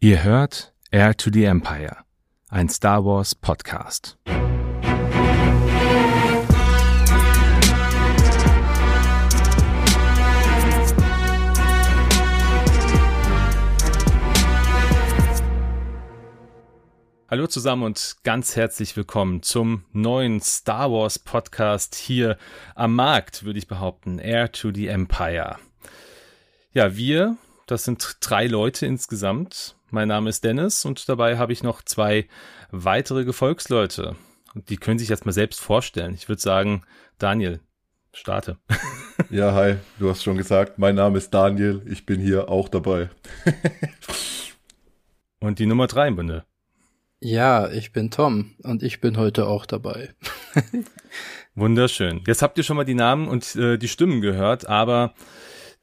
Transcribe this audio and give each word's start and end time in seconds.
Ihr 0.00 0.22
hört 0.22 0.72
Air 0.92 1.16
to 1.16 1.28
the 1.32 1.42
Empire, 1.42 1.96
ein 2.50 2.68
Star 2.68 3.04
Wars 3.04 3.34
Podcast. 3.34 4.16
Hallo 17.28 17.48
zusammen 17.48 17.82
und 17.82 18.18
ganz 18.22 18.54
herzlich 18.54 18.96
willkommen 18.96 19.42
zum 19.42 19.84
neuen 19.90 20.40
Star 20.40 20.92
Wars 20.92 21.18
Podcast 21.18 21.96
hier 21.96 22.38
am 22.76 22.94
Markt, 22.94 23.42
würde 23.42 23.58
ich 23.58 23.66
behaupten, 23.66 24.20
Air 24.20 24.52
to 24.52 24.70
the 24.72 24.86
Empire. 24.86 25.56
Ja, 26.72 26.96
wir, 26.96 27.36
das 27.66 27.82
sind 27.82 28.18
drei 28.20 28.46
Leute 28.46 28.86
insgesamt, 28.86 29.74
mein 29.90 30.08
Name 30.08 30.30
ist 30.30 30.44
Dennis 30.44 30.84
und 30.84 31.08
dabei 31.08 31.38
habe 31.38 31.52
ich 31.52 31.62
noch 31.62 31.82
zwei 31.82 32.26
weitere 32.70 33.24
Gefolgsleute. 33.24 34.16
Die 34.54 34.76
können 34.76 34.98
sich 34.98 35.08
jetzt 35.08 35.26
mal 35.26 35.32
selbst 35.32 35.60
vorstellen. 35.60 36.14
Ich 36.14 36.28
würde 36.28 36.42
sagen, 36.42 36.82
Daniel, 37.18 37.60
starte. 38.12 38.58
Ja, 39.30 39.52
hi, 39.52 39.74
du 39.98 40.08
hast 40.08 40.22
schon 40.22 40.36
gesagt, 40.36 40.78
mein 40.78 40.94
Name 40.94 41.18
ist 41.18 41.34
Daniel, 41.34 41.82
ich 41.86 42.06
bin 42.06 42.20
hier 42.20 42.48
auch 42.48 42.68
dabei. 42.68 43.10
und 45.40 45.58
die 45.58 45.66
Nummer 45.66 45.88
drei 45.88 46.06
im 46.06 46.16
Bunde. 46.16 46.44
Ja, 47.20 47.68
ich 47.68 47.92
bin 47.92 48.12
Tom 48.12 48.54
und 48.62 48.84
ich 48.84 49.00
bin 49.00 49.16
heute 49.16 49.48
auch 49.48 49.66
dabei. 49.66 50.14
Wunderschön. 51.56 52.22
Jetzt 52.28 52.42
habt 52.42 52.56
ihr 52.58 52.64
schon 52.64 52.76
mal 52.76 52.84
die 52.84 52.94
Namen 52.94 53.26
und 53.26 53.56
äh, 53.56 53.76
die 53.76 53.88
Stimmen 53.88 54.20
gehört, 54.20 54.68
aber 54.68 55.14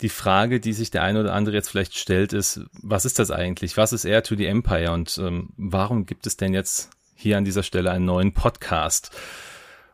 die 0.02 0.09
Frage, 0.09 0.59
die 0.59 0.73
sich 0.73 0.91
der 0.91 1.04
eine 1.04 1.22
oder 1.22 1.34
andere 1.34 1.55
jetzt 1.55 1.70
vielleicht 1.70 1.98
stellt, 1.98 2.34
ist, 2.34 2.62
was 2.81 3.05
ist 3.05 3.20
das 3.20 3.31
eigentlich? 3.31 3.77
Was 3.77 3.94
ist 3.94 4.05
Air 4.05 4.23
to 4.23 4.36
the 4.36 4.45
Empire 4.45 4.91
und 4.91 5.17
ähm, 5.17 5.49
warum 5.58 6.05
gibt 6.05 6.27
es 6.27 6.38
denn 6.38 6.53
jetzt 6.53 6.90
hier 7.16 7.38
an 7.38 7.45
dieser 7.45 7.63
Stelle 7.63 7.91
einen 7.91 8.05
neuen 8.05 8.33
Podcast? 8.33 9.11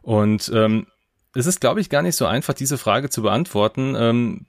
Und 0.02 0.52
ähm, 0.53 0.88
es 1.36 1.45
ist, 1.45 1.61
glaube 1.61 1.81
ich, 1.81 1.89
gar 1.89 2.02
nicht 2.02 2.16
so 2.16 2.26
einfach, 2.26 2.53
diese 2.53 2.78
Frage 2.78 3.09
zu 3.09 3.22
beantworten. 3.22 3.95
Ähm, 3.95 4.45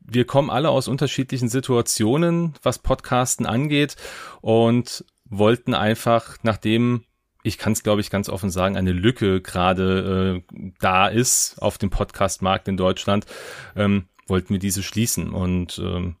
wir 0.00 0.26
kommen 0.26 0.50
alle 0.50 0.70
aus 0.70 0.88
unterschiedlichen 0.88 1.48
Situationen, 1.48 2.54
was 2.62 2.78
Podcasten 2.78 3.46
angeht 3.46 3.96
und 4.40 5.04
wollten 5.24 5.74
einfach, 5.74 6.38
nachdem 6.42 7.04
ich 7.42 7.58
kann 7.58 7.74
es, 7.74 7.82
glaube 7.82 8.00
ich, 8.00 8.10
ganz 8.10 8.30
offen 8.30 8.50
sagen, 8.50 8.76
eine 8.76 8.92
Lücke 8.92 9.42
gerade 9.42 10.42
äh, 10.50 10.70
da 10.80 11.08
ist 11.08 11.60
auf 11.60 11.76
dem 11.76 11.90
Podcastmarkt 11.90 12.68
in 12.68 12.78
Deutschland, 12.78 13.26
ähm, 13.76 14.06
wollten 14.26 14.50
wir 14.50 14.58
diese 14.58 14.82
schließen. 14.82 15.30
Und 15.30 15.80
ähm, 15.82 16.16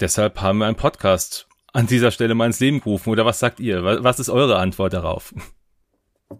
deshalb 0.00 0.40
haben 0.40 0.58
wir 0.58 0.66
einen 0.66 0.76
Podcast 0.76 1.48
an 1.72 1.86
dieser 1.86 2.10
Stelle 2.10 2.34
mal 2.34 2.46
ins 2.46 2.60
Leben 2.60 2.80
gerufen. 2.80 3.10
Oder 3.10 3.26
was 3.26 3.38
sagt 3.38 3.60
ihr? 3.60 3.84
Was 3.84 4.18
ist 4.18 4.30
eure 4.30 4.58
Antwort 4.58 4.92
darauf? 4.92 5.34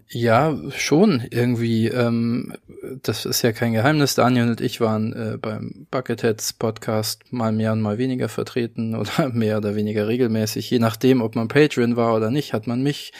Ja, 0.09 0.57
schon 0.71 1.23
irgendwie. 1.31 1.89
Ähm, 1.89 2.55
das 3.03 3.25
ist 3.25 3.43
ja 3.43 3.53
kein 3.53 3.73
Geheimnis. 3.73 4.15
Daniel 4.15 4.49
und 4.49 4.61
ich 4.61 4.81
waren 4.81 5.13
äh, 5.13 5.39
beim 5.39 5.87
Bucketheads 5.91 6.55
Podcast 6.55 7.33
mal 7.33 7.53
mehr 7.53 7.73
und 7.73 7.83
mal 7.83 7.99
weniger 7.99 8.29
vertreten 8.29 8.95
oder 8.97 9.29
mehr 9.29 9.59
oder 9.59 9.75
weniger 9.75 10.09
regelmäßig. 10.09 10.71
Je 10.71 10.79
nachdem, 10.79 11.21
ob 11.21 11.37
man 11.37 11.49
Patreon 11.49 11.97
war 11.97 12.15
oder 12.17 12.31
nicht, 12.31 12.53
hat 12.53 12.67
man 12.67 12.83
mich 12.83 13.13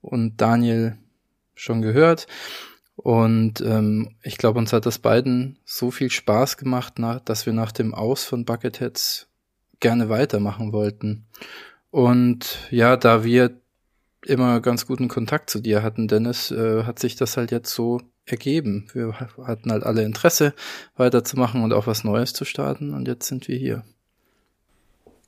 und 0.00 0.40
Daniel 0.40 0.96
schon 1.54 1.82
gehört. 1.82 2.26
Und 2.96 3.60
ähm, 3.60 4.16
ich 4.22 4.38
glaube, 4.38 4.58
uns 4.58 4.72
hat 4.72 4.86
das 4.86 4.98
beiden 4.98 5.58
so 5.64 5.90
viel 5.90 6.10
Spaß 6.10 6.56
gemacht, 6.56 6.98
nach, 6.98 7.20
dass 7.20 7.46
wir 7.46 7.52
nach 7.52 7.72
dem 7.72 7.94
Aus 7.94 8.24
von 8.24 8.44
Bucketheads 8.44 9.28
gerne 9.80 10.08
weitermachen 10.08 10.72
wollten. 10.72 11.26
Und 11.90 12.58
ja, 12.70 12.96
da 12.96 13.22
wir 13.22 13.60
immer 14.24 14.60
ganz 14.60 14.86
guten 14.86 15.08
Kontakt 15.08 15.50
zu 15.50 15.60
dir 15.60 15.82
hatten, 15.82 16.08
Dennis, 16.08 16.50
äh, 16.50 16.84
hat 16.84 16.98
sich 16.98 17.16
das 17.16 17.36
halt 17.36 17.50
jetzt 17.52 17.72
so 17.72 18.00
ergeben. 18.24 18.88
Wir 18.92 19.20
hatten 19.20 19.70
halt 19.70 19.84
alle 19.84 20.02
Interesse, 20.02 20.52
weiterzumachen 20.96 21.62
und 21.62 21.72
auch 21.72 21.86
was 21.86 22.02
Neues 22.02 22.32
zu 22.32 22.44
starten. 22.44 22.92
Und 22.92 23.06
jetzt 23.06 23.28
sind 23.28 23.46
wir 23.46 23.56
hier. 23.56 23.84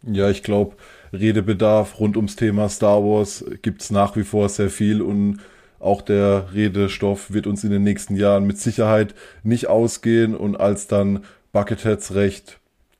Ja, 0.03 0.31
ich 0.31 0.43
glaube, 0.43 0.77
Redebedarf 1.13 2.01
rund 2.01 2.17
ums 2.17 2.37
Thema 2.37 2.69
Star 2.69 3.03
Wars 3.03 3.45
gibt's 3.63 3.91
nach 3.91 4.17
wie 4.17 4.25
vor 4.25 4.49
sehr 4.49 4.71
viel 4.71 5.03
und 5.03 5.41
auch 5.81 6.03
der 6.03 6.49
Redestoff 6.53 7.33
wird 7.33 7.47
uns 7.47 7.65
in 7.65 7.71
den 7.71 7.85
nächsten 7.85 8.17
Jahren 8.17 8.47
mit 8.47 8.59
Sicherheit 8.59 9.15
nicht 9.43 9.69
ausgehen 9.69 10.35
und 10.35 10.57
als 10.57 10.87
dann 10.89 11.25
Bucketheads 11.53 12.15
recht 12.15 12.59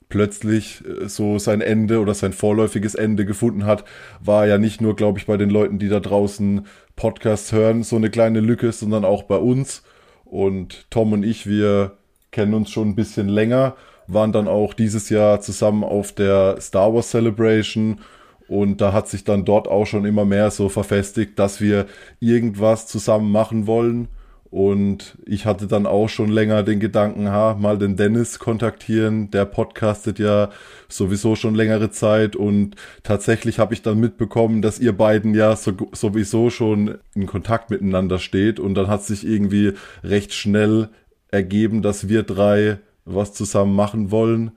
plötzlich 0.09 0.83
äh, 0.85 1.07
so 1.07 1.39
sein 1.39 1.61
Ende 1.61 1.99
oder 1.99 2.13
sein 2.13 2.33
vorläufiges 2.33 2.95
Ende 2.95 3.25
gefunden 3.25 3.65
hat, 3.65 3.85
war 4.19 4.47
ja 4.47 4.57
nicht 4.57 4.81
nur, 4.81 4.95
glaube 4.95 5.19
ich, 5.19 5.27
bei 5.27 5.37
den 5.37 5.49
Leuten, 5.49 5.79
die 5.79 5.87
da 5.87 5.99
draußen 5.99 6.65
Podcasts 6.95 7.51
hören, 7.51 7.83
so 7.83 7.95
eine 7.95 8.09
kleine 8.09 8.41
Lücke, 8.41 8.71
sondern 8.71 9.05
auch 9.05 9.23
bei 9.23 9.37
uns. 9.37 9.83
Und 10.25 10.87
Tom 10.89 11.13
und 11.13 11.23
ich, 11.23 11.47
wir 11.47 11.97
kennen 12.31 12.53
uns 12.53 12.69
schon 12.69 12.89
ein 12.89 12.95
bisschen 12.95 13.29
länger, 13.29 13.75
waren 14.07 14.31
dann 14.31 14.47
auch 14.47 14.73
dieses 14.73 15.09
Jahr 15.09 15.39
zusammen 15.41 15.83
auf 15.83 16.11
der 16.11 16.59
Star 16.59 16.93
Wars 16.93 17.11
Celebration 17.11 17.99
und 18.49 18.81
da 18.81 18.93
hat 18.93 19.07
sich 19.07 19.23
dann 19.23 19.45
dort 19.45 19.67
auch 19.67 19.85
schon 19.85 20.05
immer 20.05 20.25
mehr 20.25 20.49
so 20.49 20.69
verfestigt, 20.69 21.37
dass 21.37 21.61
wir 21.61 21.85
irgendwas 22.19 22.87
zusammen 22.87 23.31
machen 23.31 23.67
wollen. 23.67 24.07
Und 24.49 25.19
ich 25.27 25.45
hatte 25.45 25.67
dann 25.67 25.85
auch 25.85 26.09
schon 26.09 26.29
länger 26.29 26.63
den 26.63 26.79
Gedanken, 26.79 27.29
ha, 27.29 27.55
mal 27.59 27.77
den 27.77 27.95
Dennis 27.95 28.39
kontaktieren. 28.39 29.29
Der 29.29 29.45
podcastet 29.45 30.17
ja 30.17 30.49
sowieso 30.87 31.35
schon 31.35 31.53
längere 31.53 31.91
Zeit. 31.91 32.35
Und 32.35 32.75
tatsächlich 33.03 33.59
habe 33.59 33.75
ich 33.75 33.83
dann 33.83 33.99
mitbekommen, 33.99 34.63
dass 34.63 34.79
ihr 34.79 34.97
beiden 34.97 35.35
ja 35.35 35.55
so, 35.55 35.73
sowieso 35.91 36.49
schon 36.49 36.97
in 37.13 37.27
Kontakt 37.27 37.69
miteinander 37.69 38.17
steht. 38.17 38.59
Und 38.59 38.73
dann 38.73 38.87
hat 38.87 39.03
sich 39.03 39.27
irgendwie 39.27 39.73
recht 40.03 40.33
schnell 40.33 40.89
ergeben, 41.29 41.83
dass 41.83 42.09
wir 42.09 42.23
drei 42.23 42.79
was 43.05 43.33
zusammen 43.33 43.75
machen 43.75 44.09
wollen. 44.09 44.53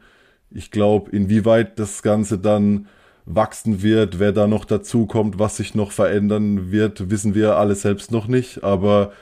Ich 0.50 0.70
glaube, 0.70 1.10
inwieweit 1.10 1.78
das 1.78 2.02
Ganze 2.02 2.38
dann 2.38 2.86
wachsen 3.24 3.82
wird, 3.82 4.18
wer 4.18 4.32
da 4.32 4.46
noch 4.46 4.64
dazu 4.64 5.06
kommt, 5.06 5.38
was 5.38 5.56
sich 5.56 5.74
noch 5.74 5.92
verändern 5.92 6.70
wird, 6.72 7.10
wissen 7.10 7.34
wir 7.34 7.56
alle 7.56 7.74
selbst 7.74 8.10
noch 8.10 8.26
nicht. 8.26 8.64
Aber 8.64 9.12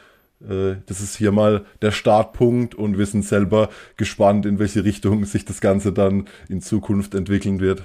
äh, 0.41 0.77
das 0.87 1.01
ist 1.01 1.17
hier 1.17 1.33
mal 1.33 1.65
der 1.83 1.91
Startpunkt 1.91 2.75
und 2.75 2.99
wir 2.99 3.07
sind 3.07 3.25
selber 3.25 3.69
gespannt, 3.97 4.47
in 4.47 4.59
welche 4.59 4.85
Richtung 4.85 5.25
sich 5.27 5.45
das 5.45 5.61
Ganze 5.61 5.93
dann 5.93 6.27
in 6.49 6.61
Zukunft 6.61 7.15
entwickeln 7.15 7.61
wird. 7.61 7.83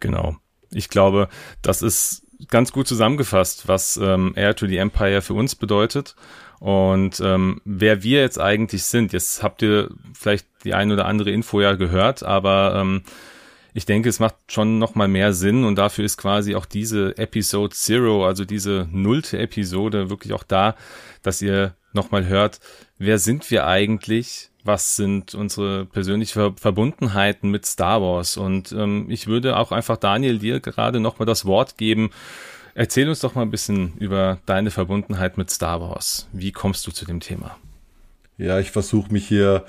Genau. 0.00 0.36
Ich 0.70 0.88
glaube, 0.88 1.28
das 1.60 1.82
ist 1.82 2.22
ganz 2.48 2.72
gut 2.72 2.88
zusammengefasst, 2.88 3.68
was 3.68 3.98
ähm, 4.02 4.32
Air 4.34 4.56
to 4.56 4.66
the 4.66 4.78
Empire 4.78 5.22
für 5.22 5.34
uns 5.34 5.54
bedeutet 5.54 6.16
und 6.62 7.18
ähm, 7.18 7.60
wer 7.64 8.04
wir 8.04 8.20
jetzt 8.20 8.40
eigentlich 8.40 8.84
sind. 8.84 9.12
Jetzt 9.12 9.42
habt 9.42 9.62
ihr 9.62 9.90
vielleicht 10.14 10.46
die 10.62 10.74
ein 10.74 10.92
oder 10.92 11.06
andere 11.06 11.32
Info 11.32 11.60
ja 11.60 11.74
gehört, 11.74 12.22
aber 12.22 12.76
ähm, 12.76 13.02
ich 13.74 13.86
denke, 13.86 14.08
es 14.08 14.20
macht 14.20 14.36
schon 14.48 14.78
noch 14.78 14.94
mal 14.94 15.08
mehr 15.08 15.32
Sinn 15.32 15.64
und 15.64 15.76
dafür 15.76 16.04
ist 16.04 16.16
quasi 16.16 16.54
auch 16.54 16.66
diese 16.66 17.16
Episode 17.16 17.74
Zero, 17.74 18.26
also 18.26 18.44
diese 18.44 18.86
nullte 18.90 19.38
Episode 19.38 20.10
wirklich 20.10 20.32
auch 20.32 20.42
da, 20.42 20.76
dass 21.22 21.40
ihr 21.40 21.74
noch 21.92 22.10
mal 22.10 22.26
hört, 22.26 22.60
wer 22.98 23.18
sind 23.18 23.50
wir 23.50 23.66
eigentlich? 23.66 24.50
Was 24.64 24.94
sind 24.94 25.34
unsere 25.34 25.86
persönlichen 25.86 26.54
Verbundenheiten 26.56 27.50
mit 27.50 27.66
Star 27.66 28.00
Wars? 28.00 28.36
Und 28.36 28.70
ähm, 28.72 29.06
ich 29.08 29.26
würde 29.26 29.56
auch 29.56 29.72
einfach 29.72 29.96
Daniel 29.96 30.38
dir 30.38 30.60
gerade 30.60 31.00
noch 31.00 31.18
mal 31.18 31.24
das 31.24 31.44
Wort 31.46 31.78
geben. 31.78 32.10
Erzähl 32.74 33.08
uns 33.08 33.18
doch 33.18 33.34
mal 33.34 33.42
ein 33.42 33.50
bisschen 33.50 33.94
über 33.98 34.38
deine 34.46 34.70
Verbundenheit 34.70 35.36
mit 35.36 35.50
Star 35.50 35.80
Wars. 35.80 36.28
Wie 36.32 36.52
kommst 36.52 36.86
du 36.86 36.92
zu 36.92 37.04
dem 37.04 37.18
Thema? 37.18 37.56
Ja, 38.38 38.60
ich 38.60 38.70
versuche 38.70 39.12
mich 39.12 39.26
hier 39.26 39.64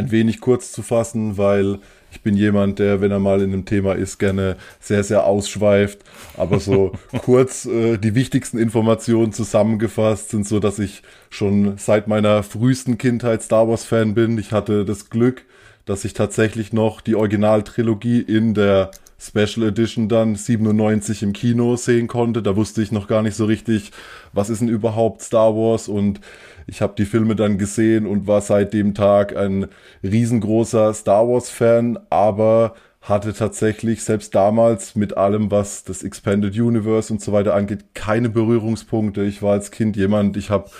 ein 0.00 0.10
wenig 0.10 0.40
kurz 0.40 0.72
zu 0.72 0.82
fassen, 0.82 1.38
weil 1.38 1.78
ich 2.12 2.22
bin 2.22 2.36
jemand, 2.36 2.78
der, 2.78 3.00
wenn 3.00 3.12
er 3.12 3.20
mal 3.20 3.40
in 3.40 3.52
einem 3.52 3.64
Thema 3.64 3.94
ist, 3.94 4.18
gerne 4.18 4.56
sehr, 4.80 5.04
sehr 5.04 5.24
ausschweift. 5.24 6.00
Aber 6.36 6.58
so 6.58 6.92
kurz 7.22 7.66
äh, 7.66 7.98
die 7.98 8.14
wichtigsten 8.14 8.58
Informationen 8.58 9.32
zusammengefasst 9.32 10.30
sind 10.30 10.46
so, 10.46 10.58
dass 10.58 10.78
ich 10.78 11.02
schon 11.28 11.78
seit 11.78 12.08
meiner 12.08 12.42
frühesten 12.42 12.98
Kindheit 12.98 13.42
Star 13.42 13.68
Wars 13.68 13.84
Fan 13.84 14.14
bin. 14.14 14.38
Ich 14.38 14.52
hatte 14.52 14.84
das 14.84 15.10
Glück, 15.10 15.44
dass 15.84 16.04
ich 16.04 16.14
tatsächlich 16.14 16.72
noch 16.72 17.00
die 17.00 17.14
Originaltrilogie 17.14 18.20
in 18.20 18.54
der 18.54 18.90
Special 19.20 19.68
Edition 19.68 20.08
dann 20.08 20.34
97 20.34 21.22
im 21.22 21.32
Kino 21.34 21.76
sehen 21.76 22.08
konnte. 22.08 22.42
Da 22.42 22.56
wusste 22.56 22.80
ich 22.82 22.90
noch 22.90 23.06
gar 23.06 23.22
nicht 23.22 23.36
so 23.36 23.44
richtig, 23.44 23.92
was 24.32 24.48
ist 24.48 24.62
denn 24.62 24.68
überhaupt 24.68 25.20
Star 25.20 25.54
Wars 25.54 25.88
und 25.88 26.20
ich 26.66 26.80
habe 26.80 26.94
die 26.96 27.04
Filme 27.04 27.36
dann 27.36 27.58
gesehen 27.58 28.06
und 28.06 28.26
war 28.26 28.40
seit 28.40 28.72
dem 28.72 28.94
Tag 28.94 29.36
ein 29.36 29.66
riesengroßer 30.02 30.94
Star 30.94 31.28
Wars-Fan, 31.28 31.98
aber 32.08 32.74
hatte 33.02 33.32
tatsächlich 33.32 34.04
selbst 34.04 34.34
damals 34.34 34.94
mit 34.94 35.16
allem, 35.16 35.50
was 35.50 35.84
das 35.84 36.02
Expanded 36.02 36.58
Universe 36.58 37.12
und 37.12 37.20
so 37.20 37.32
weiter 37.32 37.54
angeht, 37.54 37.94
keine 37.94 38.28
Berührungspunkte. 38.28 39.22
Ich 39.22 39.42
war 39.42 39.52
als 39.52 39.70
Kind 39.70 39.96
jemand, 39.96 40.36
ich 40.36 40.50
habe 40.50 40.70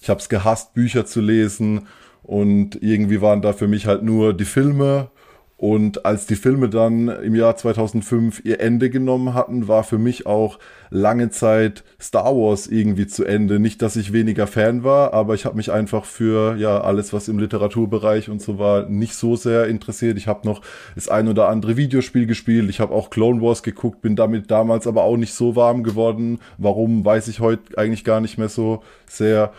ich 0.00 0.08
hab's 0.08 0.28
gehasst, 0.30 0.72
Bücher 0.72 1.04
zu 1.04 1.20
lesen 1.20 1.86
und 2.22 2.82
irgendwie 2.82 3.20
waren 3.20 3.42
da 3.42 3.52
für 3.52 3.68
mich 3.68 3.86
halt 3.86 4.02
nur 4.02 4.32
die 4.34 4.44
Filme 4.44 5.10
Und 5.60 6.06
als 6.06 6.24
die 6.24 6.36
Filme 6.36 6.70
dann 6.70 7.08
im 7.08 7.34
Jahr 7.34 7.54
2005 7.54 8.46
ihr 8.46 8.60
Ende 8.60 8.88
genommen 8.88 9.34
hatten, 9.34 9.68
war 9.68 9.84
für 9.84 9.98
mich 9.98 10.24
auch 10.24 10.58
lange 10.88 11.28
Zeit 11.28 11.84
Star 12.00 12.34
Wars 12.34 12.66
irgendwie 12.66 13.06
zu 13.06 13.26
Ende. 13.26 13.60
Nicht, 13.60 13.82
dass 13.82 13.94
ich 13.96 14.14
weniger 14.14 14.46
Fan 14.46 14.84
war, 14.84 15.12
aber 15.12 15.34
ich 15.34 15.44
habe 15.44 15.58
mich 15.58 15.70
einfach 15.70 16.06
für 16.06 16.56
ja 16.56 16.80
alles, 16.80 17.12
was 17.12 17.28
im 17.28 17.38
Literaturbereich 17.38 18.30
und 18.30 18.40
so 18.40 18.58
war, 18.58 18.88
nicht 18.88 19.14
so 19.14 19.36
sehr 19.36 19.66
interessiert. 19.66 20.16
Ich 20.16 20.28
habe 20.28 20.48
noch 20.48 20.62
das 20.94 21.10
ein 21.10 21.28
oder 21.28 21.50
andere 21.50 21.76
Videospiel 21.76 22.24
gespielt. 22.24 22.70
Ich 22.70 22.80
habe 22.80 22.94
auch 22.94 23.10
Clone 23.10 23.42
Wars 23.42 23.62
geguckt, 23.62 24.00
bin 24.00 24.16
damit 24.16 24.50
damals 24.50 24.86
aber 24.86 25.02
auch 25.02 25.18
nicht 25.18 25.34
so 25.34 25.56
warm 25.56 25.84
geworden. 25.84 26.38
Warum, 26.56 27.04
weiß 27.04 27.28
ich 27.28 27.40
heute 27.40 27.76
eigentlich 27.76 28.04
gar 28.04 28.22
nicht 28.22 28.38
mehr 28.38 28.48
so 28.48 28.82
sehr. 29.06 29.52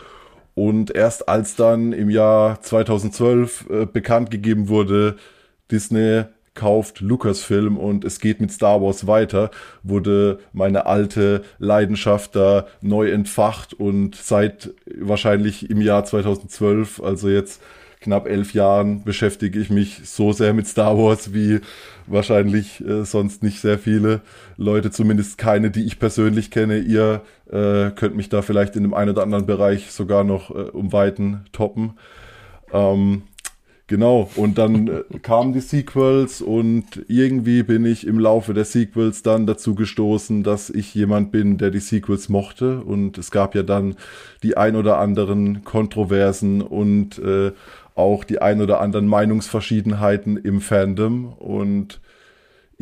Und 0.56 0.92
erst 0.92 1.28
als 1.28 1.54
dann 1.54 1.92
im 1.92 2.10
Jahr 2.10 2.60
2012 2.60 3.70
äh, 3.70 3.86
bekannt 3.86 4.32
gegeben 4.32 4.68
wurde, 4.68 5.14
Disney 5.72 6.24
kauft 6.54 7.00
Lucasfilm 7.00 7.78
und 7.78 8.04
es 8.04 8.20
geht 8.20 8.40
mit 8.40 8.52
Star 8.52 8.82
Wars 8.82 9.06
weiter, 9.06 9.50
wurde 9.82 10.38
meine 10.52 10.86
alte 10.86 11.42
Leidenschaft 11.58 12.36
da 12.36 12.66
neu 12.82 13.10
entfacht 13.10 13.72
und 13.72 14.14
seit 14.14 14.70
wahrscheinlich 14.98 15.70
im 15.70 15.80
Jahr 15.80 16.04
2012, 16.04 17.00
also 17.02 17.30
jetzt 17.30 17.62
knapp 18.00 18.28
elf 18.28 18.52
Jahren, 18.52 19.04
beschäftige 19.04 19.60
ich 19.60 19.70
mich 19.70 20.00
so 20.04 20.32
sehr 20.32 20.52
mit 20.52 20.66
Star 20.66 20.98
Wars 20.98 21.32
wie 21.32 21.60
wahrscheinlich 22.06 22.84
äh, 22.84 23.04
sonst 23.04 23.42
nicht 23.42 23.60
sehr 23.60 23.78
viele 23.78 24.20
Leute, 24.56 24.90
zumindest 24.90 25.38
keine, 25.38 25.70
die 25.70 25.84
ich 25.84 25.98
persönlich 25.98 26.50
kenne. 26.50 26.78
Ihr 26.78 27.22
äh, 27.50 27.90
könnt 27.92 28.16
mich 28.16 28.28
da 28.28 28.42
vielleicht 28.42 28.76
in 28.76 28.82
dem 28.82 28.92
einen 28.92 29.10
oder 29.10 29.22
anderen 29.22 29.46
Bereich 29.46 29.92
sogar 29.92 30.24
noch 30.24 30.50
äh, 30.50 30.70
um 30.70 30.92
Weiten 30.92 31.44
toppen. 31.52 31.94
Ähm, 32.72 33.22
Genau, 33.92 34.30
und 34.36 34.56
dann 34.56 34.88
äh, 34.88 35.02
kamen 35.20 35.52
die 35.52 35.60
Sequels 35.60 36.40
und 36.40 37.04
irgendwie 37.08 37.62
bin 37.62 37.84
ich 37.84 38.06
im 38.06 38.18
Laufe 38.18 38.54
der 38.54 38.64
Sequels 38.64 39.22
dann 39.22 39.46
dazu 39.46 39.74
gestoßen, 39.74 40.42
dass 40.42 40.70
ich 40.70 40.94
jemand 40.94 41.30
bin, 41.30 41.58
der 41.58 41.70
die 41.70 41.78
Sequels 41.78 42.30
mochte. 42.30 42.80
Und 42.80 43.18
es 43.18 43.30
gab 43.30 43.54
ja 43.54 43.62
dann 43.62 43.96
die 44.42 44.56
ein 44.56 44.76
oder 44.76 44.98
anderen 44.98 45.62
Kontroversen 45.64 46.62
und 46.62 47.18
äh, 47.18 47.52
auch 47.94 48.24
die 48.24 48.40
ein 48.40 48.62
oder 48.62 48.80
anderen 48.80 49.06
Meinungsverschiedenheiten 49.08 50.38
im 50.38 50.62
Fandom. 50.62 51.34
Und 51.34 52.00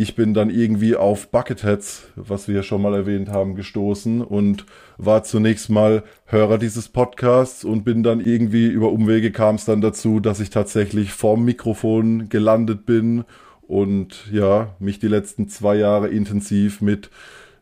ich 0.00 0.14
bin 0.14 0.32
dann 0.32 0.48
irgendwie 0.48 0.96
auf 0.96 1.28
Bucketheads, 1.28 2.04
was 2.16 2.48
wir 2.48 2.54
ja 2.54 2.62
schon 2.62 2.80
mal 2.80 2.94
erwähnt 2.94 3.28
haben, 3.28 3.54
gestoßen 3.54 4.22
und 4.22 4.64
war 4.96 5.24
zunächst 5.24 5.68
mal 5.68 6.04
Hörer 6.24 6.56
dieses 6.56 6.88
Podcasts 6.88 7.64
und 7.64 7.84
bin 7.84 8.02
dann 8.02 8.20
irgendwie 8.20 8.66
über 8.66 8.92
Umwege 8.92 9.30
kam 9.30 9.56
es 9.56 9.66
dann 9.66 9.82
dazu, 9.82 10.18
dass 10.18 10.40
ich 10.40 10.48
tatsächlich 10.48 11.12
vorm 11.12 11.44
Mikrofon 11.44 12.30
gelandet 12.30 12.86
bin 12.86 13.24
und 13.60 14.24
ja, 14.32 14.74
mich 14.78 15.00
die 15.00 15.08
letzten 15.08 15.50
zwei 15.50 15.74
Jahre 15.74 16.08
intensiv 16.08 16.80
mit 16.80 17.10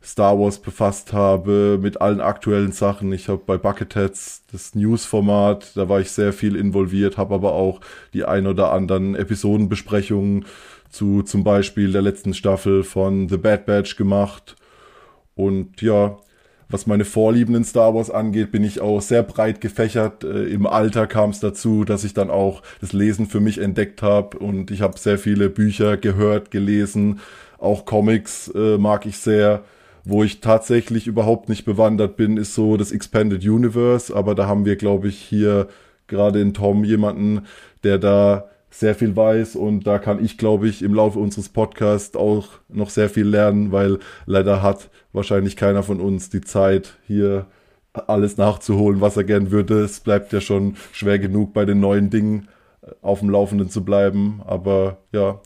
Star 0.00 0.38
Wars 0.38 0.60
befasst 0.60 1.12
habe, 1.12 1.76
mit 1.82 2.00
allen 2.00 2.20
aktuellen 2.20 2.70
Sachen. 2.70 3.12
Ich 3.12 3.28
habe 3.28 3.42
bei 3.44 3.58
Bucketheads 3.58 4.44
das 4.52 4.76
News-Format, 4.76 5.72
da 5.74 5.88
war 5.88 6.00
ich 6.00 6.12
sehr 6.12 6.32
viel 6.32 6.54
involviert, 6.54 7.16
habe 7.16 7.34
aber 7.34 7.54
auch 7.54 7.80
die 8.14 8.24
ein 8.24 8.46
oder 8.46 8.72
anderen 8.72 9.16
Episodenbesprechungen 9.16 10.44
zu 10.90 11.22
zum 11.22 11.44
Beispiel 11.44 11.92
der 11.92 12.02
letzten 12.02 12.34
Staffel 12.34 12.82
von 12.82 13.28
The 13.28 13.36
Bad 13.36 13.66
Batch 13.66 13.96
gemacht. 13.96 14.56
Und 15.34 15.82
ja, 15.82 16.18
was 16.70 16.86
meine 16.86 17.04
Vorlieben 17.04 17.54
in 17.54 17.64
Star 17.64 17.94
Wars 17.94 18.10
angeht, 18.10 18.52
bin 18.52 18.62
ich 18.62 18.80
auch 18.80 19.00
sehr 19.00 19.22
breit 19.22 19.60
gefächert. 19.60 20.24
Äh, 20.24 20.44
Im 20.44 20.66
Alter 20.66 21.06
kam 21.06 21.30
es 21.30 21.40
dazu, 21.40 21.84
dass 21.84 22.04
ich 22.04 22.14
dann 22.14 22.30
auch 22.30 22.62
das 22.80 22.92
Lesen 22.92 23.26
für 23.26 23.40
mich 23.40 23.58
entdeckt 23.58 24.02
habe 24.02 24.38
und 24.38 24.70
ich 24.70 24.82
habe 24.82 24.98
sehr 24.98 25.18
viele 25.18 25.48
Bücher 25.48 25.96
gehört, 25.96 26.50
gelesen, 26.50 27.20
auch 27.58 27.84
Comics 27.86 28.48
äh, 28.54 28.78
mag 28.78 29.06
ich 29.06 29.18
sehr. 29.18 29.64
Wo 30.04 30.22
ich 30.24 30.40
tatsächlich 30.40 31.06
überhaupt 31.06 31.50
nicht 31.50 31.66
bewandert 31.66 32.16
bin, 32.16 32.38
ist 32.38 32.54
so 32.54 32.78
das 32.78 32.92
Expanded 32.92 33.44
Universe, 33.44 34.14
aber 34.14 34.34
da 34.34 34.46
haben 34.46 34.64
wir, 34.64 34.76
glaube 34.76 35.08
ich, 35.08 35.18
hier 35.18 35.68
gerade 36.06 36.40
in 36.40 36.54
Tom 36.54 36.84
jemanden, 36.84 37.42
der 37.84 37.98
da 37.98 38.48
sehr 38.70 38.94
viel 38.94 39.16
weiß 39.16 39.56
und 39.56 39.86
da 39.86 39.98
kann 39.98 40.22
ich, 40.22 40.38
glaube 40.38 40.68
ich, 40.68 40.82
im 40.82 40.94
Laufe 40.94 41.18
unseres 41.18 41.48
Podcasts 41.48 42.16
auch 42.16 42.48
noch 42.68 42.90
sehr 42.90 43.08
viel 43.08 43.26
lernen, 43.26 43.72
weil 43.72 43.98
leider 44.26 44.62
hat 44.62 44.90
wahrscheinlich 45.12 45.56
keiner 45.56 45.82
von 45.82 46.00
uns 46.00 46.30
die 46.30 46.42
Zeit, 46.42 46.98
hier 47.06 47.46
alles 48.06 48.36
nachzuholen, 48.36 49.00
was 49.00 49.16
er 49.16 49.24
gern 49.24 49.50
würde. 49.50 49.80
Es 49.82 50.00
bleibt 50.00 50.32
ja 50.32 50.40
schon 50.40 50.76
schwer 50.92 51.18
genug, 51.18 51.52
bei 51.52 51.64
den 51.64 51.80
neuen 51.80 52.10
Dingen 52.10 52.48
äh, 52.82 52.90
auf 53.02 53.20
dem 53.20 53.30
Laufenden 53.30 53.70
zu 53.70 53.84
bleiben. 53.84 54.42
Aber 54.44 54.98
ja, 55.12 55.40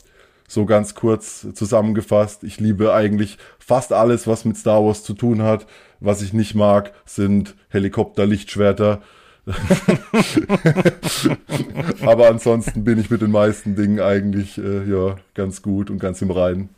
so 0.47 0.65
ganz 0.65 0.93
kurz 0.93 1.47
zusammengefasst, 1.53 2.43
ich 2.43 2.59
liebe 2.59 2.93
eigentlich 2.93 3.37
fast 3.57 3.93
alles, 3.93 4.27
was 4.27 4.45
mit 4.45 4.57
Star 4.57 4.83
Wars 4.83 5.03
zu 5.03 5.13
tun 5.13 5.41
hat. 5.41 5.65
Was 5.99 6.21
ich 6.21 6.33
nicht 6.33 6.53
mag, 6.53 6.93
sind 7.05 7.55
Helikopter-Lichtschwerter 7.69 9.01
Aber 12.01 12.29
ansonsten 12.29 12.83
bin 12.83 12.99
ich 12.99 13.09
mit 13.09 13.21
den 13.21 13.31
meisten 13.31 13.75
Dingen 13.75 13.99
eigentlich 13.99 14.57
äh, 14.57 14.89
ja 14.89 15.17
ganz 15.33 15.61
gut 15.61 15.89
und 15.89 15.99
ganz 15.99 16.21
im 16.21 16.31
Reinen. 16.31 16.69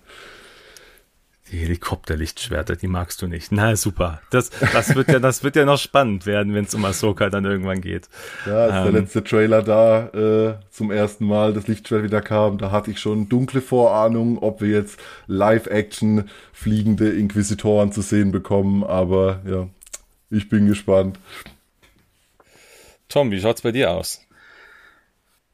Die 1.52 1.60
Helikopterlichtschwerter, 1.60 2.76
die 2.76 2.88
magst 2.88 3.22
du 3.22 3.28
nicht. 3.28 3.52
Na 3.52 3.76
super. 3.76 4.20
Das, 4.32 4.50
das 4.74 4.96
wird 4.96 5.10
ja, 5.10 5.20
das 5.20 5.44
wird 5.44 5.56
ja 5.56 5.64
noch 5.64 5.78
spannend 5.78 6.26
werden, 6.26 6.56
wenn 6.56 6.66
es 6.66 6.74
um 6.74 6.84
Ahsoka 6.84 7.30
dann 7.30 7.46
irgendwann 7.46 7.82
geht. 7.82 8.10
Ja, 8.48 8.66
als 8.66 8.74
ähm, 8.74 8.94
der 8.94 9.02
letzte 9.02 9.24
Trailer 9.24 9.62
da 9.62 10.08
äh, 10.08 10.56
zum 10.72 10.90
ersten 10.90 11.28
Mal 11.28 11.54
das 11.54 11.68
Lichtschwert 11.68 12.04
wieder 12.04 12.22
kam, 12.22 12.58
da 12.58 12.72
hatte 12.72 12.90
ich 12.90 13.00
schon 13.00 13.30
dunkle 13.30 13.62
Vorahnung, 13.62 14.40
ob 14.40 14.62
wir 14.62 14.70
jetzt 14.70 15.00
Live-Action 15.28 16.30
fliegende 16.52 17.12
Inquisitoren 17.12 17.92
zu 17.92 18.02
sehen 18.02 18.32
bekommen. 18.32 18.84
Aber 18.84 19.42
ja, 19.48 19.68
ich 20.32 20.50
bin 20.50 20.66
gespannt. 20.66 21.20
Tom, 23.10 23.32
wie 23.32 23.40
schaut's 23.40 23.62
bei 23.62 23.72
dir 23.72 23.92
aus? 23.92 24.22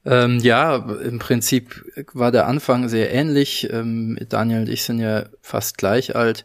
Ähm, 0.04 0.40
ja, 0.40 0.76
im 0.76 1.20
Prinzip 1.20 1.86
war 2.14 2.32
der 2.32 2.48
Anfang 2.48 2.90
sehr 2.90 3.14
ähnlich. 3.14 3.70
Ähm, 3.72 4.18
Daniel 4.30 4.62
und 4.62 4.70
ich 4.70 4.84
sind 4.84 5.00
ja 5.00 5.26
fast 5.42 5.78
gleich 5.78 6.16
alt. 6.16 6.44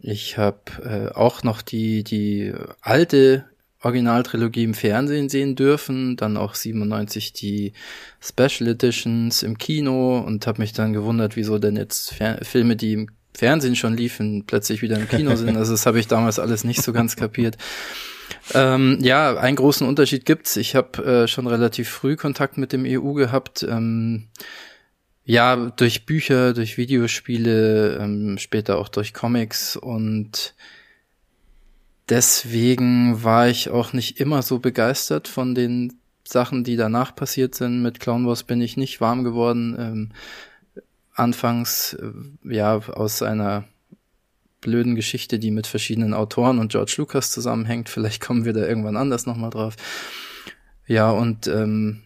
Ich 0.00 0.38
habe 0.38 1.10
äh, 1.12 1.14
auch 1.14 1.42
noch 1.42 1.62
die, 1.62 2.04
die 2.04 2.52
alte 2.80 3.44
Originaltrilogie 3.82 4.64
im 4.64 4.74
Fernsehen 4.74 5.28
sehen 5.28 5.54
dürfen, 5.54 6.16
dann 6.16 6.36
auch 6.36 6.54
97 6.54 7.32
die 7.32 7.72
Special 8.20 8.70
Editions 8.70 9.42
im 9.42 9.58
Kino 9.58 10.18
und 10.18 10.46
habe 10.46 10.60
mich 10.60 10.72
dann 10.72 10.92
gewundert, 10.92 11.36
wieso 11.36 11.58
denn 11.58 11.76
jetzt 11.76 12.14
Fer 12.14 12.38
Filme, 12.42 12.76
die 12.76 12.94
im 12.94 13.10
Fernsehen 13.34 13.76
schon 13.76 13.96
liefen, 13.96 14.44
plötzlich 14.46 14.82
wieder 14.82 14.98
im 14.98 15.08
Kino 15.08 15.36
sind. 15.36 15.56
Also 15.56 15.72
das 15.72 15.86
habe 15.86 16.00
ich 16.00 16.08
damals 16.08 16.38
alles 16.38 16.64
nicht 16.64 16.82
so 16.82 16.92
ganz 16.92 17.16
kapiert. 17.16 17.56
Ähm, 18.54 18.98
ja, 19.00 19.36
einen 19.36 19.56
großen 19.56 19.86
Unterschied 19.86 20.24
gibt's. 20.24 20.56
Ich 20.56 20.76
habe 20.76 21.04
äh, 21.04 21.28
schon 21.28 21.46
relativ 21.46 21.88
früh 21.88 22.16
Kontakt 22.16 22.58
mit 22.58 22.72
dem 22.72 22.84
EU 22.86 23.12
gehabt. 23.12 23.62
Ähm, 23.62 24.28
ja, 25.24 25.56
durch 25.56 26.06
Bücher, 26.06 26.54
durch 26.54 26.76
Videospiele, 26.76 27.96
ähm, 27.96 28.38
später 28.38 28.78
auch 28.78 28.88
durch 28.88 29.12
Comics 29.12 29.76
und 29.76 30.54
deswegen 32.08 33.24
war 33.24 33.48
ich 33.48 33.68
auch 33.70 33.92
nicht 33.92 34.20
immer 34.20 34.42
so 34.42 34.60
begeistert 34.60 35.26
von 35.26 35.56
den 35.56 35.94
Sachen, 36.22 36.62
die 36.62 36.76
danach 36.76 37.14
passiert 37.14 37.56
sind. 37.56 37.82
Mit 37.82 37.98
Clown 37.98 38.26
Wars 38.26 38.44
bin 38.44 38.60
ich 38.60 38.76
nicht 38.76 39.00
warm 39.00 39.24
geworden. 39.24 39.76
Ähm, 39.78 40.12
anfangs, 41.14 41.94
äh, 41.94 42.12
ja, 42.54 42.76
aus 42.76 43.22
einer 43.22 43.64
blöden 44.60 44.94
Geschichte, 44.94 45.38
die 45.38 45.50
mit 45.50 45.66
verschiedenen 45.66 46.14
Autoren 46.14 46.58
und 46.58 46.72
George 46.72 46.94
Lucas 46.98 47.30
zusammenhängt. 47.30 47.88
Vielleicht 47.88 48.22
kommen 48.22 48.44
wir 48.44 48.52
da 48.52 48.66
irgendwann 48.66 48.96
anders 48.96 49.26
nochmal 49.26 49.50
drauf. 49.50 49.76
Ja, 50.86 51.10
und 51.10 51.46
ähm, 51.46 52.02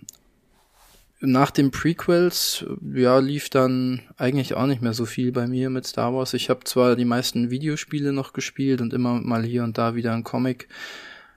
nach 1.21 1.51
den 1.51 1.71
Prequels, 1.71 2.65
ja, 2.95 3.19
lief 3.19 3.51
dann 3.51 4.03
eigentlich 4.17 4.55
auch 4.55 4.67
nicht 4.67 4.81
mehr 4.81 4.95
so 4.95 5.05
viel 5.05 5.33
bei 5.33 5.47
mir 5.47 5.69
mit 5.69 5.87
Star 5.87 6.15
Wars. 6.15 6.33
Ich 6.33 6.49
habe 6.49 6.65
zwar 6.65 6.97
die 6.97 7.05
meisten 7.05 7.51
Videospiele 7.51 8.13
noch 8.13 8.33
gespielt 8.33 8.81
und 8.81 8.95
immer 8.95 9.21
mal 9.21 9.45
hier 9.45 9.63
und 9.63 9.77
da 9.77 9.95
wieder 9.95 10.15
ein 10.15 10.25
Comic, 10.25 10.69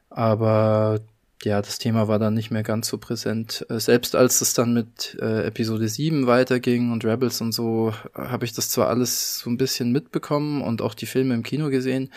aber 0.10 1.02
ja, 1.46 1.62
das 1.62 1.78
Thema 1.78 2.08
war 2.08 2.20
dann 2.20 2.34
nicht 2.34 2.52
mehr 2.52 2.64
ganz 2.64 2.88
so 2.88 2.98
präsent. 2.98 3.66
Äh, 3.70 3.80
selbst 3.80 4.16
als 4.16 4.42
es 4.42 4.54
dann 4.54 4.74
mit 4.74 5.18
äh, 5.22 5.46
Episode 5.46 5.88
7 5.88 6.28
weiterging 6.28 6.92
und 6.92 7.06
Rebels 7.06 7.42
und 7.42 7.52
so, 7.52 7.94
habe 8.14 8.46
ich 8.46 8.54
das 8.54 8.70
zwar 8.70 8.90
alles 8.90 9.40
so 9.40 9.50
ein 9.50 9.58
bisschen 9.58 9.92
mitbekommen 9.92 10.62
und 10.62 10.82
auch 10.82 10.94
die 10.94 11.06
Filme 11.06 11.34
im 11.34 11.44
Kino 11.44 11.70
gesehen, 11.70 12.10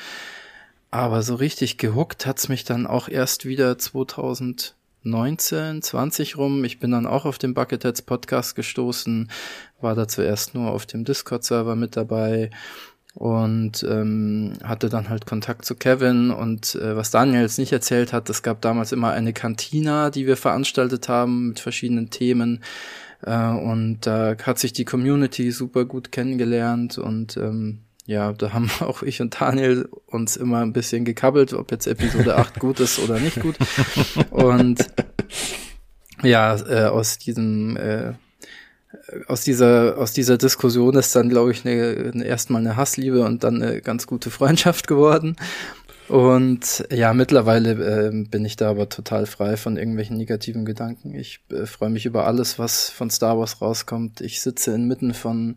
aber 0.91 1.23
so 1.23 1.35
richtig 1.35 1.79
gehuckt 1.79 2.27
hat's 2.27 2.49
mich 2.49 2.65
dann 2.65 2.87
auch 2.87 3.09
erst 3.09 3.45
wieder 3.45 3.77
2019, 3.77 5.83
20 5.83 6.39
rum. 6.39 6.65
Ich 6.65 6.79
bin 6.79 6.91
dann 6.91 7.07
auch 7.07 7.27
auf 7.27 7.39
den 7.39 7.55
Bucketheads 7.55 8.03
Podcast 8.03 8.57
gestoßen, 8.57 9.31
war 9.81 9.95
da 9.95 10.09
zuerst 10.09 10.55
nur 10.55 10.71
auf 10.71 10.87
dem 10.87 11.05
Discord-Server 11.05 11.77
mit 11.77 11.97
dabei 11.97 12.51
und 13.17 13.83
ähm, 13.89 14.53
hatte 14.63 14.91
dann 14.91 15.09
halt 15.09 15.25
Kontakt 15.25 15.65
zu 15.65 15.75
Kevin 15.75 16.31
und 16.31 16.75
äh, 16.75 16.97
was 16.97 17.11
Daniel 17.11 17.41
jetzt 17.41 17.59
nicht 17.59 17.73
erzählt 17.73 18.13
hat, 18.13 18.29
es 18.29 18.43
gab 18.43 18.61
damals 18.61 18.93
immer 18.93 19.13
eine 19.13 19.33
Kantina, 19.33 20.11
die 20.11 20.27
wir 20.27 20.37
veranstaltet 20.37 21.09
haben 21.09 21.49
mit 21.49 21.61
verschiedenen 21.61 22.11
Themen. 22.11 22.63
Äh, 23.23 23.49
und 23.49 24.01
da 24.03 24.37
hat 24.43 24.59
sich 24.59 24.75
die 24.75 24.85
Community 24.85 25.51
super 25.51 25.87
gut 25.87 26.13
kennengelernt 26.13 26.99
und 26.99 27.39
ähm, 27.39 27.79
ja, 28.05 28.35
da 28.35 28.53
haben 28.53 28.71
auch 28.81 29.03
ich 29.03 29.23
und 29.23 29.41
Daniel 29.41 29.89
uns 30.05 30.37
immer 30.37 30.61
ein 30.61 30.75
bisschen 30.75 31.07
gekabbelt, 31.07 31.55
ob 31.55 31.71
jetzt 31.71 31.87
Episode 31.87 32.37
8 32.37 32.55
gut 32.59 32.81
ist 32.81 32.99
oder 32.99 33.19
nicht 33.19 33.41
gut. 33.41 33.57
Und 34.29 34.85
ja, 36.23 36.55
äh, 36.69 36.89
aus 36.89 37.17
diesem 37.17 37.79
äh, 37.79 38.13
aus 39.29 39.43
dieser 39.43 39.99
aus 39.99 40.13
dieser 40.13 40.39
Diskussion 40.39 40.97
ist 40.97 41.15
dann 41.15 41.29
glaube 41.29 41.53
ich 41.53 41.67
eine, 41.67 42.13
eine, 42.13 42.25
erstmal 42.25 42.61
eine 42.61 42.77
Hassliebe 42.77 43.25
und 43.25 43.45
dann 43.45 43.63
eine 43.63 43.81
ganz 43.81 44.07
gute 44.07 44.31
Freundschaft 44.31 44.87
geworden. 44.89 45.37
Und 46.09 46.87
ja 46.93 47.13
mittlerweile 47.15 47.73
äh, 47.73 48.25
bin 48.25 48.45
ich 48.45 48.57
da 48.57 48.71
aber 48.71 48.89
total 48.89 49.27
frei 49.27 49.57
von 49.57 49.77
irgendwelchen 49.77 50.17
negativen 50.17 50.65
Gedanken. 50.65 51.15
Ich 51.15 51.41
äh, 51.51 51.67
freue 51.67 51.91
mich 51.91 52.07
über 52.07 52.27
alles 52.27 52.59
was 52.59 52.91
von 52.91 53.11
Star 53.11 53.39
Wars 53.39 53.61
rauskommt. 53.61 54.21
Ich 54.21 54.41
sitze 54.41 54.73
inmitten 54.73 55.15
von 55.15 55.57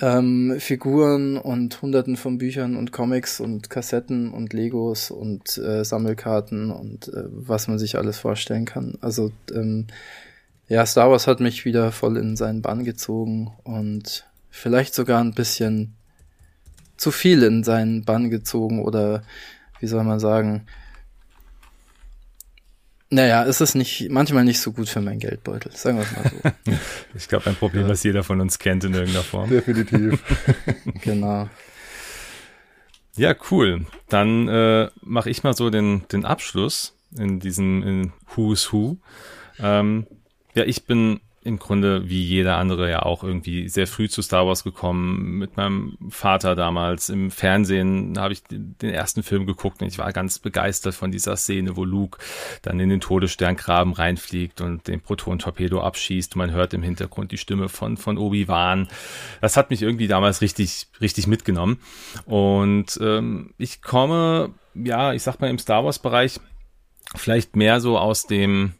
ähm, 0.00 0.56
Figuren 0.58 1.36
und 1.36 1.82
hunderten 1.82 2.16
von 2.16 2.38
Büchern 2.38 2.76
und 2.76 2.92
Comics 2.92 3.40
und 3.40 3.68
Kassetten 3.68 4.30
und 4.32 4.52
Legos 4.52 5.10
und 5.10 5.58
äh, 5.58 5.84
Sammelkarten 5.84 6.70
und 6.70 7.08
äh, 7.08 7.24
was 7.28 7.68
man 7.68 7.78
sich 7.78 7.98
alles 7.98 8.18
vorstellen 8.18 8.64
kann. 8.64 8.96
Also 9.00 9.32
ähm, 9.52 9.86
ja, 10.68 10.84
Star 10.84 11.10
Wars 11.10 11.26
hat 11.26 11.40
mich 11.40 11.64
wieder 11.64 11.92
voll 11.92 12.16
in 12.16 12.36
seinen 12.36 12.62
Bann 12.62 12.84
gezogen 12.84 13.52
und 13.64 14.26
vielleicht 14.50 14.94
sogar 14.94 15.20
ein 15.22 15.32
bisschen 15.32 15.96
zu 16.96 17.10
viel 17.10 17.42
in 17.42 17.64
seinen 17.64 18.04
Bann 18.04 18.28
gezogen 18.28 18.84
oder 18.84 19.22
wie 19.80 19.86
soll 19.86 20.04
man 20.04 20.20
sagen, 20.20 20.66
naja, 23.10 23.44
es 23.46 23.62
ist 23.62 23.74
nicht, 23.74 24.10
manchmal 24.10 24.44
nicht 24.44 24.60
so 24.60 24.72
gut 24.72 24.88
für 24.88 25.00
meinen 25.00 25.20
Geldbeutel, 25.20 25.72
sagen 25.72 25.96
wir 25.96 26.04
es 26.04 26.12
mal 26.12 26.52
so. 26.66 26.72
ich 27.14 27.28
glaube, 27.28 27.46
ein 27.46 27.56
Problem, 27.56 27.82
ja. 27.82 27.88
das 27.88 28.02
jeder 28.02 28.22
von 28.22 28.40
uns 28.40 28.58
kennt 28.58 28.84
in 28.84 28.92
irgendeiner 28.92 29.24
Form. 29.24 29.48
Definitiv. 29.48 30.22
genau. 31.02 31.48
Ja, 33.16 33.34
cool. 33.50 33.86
Dann 34.08 34.48
äh, 34.48 34.90
mache 35.00 35.30
ich 35.30 35.42
mal 35.42 35.54
so 35.54 35.70
den, 35.70 36.06
den 36.12 36.26
Abschluss 36.26 36.94
in 37.16 37.40
diesem 37.40 37.82
in 37.82 38.12
Who's 38.34 38.72
Who. 38.72 38.98
Ähm, 39.58 40.06
ja, 40.54 40.64
ich 40.64 40.84
bin 40.84 41.20
im 41.48 41.58
Grunde 41.58 42.08
wie 42.08 42.22
jeder 42.22 42.56
andere 42.56 42.90
ja 42.90 43.02
auch 43.02 43.24
irgendwie 43.24 43.68
sehr 43.68 43.86
früh 43.86 44.08
zu 44.08 44.22
Star 44.22 44.46
Wars 44.46 44.64
gekommen. 44.64 45.38
Mit 45.38 45.56
meinem 45.56 45.96
Vater 46.10 46.54
damals 46.54 47.08
im 47.08 47.30
Fernsehen 47.30 48.18
habe 48.18 48.32
ich 48.32 48.42
den 48.44 48.90
ersten 48.90 49.22
Film 49.22 49.46
geguckt 49.46 49.80
und 49.80 49.88
ich 49.88 49.98
war 49.98 50.12
ganz 50.12 50.40
begeistert 50.40 50.94
von 50.94 51.10
dieser 51.10 51.36
Szene, 51.36 51.76
wo 51.76 51.84
Luke 51.84 52.18
dann 52.62 52.80
in 52.80 52.90
den 52.90 53.00
Todessterngraben 53.00 53.94
reinfliegt 53.94 54.60
und 54.60 54.88
den 54.88 55.00
Proton-Torpedo 55.00 55.80
abschießt 55.80 56.36
man 56.36 56.50
hört 56.50 56.74
im 56.74 56.82
Hintergrund 56.82 57.32
die 57.32 57.38
Stimme 57.38 57.68
von, 57.68 57.96
von 57.96 58.18
Obi-Wan. 58.18 58.88
Das 59.40 59.56
hat 59.56 59.70
mich 59.70 59.80
irgendwie 59.80 60.08
damals 60.08 60.42
richtig, 60.42 60.88
richtig 61.00 61.26
mitgenommen. 61.28 61.80
Und 62.26 62.98
ähm, 63.00 63.54
ich 63.58 63.80
komme, 63.80 64.54
ja, 64.74 65.14
ich 65.14 65.22
sag 65.22 65.40
mal 65.40 65.50
im 65.50 65.58
Star 65.58 65.84
Wars-Bereich 65.84 66.40
vielleicht 67.16 67.56
mehr 67.56 67.80
so 67.80 67.96
aus 67.96 68.26
dem 68.26 68.74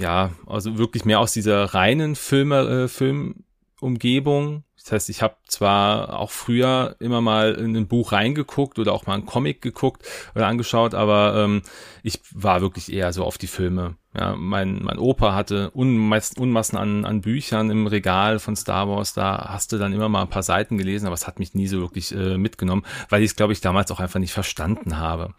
ja, 0.00 0.30
also 0.46 0.78
wirklich 0.78 1.04
mehr 1.04 1.20
aus 1.20 1.32
dieser 1.32 1.74
reinen 1.74 2.16
Filme, 2.16 2.84
äh, 2.84 2.88
Filmumgebung. 2.88 4.64
Das 4.82 4.92
heißt, 4.92 5.10
ich 5.10 5.20
habe 5.20 5.36
zwar 5.46 6.18
auch 6.18 6.30
früher 6.30 6.96
immer 7.00 7.20
mal 7.20 7.52
in 7.52 7.76
ein 7.76 7.86
Buch 7.86 8.12
reingeguckt 8.12 8.78
oder 8.78 8.94
auch 8.94 9.06
mal 9.06 9.12
einen 9.12 9.26
Comic 9.26 9.60
geguckt 9.60 10.02
oder 10.34 10.46
angeschaut, 10.46 10.94
aber 10.94 11.34
ähm, 11.36 11.60
ich 12.02 12.20
war 12.32 12.62
wirklich 12.62 12.90
eher 12.90 13.12
so 13.12 13.24
auf 13.24 13.36
die 13.36 13.46
Filme. 13.46 13.96
Ja, 14.18 14.34
mein, 14.36 14.82
mein 14.82 14.98
Opa 14.98 15.34
hatte 15.34 15.70
Unmassen, 15.70 16.40
Unmassen 16.40 16.78
an, 16.78 17.04
an 17.04 17.20
Büchern 17.20 17.70
im 17.70 17.86
Regal 17.86 18.38
von 18.38 18.56
Star 18.56 18.88
Wars. 18.88 19.12
Da 19.12 19.50
hast 19.50 19.70
du 19.72 19.78
dann 19.78 19.92
immer 19.92 20.08
mal 20.08 20.22
ein 20.22 20.30
paar 20.30 20.42
Seiten 20.42 20.78
gelesen, 20.78 21.06
aber 21.06 21.14
es 21.14 21.26
hat 21.26 21.38
mich 21.38 21.54
nie 21.54 21.68
so 21.68 21.80
wirklich 21.80 22.12
äh, 22.12 22.38
mitgenommen, 22.38 22.86
weil 23.10 23.22
ich 23.22 23.30
es, 23.30 23.36
glaube 23.36 23.52
ich, 23.52 23.60
damals 23.60 23.92
auch 23.92 24.00
einfach 24.00 24.18
nicht 24.18 24.32
verstanden 24.32 24.96
habe. 24.96 25.34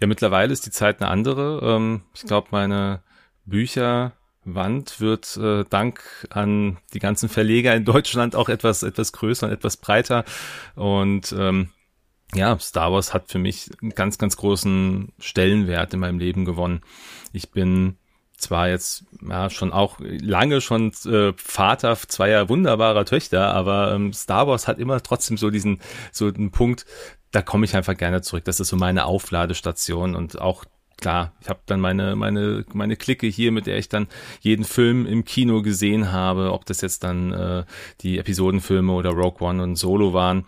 Ja, 0.00 0.06
mittlerweile 0.06 0.52
ist 0.52 0.64
die 0.64 0.70
Zeit 0.70 1.02
eine 1.02 1.10
andere. 1.10 1.60
Ähm, 1.62 2.02
ich 2.14 2.22
glaube, 2.22 2.48
meine 2.52 3.02
Bücherwand 3.46 5.00
wird 5.00 5.36
äh, 5.36 5.64
dank 5.68 6.26
an 6.30 6.78
die 6.92 6.98
ganzen 6.98 7.28
Verleger 7.28 7.74
in 7.74 7.84
Deutschland 7.84 8.36
auch 8.36 8.48
etwas, 8.48 8.82
etwas 8.82 9.12
größer 9.12 9.46
und 9.46 9.52
etwas 9.52 9.76
breiter. 9.76 10.24
Und 10.74 11.34
ähm, 11.38 11.70
ja, 12.34 12.58
Star 12.58 12.92
Wars 12.92 13.14
hat 13.14 13.30
für 13.30 13.38
mich 13.38 13.70
einen 13.80 13.94
ganz, 13.94 14.18
ganz 14.18 14.36
großen 14.36 15.12
Stellenwert 15.18 15.94
in 15.94 16.00
meinem 16.00 16.18
Leben 16.18 16.44
gewonnen. 16.44 16.80
Ich 17.32 17.50
bin 17.50 17.96
zwar 18.36 18.68
jetzt 18.68 19.04
ja 19.26 19.48
schon 19.48 19.72
auch 19.72 19.98
lange 20.00 20.60
schon 20.60 20.92
äh, 21.06 21.32
Vater 21.36 21.96
zweier 21.96 22.48
wunderbarer 22.48 23.04
Töchter, 23.04 23.54
aber 23.54 23.94
ähm, 23.94 24.12
Star 24.12 24.46
Wars 24.46 24.68
hat 24.68 24.78
immer 24.78 25.02
trotzdem 25.02 25.38
so 25.38 25.50
diesen 25.50 25.80
so 26.12 26.26
einen 26.26 26.50
Punkt, 26.50 26.84
da 27.30 27.42
komme 27.42 27.64
ich 27.64 27.76
einfach 27.76 27.96
gerne 27.96 28.22
zurück. 28.22 28.44
Das 28.44 28.60
ist 28.60 28.68
so 28.68 28.76
meine 28.76 29.06
Aufladestation 29.06 30.14
und 30.14 30.40
auch 30.40 30.64
klar, 30.96 31.32
ich 31.40 31.48
habe 31.48 31.60
dann 31.66 31.80
meine, 31.80 32.16
meine, 32.16 32.64
meine 32.72 32.96
Clique 32.96 33.26
hier, 33.26 33.52
mit 33.52 33.66
der 33.66 33.78
ich 33.78 33.88
dann 33.88 34.08
jeden 34.40 34.64
Film 34.64 35.06
im 35.06 35.24
Kino 35.24 35.62
gesehen 35.62 36.12
habe, 36.12 36.52
ob 36.52 36.64
das 36.66 36.80
jetzt 36.80 37.04
dann 37.04 37.32
äh, 37.32 37.64
die 38.00 38.18
Episodenfilme 38.18 38.92
oder 38.92 39.10
Rogue 39.10 39.46
One 39.46 39.62
und 39.62 39.76
Solo 39.76 40.12
waren. 40.12 40.46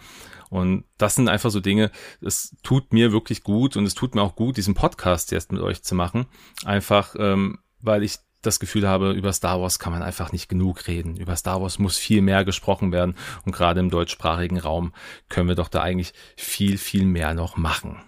Und 0.51 0.85
das 0.97 1.15
sind 1.15 1.29
einfach 1.29 1.51
so 1.51 1.61
Dinge, 1.61 1.91
es 2.23 2.57
tut 2.63 2.93
mir 2.95 3.13
wirklich 3.13 3.43
gut 3.43 3.77
und 3.77 3.85
es 3.85 3.95
tut 3.95 4.15
mir 4.15 4.23
auch 4.23 4.35
gut, 4.35 4.57
diesen 4.57 4.75
Podcast 4.75 5.31
jetzt 5.31 5.53
mit 5.53 5.61
euch 5.61 5.83
zu 5.83 5.95
machen. 5.95 6.27
Einfach, 6.65 7.15
ähm, 7.19 7.59
weil 7.81 8.03
ich 8.03 8.17
das 8.41 8.61
Gefühl 8.61 8.89
habe, 8.89 9.13
über 9.13 9.33
Star 9.33 9.61
Wars 9.61 9.79
kann 9.79 9.93
man 9.93 10.03
einfach 10.03 10.33
nicht 10.33 10.49
genug 10.49 10.87
reden. 10.87 11.17
Über 11.17 11.37
Star 11.37 11.61
Wars 11.61 11.79
muss 11.79 11.99
viel 11.99 12.23
mehr 12.23 12.45
gesprochen 12.45 12.93
werden. 12.93 13.15
Und 13.45 13.53
gerade 13.53 13.81
im 13.81 13.91
deutschsprachigen 13.91 14.59
Raum 14.59 14.95
können 15.29 15.49
wir 15.49 15.57
doch 15.57 15.69
da 15.69 15.83
eigentlich 15.83 16.15
viel, 16.37 16.79
viel 16.79 17.05
mehr 17.05 17.35
noch 17.35 17.57
machen 17.57 18.01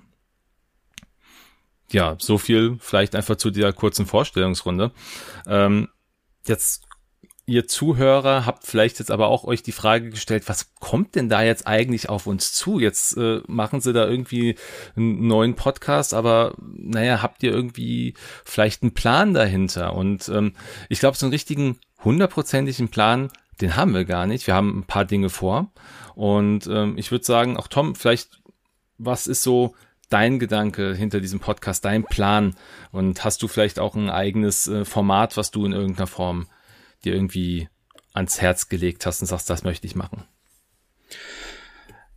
ja, 1.91 2.17
so 2.19 2.39
viel 2.39 2.77
vielleicht 2.81 3.15
einfach 3.15 3.37
zu 3.37 3.51
dieser 3.51 3.73
kurzen 3.73 4.07
Vorstellungsrunde. 4.07 4.93
Ähm, 5.47 5.89
jetzt 6.47 6.85
ihr 7.51 7.67
Zuhörer 7.67 8.47
habt 8.47 8.65
vielleicht 8.65 9.01
jetzt 9.01 9.11
aber 9.11 9.27
auch 9.27 9.43
euch 9.43 9.65
die 9.65 9.73
Frage 9.73 10.11
gestellt, 10.11 10.49
was 10.49 10.73
kommt 10.79 11.17
denn 11.17 11.29
da 11.29 11.43
jetzt 11.43 11.67
eigentlich 11.67 12.09
auf 12.09 12.29
uns 12.29 12.53
zu? 12.53 12.79
Jetzt 12.79 13.17
äh, 13.17 13.41
machen 13.49 13.81
sie 13.81 13.93
da 13.93 14.07
irgendwie 14.07 14.55
einen 14.95 15.27
neuen 15.27 15.57
Podcast, 15.57 16.15
aber 16.15 16.55
naja, 16.61 17.23
habt 17.23 17.43
ihr 17.43 17.51
irgendwie 17.51 18.15
vielleicht 18.45 18.83
einen 18.83 18.95
Plan 18.95 19.35
dahinter? 19.35 19.95
Und 19.95 20.29
ähm, 20.29 20.55
ich 20.89 21.01
glaube, 21.01 21.17
so 21.17 21.27
einen 21.27 21.33
richtigen 21.33 21.81
hundertprozentigen 22.05 22.89
Plan, 22.89 23.31
den 23.61 23.75
haben 23.75 23.95
wir 23.95 24.05
gar 24.05 24.27
nicht. 24.27 24.47
Wir 24.47 24.55
haben 24.55 24.79
ein 24.79 24.85
paar 24.85 25.05
Dinge 25.05 25.29
vor. 25.29 25.73
Und 26.15 26.69
ähm, 26.69 26.97
ich 26.99 27.11
würde 27.11 27.25
sagen, 27.25 27.57
auch 27.57 27.67
Tom, 27.67 27.97
vielleicht, 27.97 28.41
was 28.97 29.27
ist 29.27 29.43
so 29.43 29.75
dein 30.11 30.39
Gedanke 30.39 30.95
hinter 30.95 31.21
diesem 31.21 31.41
Podcast, 31.41 31.85
dein 31.85 32.05
Plan? 32.05 32.55
Und 32.93 33.25
hast 33.25 33.43
du 33.43 33.49
vielleicht 33.49 33.79
auch 33.79 33.95
ein 33.95 34.11
eigenes 34.11 34.67
äh, 34.67 34.85
Format, 34.85 35.37
was 35.37 35.51
du 35.51 35.65
in 35.65 35.73
irgendeiner 35.73 36.07
Form 36.07 36.47
dir 37.05 37.15
irgendwie 37.15 37.69
ans 38.13 38.41
Herz 38.41 38.69
gelegt 38.69 39.07
hast 39.07 39.21
und 39.21 39.27
sagst, 39.27 39.49
das 39.49 39.65
möchte 39.65 39.87
ich 39.87 39.97
machen? 39.97 40.25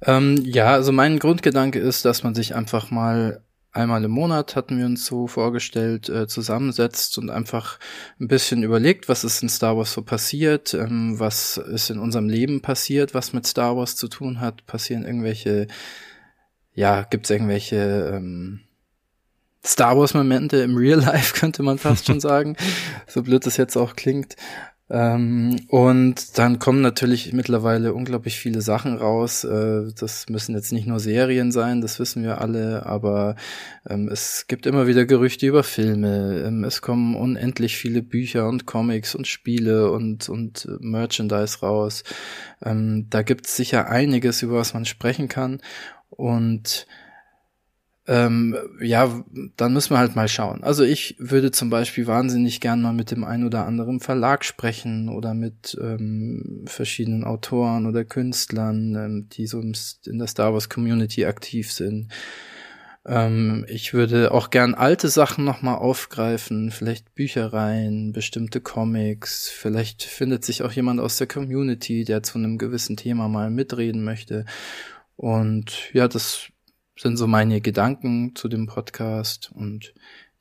Ähm, 0.01 0.37
ja, 0.43 0.73
also 0.73 0.91
mein 0.91 1.19
Grundgedanke 1.19 1.79
ist, 1.79 2.03
dass 2.05 2.23
man 2.23 2.35
sich 2.35 2.55
einfach 2.55 2.91
mal 2.91 3.41
einmal 3.73 4.03
im 4.03 4.11
Monat 4.11 4.55
hatten 4.55 4.77
wir 4.77 4.85
uns 4.85 5.05
so 5.05 5.27
vorgestellt, 5.27 6.07
äh, 6.07 6.27
zusammensetzt 6.27 7.17
und 7.17 7.29
einfach 7.29 7.79
ein 8.19 8.27
bisschen 8.27 8.61
überlegt, 8.63 9.09
was 9.09 9.23
ist 9.23 9.41
in 9.41 9.49
Star 9.49 9.75
Wars 9.75 9.93
so 9.93 10.03
passiert, 10.03 10.73
ähm, 10.73 11.19
was 11.19 11.57
ist 11.57 11.89
in 11.89 11.99
unserem 11.99 12.29
Leben 12.29 12.61
passiert, 12.61 13.13
was 13.13 13.33
mit 13.33 13.47
Star 13.47 13.75
Wars 13.75 13.95
zu 13.95 14.07
tun 14.07 14.39
hat, 14.39 14.65
passieren 14.67 15.05
irgendwelche 15.05 15.67
ja, 16.73 17.03
gibt's 17.03 17.29
irgendwelche 17.29 18.11
ähm, 18.13 18.61
Star 19.65 19.97
Wars-Momente 19.97 20.57
im 20.57 20.75
Real 20.75 20.99
Life, 20.99 21.33
könnte 21.39 21.63
man 21.63 21.77
fast 21.77 22.05
schon 22.07 22.19
sagen. 22.19 22.55
So 23.07 23.23
blöd 23.23 23.45
das 23.45 23.57
jetzt 23.57 23.77
auch 23.77 23.95
klingt. 23.95 24.35
Ähm, 24.89 25.61
und 25.69 26.37
dann 26.37 26.59
kommen 26.59 26.81
natürlich 26.81 27.31
mittlerweile 27.31 27.93
unglaublich 27.93 28.37
viele 28.37 28.61
Sachen 28.61 28.95
raus. 28.97 29.45
Äh, 29.45 29.93
das 29.97 30.27
müssen 30.29 30.55
jetzt 30.55 30.73
nicht 30.73 30.85
nur 30.85 30.99
Serien 30.99 31.53
sein, 31.53 31.79
das 31.81 31.99
wissen 31.99 32.21
wir 32.21 32.41
alle, 32.41 32.85
aber 32.85 33.35
ähm, 33.89 34.09
es 34.09 34.45
gibt 34.47 34.65
immer 34.65 34.85
wieder 34.85 35.05
Gerüchte 35.05 35.47
über 35.47 35.63
Filme. 35.63 36.43
Ähm, 36.45 36.65
es 36.65 36.81
kommen 36.81 37.15
unendlich 37.15 37.77
viele 37.77 38.03
Bücher 38.03 38.47
und 38.47 38.65
Comics 38.65 39.15
und 39.15 39.25
Spiele 39.25 39.89
und, 39.89 40.27
und 40.27 40.67
Merchandise 40.81 41.61
raus. 41.61 42.03
Ähm, 42.63 43.07
da 43.09 43.23
gibt's 43.23 43.55
sicher 43.55 43.87
einiges, 43.89 44.41
über 44.41 44.57
was 44.57 44.73
man 44.73 44.85
sprechen 44.85 45.29
kann. 45.29 45.61
Und 46.15 46.87
ähm, 48.05 48.57
ja, 48.81 49.23
dann 49.55 49.73
müssen 49.73 49.91
wir 49.91 49.97
halt 49.97 50.15
mal 50.15 50.27
schauen. 50.27 50.61
Also 50.63 50.83
ich 50.83 51.15
würde 51.19 51.51
zum 51.51 51.69
Beispiel 51.69 52.05
wahnsinnig 52.05 52.59
gern 52.59 52.81
mal 52.81 52.91
mit 52.91 53.11
dem 53.11 53.23
einen 53.23 53.45
oder 53.45 53.65
anderen 53.65 54.01
Verlag 54.01 54.43
sprechen 54.43 55.07
oder 55.07 55.33
mit 55.33 55.77
ähm, 55.81 56.65
verschiedenen 56.65 57.23
Autoren 57.23 57.85
oder 57.85 58.03
Künstlern, 58.03 58.95
ähm, 58.95 59.29
die 59.29 59.47
so 59.47 59.61
in 59.61 60.19
der 60.19 60.27
Star 60.27 60.51
Wars 60.51 60.67
Community 60.67 61.25
aktiv 61.25 61.71
sind. 61.71 62.09
Ähm, 63.05 63.65
ich 63.69 63.93
würde 63.93 64.33
auch 64.33 64.49
gern 64.49 64.75
alte 64.75 65.07
Sachen 65.07 65.45
nochmal 65.45 65.75
aufgreifen, 65.75 66.71
vielleicht 66.71 67.15
Büchereien, 67.15 68.11
bestimmte 68.11 68.59
Comics, 68.59 69.49
vielleicht 69.49 70.03
findet 70.03 70.43
sich 70.43 70.63
auch 70.63 70.73
jemand 70.73 70.99
aus 70.99 71.17
der 71.17 71.27
Community, 71.27 72.03
der 72.03 72.21
zu 72.21 72.37
einem 72.37 72.57
gewissen 72.57 72.97
Thema 72.97 73.29
mal 73.29 73.49
mitreden 73.49 74.03
möchte. 74.03 74.45
Und 75.15 75.93
ja, 75.93 76.07
das 76.07 76.49
sind 76.97 77.17
so 77.17 77.27
meine 77.27 77.61
Gedanken 77.61 78.35
zu 78.35 78.47
dem 78.47 78.67
Podcast 78.67 79.51
und 79.53 79.93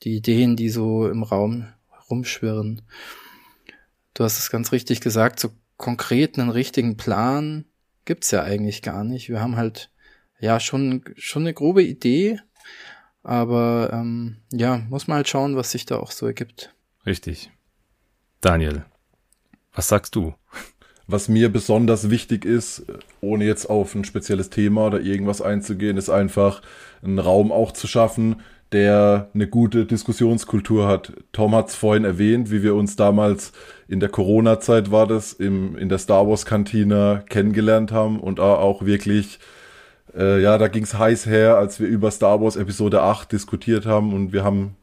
die 0.02 0.17
Ideen, 0.17 0.57
die 0.57 0.69
so 0.69 1.09
im 1.09 1.23
Raum 1.23 1.69
rumschwirren. 2.11 2.83
Du 4.14 4.25
hast 4.25 4.38
es 4.38 4.50
ganz 4.50 4.73
richtig 4.73 5.00
gesagt, 5.00 5.41
so 5.41 5.50
konkret 5.76 6.38
einen 6.38 6.50
richtigen 6.50 6.97
Plan 6.97 7.64
gibt's 8.05 8.31
ja 8.31 8.43
eigentlich 8.43 8.83
gar 8.83 9.05
nicht. 9.05 9.29
Wir 9.29 9.41
haben 9.41 9.57
halt 9.57 9.91
ja 10.41 10.61
schon 10.61 11.05
schon 11.17 11.43
eine 11.43 11.55
grobe 11.55 11.83
Idee, 11.83 12.41
aber 13.23 13.91
ähm, 13.93 14.43
ja, 14.50 14.79
muss 14.79 15.07
man 15.07 15.17
halt 15.17 15.29
schauen, 15.29 15.57
was 15.57 15.71
sich 15.71 15.87
da 15.87 15.99
auch 15.99 16.11
so 16.11 16.26
ergibt. 16.26 16.75
Richtig. 17.07 17.50
Daniel, 18.41 18.85
was 19.73 19.88
sagst 19.88 20.14
du? 20.14 20.35
Was 21.07 21.29
mir 21.29 21.51
besonders 21.51 22.11
wichtig 22.11 22.45
ist, 22.45 22.85
ohne 23.21 23.45
jetzt 23.45 23.67
auf 23.67 23.95
ein 23.95 24.05
spezielles 24.05 24.51
Thema 24.51 24.87
oder 24.87 25.01
irgendwas 25.01 25.43
einzugehen, 25.43 25.97
ist 25.97 26.11
einfach 26.11 26.63
einen 27.03 27.19
Raum 27.19 27.53
auch 27.53 27.73
zu 27.73 27.87
schaffen, 27.87 28.37
der 28.71 29.29
eine 29.35 29.49
gute 29.49 29.85
Diskussionskultur 29.85 30.87
hat. 30.87 31.13
Tom 31.33 31.55
hat 31.55 31.69
es 31.69 31.75
vorhin 31.75 32.05
erwähnt, 32.05 32.51
wie 32.51 32.63
wir 32.63 32.75
uns 32.75 32.97
damals 32.97 33.53
in 33.89 34.01
der 34.01 34.09
Corona-Zeit 34.09 34.91
war 34.91 35.07
das, 35.07 35.33
im, 35.33 35.77
in 35.77 35.89
der 35.89 35.99
Star 35.99 36.27
Wars-Kantine 36.27 37.25
kennengelernt 37.29 37.93
haben 37.93 38.19
und 38.19 38.41
auch 38.41 38.87
wirklich 38.87 39.39
äh, 40.17 40.43
ja, 40.43 40.59
da 40.59 40.69
ging's 40.69 40.95
heiß 40.95 41.27
her, 41.27 41.57
als 41.57 41.81
wir 41.81 41.89
über 41.89 42.11
Star 42.11 42.41
Wars 42.41 42.57
Episode 42.57 43.03
8 43.03 43.33
diskutiert 43.33 43.87
haben 43.87 44.13
und 44.13 44.33
wir 44.33 44.45
haben 44.45 44.77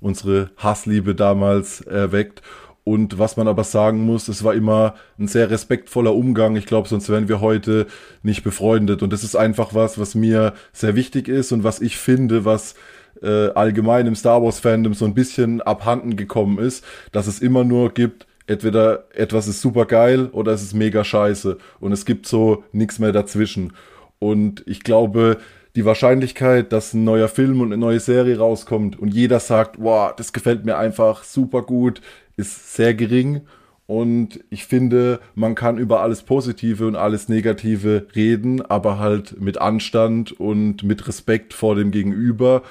unsere 0.00 0.50
Hassliebe 0.56 1.14
damals 1.14 1.80
erweckt. 1.80 2.42
Und 2.84 3.18
was 3.18 3.38
man 3.38 3.48
aber 3.48 3.64
sagen 3.64 4.04
muss, 4.04 4.28
es 4.28 4.44
war 4.44 4.52
immer 4.54 4.94
ein 5.18 5.26
sehr 5.26 5.50
respektvoller 5.50 6.14
Umgang. 6.14 6.54
Ich 6.56 6.66
glaube, 6.66 6.86
sonst 6.86 7.08
wären 7.08 7.28
wir 7.28 7.40
heute 7.40 7.86
nicht 8.22 8.44
befreundet. 8.44 9.02
Und 9.02 9.10
das 9.10 9.24
ist 9.24 9.36
einfach 9.36 9.74
was, 9.74 9.98
was 9.98 10.14
mir 10.14 10.52
sehr 10.74 10.94
wichtig 10.94 11.28
ist 11.28 11.50
und 11.52 11.64
was 11.64 11.80
ich 11.80 11.96
finde, 11.96 12.44
was 12.44 12.74
äh, 13.22 13.48
allgemein 13.54 14.06
im 14.06 14.14
Star 14.14 14.42
Wars 14.42 14.60
Fandom 14.60 14.92
so 14.92 15.06
ein 15.06 15.14
bisschen 15.14 15.62
abhanden 15.62 16.16
gekommen 16.16 16.58
ist, 16.58 16.84
dass 17.12 17.26
es 17.26 17.40
immer 17.40 17.64
nur 17.64 17.94
gibt, 17.94 18.26
entweder 18.46 19.04
etwas 19.14 19.48
ist 19.48 19.62
super 19.62 19.86
geil 19.86 20.28
oder 20.32 20.52
es 20.52 20.62
ist 20.62 20.74
mega 20.74 21.04
scheiße. 21.04 21.56
Und 21.80 21.92
es 21.92 22.04
gibt 22.04 22.26
so 22.26 22.64
nichts 22.72 22.98
mehr 22.98 23.12
dazwischen. 23.12 23.72
Und 24.18 24.62
ich 24.66 24.82
glaube, 24.82 25.38
die 25.74 25.84
Wahrscheinlichkeit, 25.84 26.72
dass 26.72 26.94
ein 26.94 27.02
neuer 27.02 27.28
Film 27.28 27.60
und 27.60 27.72
eine 27.72 27.78
neue 27.78 27.98
Serie 27.98 28.38
rauskommt 28.38 28.98
und 28.98 29.12
jeder 29.12 29.40
sagt, 29.40 29.76
wow, 29.80 30.12
das 30.14 30.32
gefällt 30.32 30.64
mir 30.64 30.78
einfach 30.78 31.24
super 31.24 31.62
gut, 31.62 32.00
ist 32.36 32.74
sehr 32.74 32.94
gering. 32.94 33.42
Und 33.86 34.40
ich 34.48 34.64
finde, 34.64 35.20
man 35.34 35.54
kann 35.54 35.76
über 35.76 36.00
alles 36.00 36.22
Positive 36.22 36.86
und 36.86 36.96
alles 36.96 37.28
Negative 37.28 38.06
reden, 38.16 38.62
aber 38.62 38.98
halt 38.98 39.40
mit 39.40 39.60
Anstand 39.60 40.32
und 40.32 40.82
mit 40.84 41.06
Respekt 41.06 41.52
vor 41.52 41.74
dem 41.74 41.90
Gegenüber. 41.90 42.62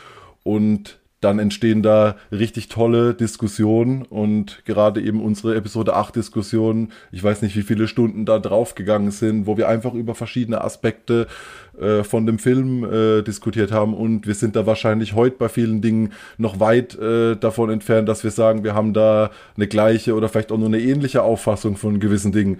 Und 0.43 0.99
dann 1.23 1.39
entstehen 1.39 1.81
da 1.81 2.15
richtig 2.31 2.67
tolle 2.67 3.13
Diskussionen 3.13 4.03
und 4.03 4.63
gerade 4.65 5.01
eben 5.01 5.21
unsere 5.21 5.55
Episode 5.55 5.95
8 5.95 6.15
Diskussion, 6.15 6.91
ich 7.11 7.23
weiß 7.23 7.41
nicht, 7.41 7.55
wie 7.55 7.61
viele 7.61 7.87
Stunden 7.87 8.25
da 8.25 8.39
draufgegangen 8.39 9.11
sind, 9.11 9.47
wo 9.47 9.57
wir 9.57 9.69
einfach 9.69 9.93
über 9.93 10.15
verschiedene 10.15 10.61
Aspekte 10.61 11.27
äh, 11.79 12.03
von 12.03 12.25
dem 12.25 12.39
Film 12.39 12.83
äh, 12.83 13.21
diskutiert 13.21 13.71
haben 13.71 13.93
und 13.93 14.27
wir 14.27 14.35
sind 14.35 14.55
da 14.55 14.65
wahrscheinlich 14.65 15.13
heute 15.13 15.37
bei 15.37 15.49
vielen 15.49 15.81
Dingen 15.81 16.13
noch 16.37 16.59
weit 16.59 16.97
äh, 16.99 17.35
davon 17.35 17.69
entfernt, 17.69 18.09
dass 18.09 18.23
wir 18.23 18.31
sagen, 18.31 18.63
wir 18.63 18.75
haben 18.75 18.93
da 18.93 19.31
eine 19.55 19.67
gleiche 19.67 20.15
oder 20.15 20.29
vielleicht 20.29 20.51
auch 20.51 20.57
nur 20.57 20.67
eine 20.67 20.79
ähnliche 20.79 21.23
Auffassung 21.23 21.77
von 21.77 21.99
gewissen 21.99 22.31
Dingen. 22.31 22.59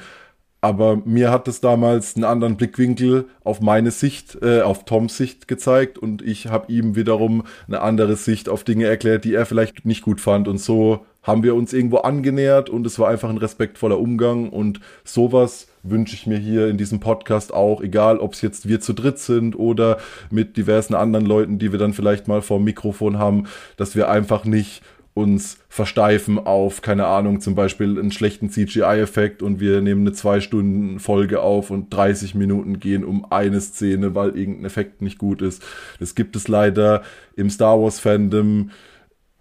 Aber 0.63 1.01
mir 1.03 1.29
hat 1.29 1.49
es 1.49 1.59
damals 1.59 2.15
einen 2.15 2.23
anderen 2.23 2.55
Blickwinkel 2.55 3.25
auf 3.43 3.59
meine 3.59 3.91
Sicht, 3.91 4.37
äh, 4.41 4.61
auf 4.61 4.85
Toms 4.85 5.17
Sicht 5.17 5.49
gezeigt 5.49 5.97
und 5.97 6.21
ich 6.21 6.47
habe 6.47 6.71
ihm 6.71 6.95
wiederum 6.95 7.43
eine 7.67 7.81
andere 7.81 8.15
Sicht 8.15 8.47
auf 8.47 8.63
Dinge 8.63 8.85
erklärt, 8.85 9.25
die 9.25 9.33
er 9.33 9.45
vielleicht 9.45 9.83
nicht 9.83 10.03
gut 10.03 10.21
fand. 10.21 10.47
Und 10.47 10.59
so 10.59 11.05
haben 11.21 11.43
wir 11.43 11.55
uns 11.55 11.73
irgendwo 11.73 11.97
angenähert 11.97 12.69
und 12.69 12.87
es 12.87 12.97
war 12.97 13.09
einfach 13.09 13.29
ein 13.29 13.37
respektvoller 13.37 13.99
Umgang 13.99 14.47
und 14.47 14.79
sowas 15.03 15.67
wünsche 15.83 16.15
ich 16.15 16.27
mir 16.27 16.37
hier 16.37 16.69
in 16.69 16.77
diesem 16.77 17.01
Podcast 17.01 17.53
auch, 17.53 17.81
egal 17.81 18.19
ob 18.19 18.31
es 18.31 18.41
jetzt 18.41 18.65
wir 18.65 18.79
zu 18.79 18.93
dritt 18.93 19.19
sind 19.19 19.59
oder 19.59 19.97
mit 20.31 20.55
diversen 20.55 20.95
anderen 20.95 21.25
Leuten, 21.25 21.59
die 21.59 21.73
wir 21.73 21.79
dann 21.79 21.91
vielleicht 21.91 22.29
mal 22.29 22.41
vor 22.41 22.59
dem 22.59 22.63
Mikrofon 22.63 23.19
haben, 23.19 23.47
dass 23.75 23.97
wir 23.97 24.09
einfach 24.09 24.45
nicht 24.45 24.81
uns 25.13 25.59
versteifen 25.69 26.39
auf, 26.39 26.81
keine 26.81 27.05
Ahnung, 27.05 27.39
zum 27.39 27.53
Beispiel 27.53 27.99
einen 27.99 28.11
schlechten 28.11 28.49
CGI-Effekt 28.49 29.43
und 29.43 29.59
wir 29.59 29.81
nehmen 29.81 30.01
eine 30.01 30.13
zwei 30.13 30.39
Stunden 30.39 30.99
Folge 30.99 31.41
auf 31.41 31.69
und 31.69 31.93
30 31.93 32.33
Minuten 32.33 32.79
gehen 32.79 33.05
um 33.05 33.31
eine 33.31 33.61
Szene, 33.61 34.15
weil 34.15 34.35
irgendein 34.37 34.65
Effekt 34.65 35.01
nicht 35.01 35.19
gut 35.19 35.41
ist. 35.41 35.63
Das 35.99 36.15
gibt 36.15 36.35
es 36.35 36.47
leider 36.47 37.03
im 37.35 37.49
Star 37.49 37.79
Wars 37.79 37.99
Fandom 37.99 38.71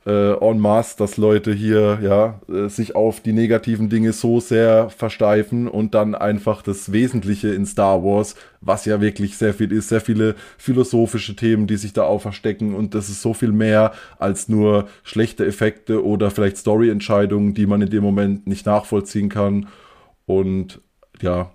äh, 0.06 0.32
en 0.32 0.58
masse, 0.58 0.96
dass 0.98 1.16
Leute 1.16 1.52
hier 1.52 1.98
ja 2.02 2.40
äh, 2.52 2.68
sich 2.68 2.96
auf 2.96 3.20
die 3.20 3.32
negativen 3.32 3.88
Dinge 3.88 4.12
so 4.12 4.40
sehr 4.40 4.90
versteifen 4.90 5.68
und 5.68 5.94
dann 5.94 6.14
einfach 6.14 6.62
das 6.62 6.92
Wesentliche 6.92 7.54
in 7.54 7.66
Star 7.66 8.02
Wars, 8.02 8.34
was 8.60 8.84
ja 8.84 9.00
wirklich 9.00 9.36
sehr 9.36 9.54
viel 9.54 9.70
ist, 9.72 9.88
sehr 9.88 10.00
viele 10.00 10.34
philosophische 10.58 11.36
Themen, 11.36 11.66
die 11.66 11.76
sich 11.76 11.92
da 11.92 12.02
auch 12.02 12.20
verstecken 12.20 12.74
und 12.74 12.94
das 12.94 13.08
ist 13.08 13.22
so 13.22 13.32
viel 13.32 13.52
mehr 13.52 13.92
als 14.18 14.48
nur 14.48 14.88
schlechte 15.04 15.46
Effekte 15.46 16.04
oder 16.04 16.30
vielleicht 16.30 16.56
Story-Entscheidungen, 16.56 17.54
die 17.54 17.66
man 17.66 17.82
in 17.82 17.90
dem 17.90 18.02
Moment 18.02 18.46
nicht 18.46 18.66
nachvollziehen 18.66 19.28
kann 19.28 19.68
und 20.26 20.80
ja, 21.20 21.52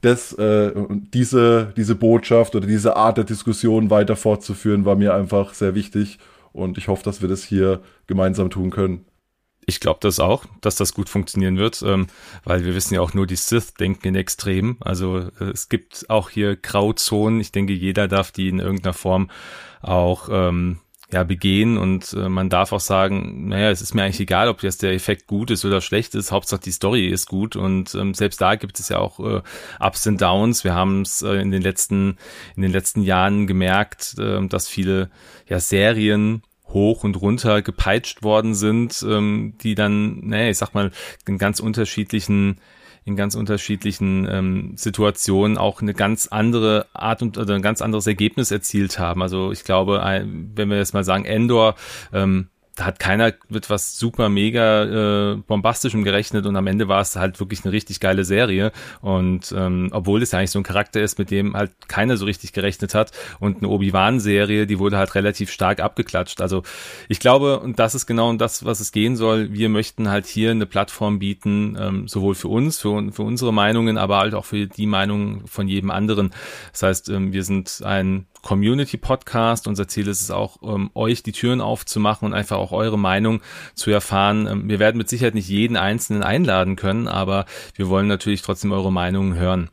das, 0.00 0.32
äh, 0.34 0.72
diese, 1.12 1.72
diese 1.76 1.94
Botschaft 1.94 2.54
oder 2.54 2.66
diese 2.66 2.96
Art 2.96 3.16
der 3.16 3.24
Diskussion 3.24 3.90
weiter 3.90 4.16
fortzuführen, 4.16 4.84
war 4.84 4.94
mir 4.94 5.14
einfach 5.14 5.52
sehr 5.52 5.74
wichtig. 5.74 6.18
Und 6.56 6.78
ich 6.78 6.88
hoffe, 6.88 7.04
dass 7.04 7.20
wir 7.20 7.28
das 7.28 7.44
hier 7.44 7.82
gemeinsam 8.06 8.50
tun 8.50 8.70
können. 8.70 9.04
Ich 9.68 9.80
glaube 9.80 9.98
das 10.00 10.20
auch, 10.20 10.44
dass 10.60 10.76
das 10.76 10.94
gut 10.94 11.08
funktionieren 11.08 11.56
wird, 11.56 11.82
ähm, 11.84 12.06
weil 12.44 12.64
wir 12.64 12.74
wissen 12.76 12.94
ja 12.94 13.00
auch 13.00 13.14
nur, 13.14 13.26
die 13.26 13.36
Sith 13.36 13.74
denken 13.74 14.08
in 14.08 14.14
Extremen. 14.14 14.76
Also 14.80 15.18
äh, 15.40 15.50
es 15.52 15.68
gibt 15.68 16.08
auch 16.08 16.30
hier 16.30 16.54
Grauzonen. 16.56 17.40
Ich 17.40 17.50
denke, 17.50 17.72
jeder 17.72 18.06
darf 18.06 18.30
die 18.30 18.48
in 18.48 18.60
irgendeiner 18.60 18.94
Form 18.94 19.28
auch 19.82 20.28
ähm, 20.30 20.78
ja, 21.12 21.22
begehen 21.22 21.78
und 21.78 22.14
äh, 22.14 22.28
man 22.28 22.48
darf 22.48 22.72
auch 22.72 22.80
sagen, 22.80 23.48
naja, 23.48 23.70
es 23.70 23.80
ist 23.80 23.94
mir 23.94 24.02
eigentlich 24.02 24.20
egal, 24.20 24.48
ob 24.48 24.62
jetzt 24.62 24.82
der 24.82 24.92
Effekt 24.92 25.28
gut 25.28 25.52
ist 25.52 25.64
oder 25.64 25.80
schlecht 25.80 26.16
ist, 26.16 26.32
Hauptsache 26.32 26.60
die 26.60 26.72
Story 26.72 27.06
ist 27.06 27.26
gut 27.26 27.54
und 27.54 27.94
ähm, 27.94 28.12
selbst 28.12 28.40
da 28.40 28.56
gibt 28.56 28.80
es 28.80 28.88
ja 28.88 28.98
auch 28.98 29.20
äh, 29.20 29.42
Ups 29.78 30.06
und 30.08 30.20
Downs. 30.20 30.64
Wir 30.64 30.74
haben 30.74 31.02
es 31.02 31.22
äh, 31.22 31.34
in 31.34 31.52
den 31.52 31.62
letzten 31.62 32.16
in 32.56 32.62
den 32.62 32.72
letzten 32.72 33.02
Jahren 33.02 33.46
gemerkt, 33.46 34.16
äh, 34.18 34.44
dass 34.48 34.66
viele 34.68 35.10
ja 35.48 35.60
Serien 35.60 36.42
hoch 36.68 37.04
und 37.04 37.20
runter 37.20 37.62
gepeitscht 37.62 38.24
worden 38.24 38.54
sind, 38.54 39.04
ähm, 39.08 39.54
die 39.62 39.76
dann, 39.76 40.26
naja, 40.26 40.50
ich 40.50 40.58
sag 40.58 40.74
mal, 40.74 40.90
in 41.26 41.38
ganz 41.38 41.60
unterschiedlichen 41.60 42.60
in 43.06 43.14
ganz 43.14 43.36
unterschiedlichen 43.36 44.28
ähm, 44.28 44.72
Situationen 44.76 45.56
auch 45.58 45.80
eine 45.80 45.94
ganz 45.94 46.26
andere 46.26 46.86
Art 46.92 47.22
und 47.22 47.38
oder 47.38 47.54
ein 47.54 47.62
ganz 47.62 47.80
anderes 47.80 48.06
Ergebnis 48.08 48.50
erzielt 48.50 48.98
haben. 48.98 49.22
Also 49.22 49.52
ich 49.52 49.62
glaube, 49.62 50.02
wenn 50.02 50.68
wir 50.68 50.76
jetzt 50.76 50.92
mal 50.92 51.04
sagen, 51.04 51.24
Endor 51.24 51.76
ähm, 52.12 52.48
da 52.76 52.84
hat 52.84 52.98
keiner 52.98 53.32
mit 53.48 53.70
was 53.70 53.98
super 53.98 54.28
mega 54.28 55.32
äh, 55.32 55.36
bombastischem 55.36 56.04
gerechnet 56.04 56.46
und 56.46 56.56
am 56.56 56.66
Ende 56.66 56.88
war 56.88 57.00
es 57.00 57.16
halt 57.16 57.40
wirklich 57.40 57.64
eine 57.64 57.72
richtig 57.72 58.00
geile 58.00 58.24
Serie 58.24 58.70
und 59.00 59.52
ähm, 59.56 59.88
obwohl 59.92 60.22
es 60.22 60.32
ja 60.32 60.38
eigentlich 60.38 60.50
so 60.50 60.60
ein 60.60 60.62
Charakter 60.62 61.00
ist, 61.00 61.18
mit 61.18 61.30
dem 61.30 61.56
halt 61.56 61.72
keiner 61.88 62.18
so 62.18 62.26
richtig 62.26 62.52
gerechnet 62.52 62.94
hat 62.94 63.12
und 63.40 63.58
eine 63.58 63.68
Obi-Wan-Serie, 63.68 64.66
die 64.66 64.78
wurde 64.78 64.98
halt 64.98 65.14
relativ 65.14 65.50
stark 65.50 65.80
abgeklatscht. 65.80 66.40
Also 66.42 66.62
ich 67.08 67.18
glaube, 67.18 67.60
und 67.60 67.78
das 67.78 67.94
ist 67.94 68.06
genau 68.06 68.32
das, 68.34 68.64
was 68.64 68.80
es 68.80 68.92
gehen 68.92 69.16
soll, 69.16 69.52
wir 69.54 69.70
möchten 69.70 70.10
halt 70.10 70.26
hier 70.26 70.50
eine 70.50 70.66
Plattform 70.66 71.18
bieten, 71.18 71.78
ähm, 71.80 72.08
sowohl 72.08 72.34
für 72.34 72.48
uns, 72.48 72.78
für, 72.78 73.10
für 73.10 73.22
unsere 73.22 73.54
Meinungen, 73.54 73.96
aber 73.96 74.18
halt 74.18 74.34
auch 74.34 74.44
für 74.44 74.66
die 74.66 74.86
Meinungen 74.86 75.46
von 75.46 75.66
jedem 75.66 75.90
anderen. 75.90 76.30
Das 76.72 76.82
heißt, 76.82 77.08
ähm, 77.08 77.32
wir 77.32 77.42
sind 77.42 77.80
ein 77.84 78.26
Community-Podcast. 78.42 79.66
Unser 79.66 79.88
Ziel 79.88 80.08
ist 80.08 80.20
es 80.20 80.30
auch, 80.30 80.58
ähm, 80.62 80.90
euch 80.94 81.22
die 81.22 81.32
Türen 81.32 81.60
aufzumachen 81.60 82.26
und 82.26 82.34
einfach 82.34 82.56
auch 82.56 82.72
eure 82.72 82.98
Meinung 82.98 83.40
zu 83.74 83.90
erfahren. 83.90 84.46
Ähm, 84.46 84.68
wir 84.68 84.78
werden 84.78 84.98
mit 84.98 85.08
Sicherheit 85.08 85.34
nicht 85.34 85.48
jeden 85.48 85.76
Einzelnen 85.76 86.22
einladen 86.22 86.76
können, 86.76 87.08
aber 87.08 87.46
wir 87.74 87.88
wollen 87.88 88.06
natürlich 88.06 88.42
trotzdem 88.42 88.72
eure 88.72 88.92
Meinungen 88.92 89.34
hören. 89.34 89.70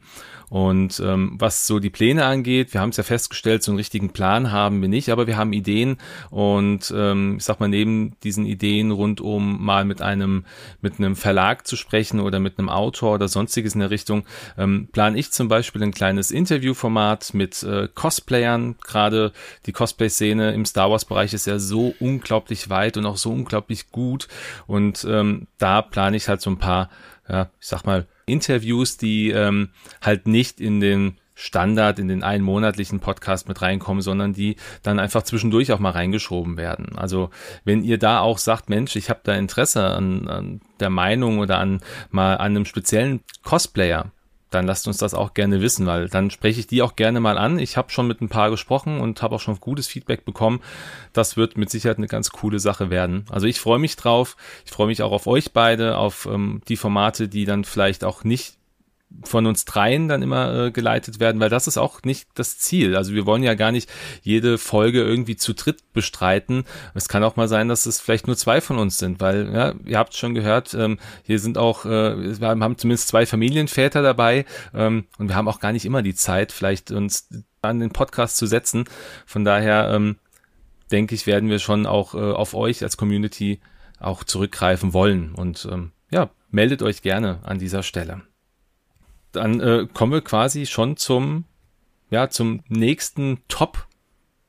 Und 0.53 1.01
ähm, 1.03 1.33
was 1.39 1.65
so 1.65 1.79
die 1.79 1.89
Pläne 1.89 2.25
angeht, 2.25 2.75
wir 2.75 2.81
haben 2.81 2.89
es 2.89 2.97
ja 2.97 3.03
festgestellt, 3.03 3.63
so 3.63 3.71
einen 3.71 3.79
richtigen 3.79 4.13
Plan 4.13 4.51
haben 4.51 4.83
wir 4.83 4.87
nicht, 4.87 5.09
aber 5.09 5.25
wir 5.25 5.35
haben 5.35 5.51
Ideen 5.51 5.97
und 6.29 6.93
ähm, 6.95 7.37
ich 7.39 7.43
sag 7.43 7.59
mal, 7.59 7.69
neben 7.69 8.15
diesen 8.21 8.45
Ideen 8.45 8.91
rund 8.91 9.19
um 9.19 9.65
mal 9.65 9.83
mit 9.83 10.03
einem, 10.03 10.45
mit 10.79 10.99
einem 10.99 11.15
Verlag 11.15 11.65
zu 11.65 11.75
sprechen 11.75 12.19
oder 12.19 12.39
mit 12.39 12.59
einem 12.59 12.69
Autor 12.69 13.15
oder 13.15 13.29
sonstiges 13.29 13.73
in 13.73 13.79
der 13.79 13.89
Richtung, 13.89 14.25
ähm, 14.55 14.89
plane 14.91 15.17
ich 15.17 15.31
zum 15.31 15.47
Beispiel 15.47 15.81
ein 15.81 15.91
kleines 15.91 16.29
Interviewformat 16.29 17.33
mit 17.33 17.63
äh, 17.63 17.87
Cosplayern. 17.91 18.75
Gerade 18.85 19.31
die 19.65 19.71
Cosplay-Szene 19.71 20.53
im 20.53 20.65
Star 20.65 20.91
Wars-Bereich 20.91 21.33
ist 21.33 21.47
ja 21.47 21.57
so 21.57 21.95
unglaublich 21.99 22.69
weit 22.69 22.95
und 22.97 23.07
auch 23.07 23.17
so 23.17 23.31
unglaublich 23.31 23.89
gut. 23.89 24.27
Und 24.67 25.03
ähm, 25.09 25.47
da 25.57 25.81
plane 25.81 26.15
ich 26.15 26.27
halt 26.27 26.41
so 26.41 26.51
ein 26.51 26.59
paar, 26.59 26.91
ja, 27.27 27.49
ich 27.59 27.67
sag 27.67 27.87
mal, 27.87 28.05
Interviews, 28.25 28.97
die 28.97 29.29
ähm, 29.31 29.69
halt 30.01 30.27
nicht 30.27 30.59
in 30.59 30.79
den 30.79 31.17
Standard 31.35 31.99
in 31.99 32.07
den 32.07 32.23
einmonatlichen 32.23 32.99
Podcast 32.99 33.47
mit 33.47 33.61
reinkommen, 33.61 34.01
sondern 34.01 34.33
die 34.33 34.55
dann 34.83 34.99
einfach 34.99 35.23
zwischendurch 35.23 35.71
auch 35.71 35.79
mal 35.79 35.91
reingeschoben 35.91 36.57
werden. 36.57 36.95
Also 36.95 37.31
wenn 37.65 37.83
ihr 37.83 37.97
da 37.97 38.19
auch 38.19 38.37
sagt, 38.37 38.69
Mensch, 38.69 38.95
ich 38.95 39.09
habe 39.09 39.21
da 39.23 39.33
Interesse 39.33 39.85
an, 39.85 40.27
an 40.27 40.61
der 40.79 40.89
Meinung 40.89 41.39
oder 41.39 41.57
an 41.57 41.81
mal 42.11 42.35
an 42.35 42.55
einem 42.55 42.65
speziellen 42.65 43.21
Cosplayer, 43.43 44.11
dann 44.53 44.65
lasst 44.65 44.87
uns 44.87 44.97
das 44.97 45.13
auch 45.13 45.33
gerne 45.33 45.61
wissen, 45.61 45.85
weil 45.85 46.09
dann 46.09 46.29
spreche 46.29 46.59
ich 46.59 46.67
die 46.67 46.81
auch 46.81 46.95
gerne 46.95 47.19
mal 47.19 47.37
an. 47.37 47.59
Ich 47.59 47.77
habe 47.77 47.91
schon 47.91 48.07
mit 48.07 48.21
ein 48.21 48.29
paar 48.29 48.49
gesprochen 48.49 48.99
und 48.99 49.21
habe 49.21 49.35
auch 49.35 49.39
schon 49.39 49.59
gutes 49.59 49.87
Feedback 49.87 50.25
bekommen. 50.25 50.61
Das 51.13 51.37
wird 51.37 51.57
mit 51.57 51.69
Sicherheit 51.69 51.97
eine 51.97 52.07
ganz 52.07 52.31
coole 52.31 52.59
Sache 52.59 52.89
werden. 52.89 53.25
Also 53.29 53.47
ich 53.47 53.59
freue 53.59 53.79
mich 53.79 53.95
drauf. 53.95 54.37
Ich 54.65 54.71
freue 54.71 54.87
mich 54.87 55.01
auch 55.01 55.11
auf 55.11 55.27
euch 55.27 55.53
beide, 55.53 55.97
auf 55.97 56.27
ähm, 56.31 56.61
die 56.67 56.77
Formate, 56.77 57.27
die 57.27 57.45
dann 57.45 57.63
vielleicht 57.63 58.03
auch 58.03 58.23
nicht 58.23 58.55
von 59.23 59.45
uns 59.45 59.65
dreien 59.65 60.07
dann 60.07 60.21
immer 60.21 60.53
äh, 60.53 60.71
geleitet 60.71 61.19
werden, 61.19 61.39
weil 61.39 61.49
das 61.49 61.67
ist 61.67 61.77
auch 61.77 62.01
nicht 62.03 62.27
das 62.35 62.57
Ziel. 62.57 62.95
Also 62.95 63.13
wir 63.13 63.25
wollen 63.25 63.43
ja 63.43 63.53
gar 63.53 63.71
nicht 63.71 63.89
jede 64.21 64.57
Folge 64.57 65.01
irgendwie 65.01 65.35
zu 65.35 65.53
dritt 65.53 65.93
bestreiten. 65.93 66.65
Es 66.93 67.07
kann 67.07 67.23
auch 67.23 67.35
mal 67.35 67.47
sein, 67.47 67.67
dass 67.67 67.85
es 67.85 67.99
vielleicht 67.99 68.27
nur 68.27 68.37
zwei 68.37 68.61
von 68.61 68.77
uns 68.77 68.97
sind, 68.97 69.21
weil 69.21 69.51
ja, 69.53 69.73
ihr 69.85 69.97
habt 69.97 70.15
schon 70.15 70.33
gehört, 70.33 70.73
ähm, 70.73 70.97
hier 71.23 71.39
sind 71.39 71.57
auch, 71.57 71.85
äh, 71.85 72.39
wir 72.39 72.47
haben 72.47 72.77
zumindest 72.77 73.07
zwei 73.07 73.25
Familienväter 73.25 74.01
dabei 74.01 74.45
ähm, 74.73 75.05
und 75.17 75.29
wir 75.29 75.35
haben 75.35 75.47
auch 75.47 75.59
gar 75.59 75.71
nicht 75.71 75.85
immer 75.85 76.01
die 76.01 76.15
Zeit, 76.15 76.51
vielleicht 76.51 76.91
uns 76.91 77.29
an 77.61 77.79
den 77.79 77.91
Podcast 77.91 78.37
zu 78.37 78.45
setzen. 78.45 78.85
Von 79.25 79.45
daher 79.45 79.91
ähm, 79.93 80.17
denke 80.91 81.15
ich, 81.15 81.27
werden 81.27 81.49
wir 81.49 81.59
schon 81.59 81.85
auch 81.85 82.13
äh, 82.13 82.17
auf 82.17 82.53
euch 82.53 82.83
als 82.83 82.97
Community 82.97 83.61
auch 83.99 84.23
zurückgreifen 84.23 84.93
wollen 84.93 85.33
und 85.33 85.67
ähm, 85.71 85.91
ja, 86.11 86.29
meldet 86.51 86.83
euch 86.83 87.01
gerne 87.01 87.39
an 87.43 87.57
dieser 87.57 87.83
Stelle 87.83 88.23
dann 89.33 89.59
äh, 89.59 89.87
kommen 89.93 90.13
wir 90.13 90.21
quasi 90.21 90.65
schon 90.65 90.97
zum, 90.97 91.45
ja, 92.09 92.29
zum 92.29 92.61
nächsten 92.69 93.39
Top. 93.47 93.87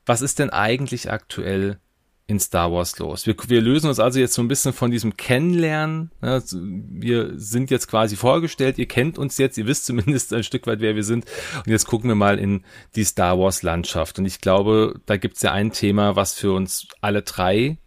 Was 0.05 0.21
ist 0.21 0.39
denn 0.39 0.51
eigentlich 0.51 1.11
aktuell 1.11 1.79
in 2.27 2.39
Star 2.39 2.71
Wars 2.71 2.97
los? 2.99 3.25
Wir, 3.25 3.35
wir 3.47 3.61
lösen 3.61 3.87
uns 3.87 3.99
also 3.99 4.19
jetzt 4.19 4.33
so 4.33 4.41
ein 4.41 4.47
bisschen 4.47 4.73
von 4.73 4.91
diesem 4.91 5.17
Kennenlernen. 5.17 6.11
Ja, 6.21 6.41
wir 6.51 7.33
sind 7.35 7.71
jetzt 7.71 7.87
quasi 7.87 8.15
vorgestellt, 8.15 8.77
ihr 8.77 8.87
kennt 8.87 9.17
uns 9.17 9.37
jetzt, 9.37 9.57
ihr 9.57 9.67
wisst 9.67 9.85
zumindest 9.87 10.31
ein 10.33 10.43
Stück 10.43 10.67
weit, 10.67 10.79
wer 10.79 10.95
wir 10.95 11.03
sind. 11.03 11.25
Und 11.57 11.71
jetzt 11.71 11.87
gucken 11.87 12.09
wir 12.09 12.15
mal 12.15 12.39
in 12.39 12.63
die 12.95 13.03
Star 13.03 13.39
Wars 13.39 13.63
Landschaft. 13.63 14.19
Und 14.19 14.25
ich 14.25 14.41
glaube, 14.41 15.01
da 15.05 15.17
gibt's 15.17 15.41
ja 15.41 15.51
ein 15.51 15.71
Thema, 15.71 16.15
was 16.15 16.35
für 16.35 16.53
uns 16.53 16.87
alle 17.01 17.23
drei, 17.23 17.77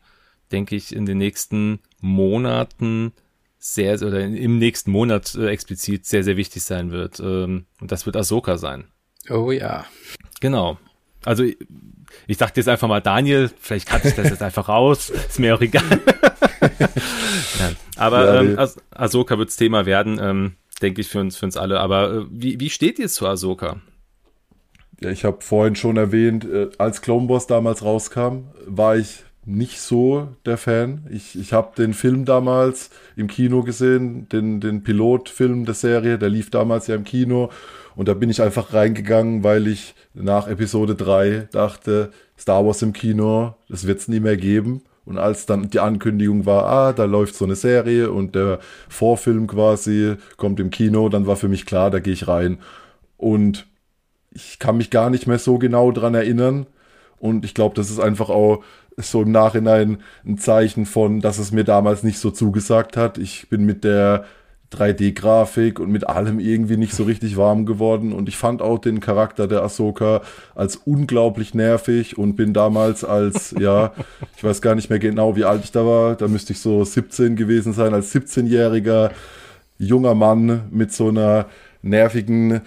denke 0.51 0.75
ich, 0.77 0.95
in 0.95 1.07
den 1.07 1.19
nächsten 1.19 1.81
Monaten 2.01 3.13
sehr, 3.59 4.01
oder 4.03 4.21
im 4.21 4.59
nächsten 4.59 4.91
Monat 4.91 5.35
äh, 5.35 5.49
explizit 5.49 6.07
sehr, 6.07 6.25
sehr 6.25 6.37
wichtig 6.37 6.63
sein 6.63 6.91
wird. 6.91 7.21
Ähm, 7.21 7.67
und 7.81 7.93
das 7.93 8.07
wird 8.07 8.17
Ahsoka 8.17 8.57
sein. 8.57 8.85
Oh 9.29 9.51
ja. 9.51 9.85
Genau. 10.41 10.79
Also 11.25 11.45
ich 12.27 12.37
dachte 12.37 12.61
jetzt 12.61 12.69
einfach 12.69 12.89
mal 12.89 13.01
Daniel, 13.01 13.51
vielleicht 13.59 13.89
kann 13.89 14.01
ich 14.05 14.15
das 14.15 14.31
jetzt 14.31 14.43
einfach 14.43 14.69
raus, 14.69 15.11
ist 15.11 15.39
mir 15.39 15.55
auch 15.55 15.61
egal. 15.61 15.83
ja, 17.59 17.73
aber 17.97 18.35
ja, 18.35 18.41
ähm, 18.41 18.59
ah 18.59 18.69
Ahsoka 18.91 19.37
wirds 19.37 19.57
Thema 19.57 19.85
werden, 19.85 20.19
ähm, 20.23 20.55
denke 20.81 21.01
ich 21.01 21.09
für 21.09 21.21
uns, 21.21 21.37
für 21.37 21.47
uns 21.47 21.57
alle. 21.57 21.81
Aber 21.81 22.13
äh, 22.13 22.25
wie, 22.31 22.61
wie 22.61 22.71
steht 22.71 22.99
ihr 22.99 23.09
zu 23.09 23.27
Ahsoka? 23.27 23.81
Ja, 25.01 25.11
ich 25.11 25.25
habe 25.25 25.43
vorhin 25.43 25.77
schon 25.77 25.97
erwähnt, 25.97 26.45
äh, 26.45 26.71
als 26.79 27.03
Clone 27.03 27.29
Wars 27.29 27.47
damals 27.47 27.85
rauskam, 27.85 28.49
war 28.67 28.97
ich 28.97 29.25
nicht 29.49 29.81
so 29.81 30.29
der 30.45 30.59
Fan. 30.59 31.07
Ich, 31.11 31.39
ich 31.39 31.55
habe 31.55 31.75
den 31.77 31.95
Film 31.95 32.27
damals 32.27 32.91
im 33.17 33.29
Kino 33.29 33.63
gesehen, 33.63 34.29
den, 34.29 34.61
den 34.61 34.83
Pilotfilm 34.83 35.65
der 35.65 35.75
Serie, 35.75 36.19
der 36.19 36.29
lief 36.29 36.51
damals 36.51 36.87
ja 36.87 36.95
im 36.95 37.05
Kino. 37.05 37.51
Und 37.97 38.09
da 38.09 38.15
bin 38.15 38.29
ich 38.29 38.43
einfach 38.43 38.75
reingegangen, 38.75 39.43
weil 39.43 39.67
ich 39.67 39.95
nach 40.13 40.49
Episode 40.49 40.95
3 40.95 41.49
dachte, 41.51 42.11
Star 42.39 42.65
Wars 42.67 42.83
im 42.83 42.93
Kino, 42.93 43.55
das 43.69 43.87
wird 43.87 44.01
es 44.01 44.09
nie 44.09 44.21
mehr 44.21 44.37
geben. 44.37 44.83
Und 45.07 45.17
als 45.17 45.47
dann 45.47 45.71
die 45.71 45.81
Ankündigung 45.81 46.45
war, 46.45 46.67
ah, 46.67 46.93
da 46.93 47.07
läuft 47.07 47.35
so 47.35 47.47
eine 47.47 47.57
Serie 47.57 48.13
und 48.13 48.35
der 48.35 48.59
Vorfilm 48.91 49.47
quasi 49.47 50.17
kommt 50.37 50.61
im 50.61 50.69
Kino, 50.69 51.09
dann 51.09 51.27
war 51.27 51.37
für 51.37 51.49
mich 51.49 51.65
klar, 51.65 51.91
da 51.91 52.01
gehe 52.01 52.13
ich 52.13 52.29
rein. 52.29 52.59
Und 53.17 53.67
ich 54.31 54.59
kann 54.59 54.77
mich 54.77 54.91
gar 54.91 55.09
nicht 55.09 55.27
mehr 55.27 55.39
so 55.39 55.59
genau 55.59 55.91
dran 55.91 56.15
erinnern. 56.15 56.67
Und 57.19 57.47
ich 57.47 57.55
glaube, 57.55 57.75
das 57.75 57.91
ist 57.91 57.99
einfach 57.99 58.29
auch 58.29 58.63
so 58.99 59.23
im 59.23 59.33
Nachhinein 59.33 59.99
ein 60.27 60.39
Zeichen 60.39 60.87
von, 60.87 61.21
dass 61.21 61.39
es 61.39 61.53
mir 61.53 61.65
damals 61.65 62.03
nicht 62.03 62.19
so 62.19 62.31
zugesagt 62.31 62.97
hat. 62.97 63.19
Ich 63.19 63.49
bin 63.49 63.65
mit 63.65 63.85
der 63.85 64.25
3D-Grafik 64.73 65.81
und 65.81 65.91
mit 65.91 66.09
allem 66.09 66.41
irgendwie 66.41 66.77
nicht 66.77 66.93
so 66.93 67.05
richtig 67.05 67.37
warm 67.39 67.65
geworden 67.65 68.13
und 68.13 68.29
ich 68.29 68.37
fand 68.37 68.61
auch 68.61 68.79
den 68.79 69.01
Charakter 69.01 69.49
der 69.49 69.63
Ahsoka 69.63 70.21
als 70.55 70.77
unglaublich 70.77 71.55
nervig 71.55 72.19
und 72.19 72.37
bin 72.37 72.53
damals 72.53 73.03
als, 73.03 73.55
ja, 73.59 73.93
ich 74.37 74.45
weiß 74.45 74.61
gar 74.61 74.75
nicht 74.75 74.91
mehr 74.91 74.99
genau, 74.99 75.37
wie 75.37 75.45
alt 75.45 75.65
ich 75.65 75.73
da 75.73 75.87
war, 75.87 76.17
da 76.17 76.29
müsste 76.29 76.53
ich 76.53 76.61
so 76.61 76.85
17 76.85 77.35
gewesen 77.35 77.73
sein, 77.73 77.95
als 77.95 78.15
17-jähriger 78.15 79.11
junger 79.79 80.15
Mann 80.15 80.65
mit 80.71 80.93
so 80.93 81.09
einer 81.09 81.47
nervigen 81.81 82.61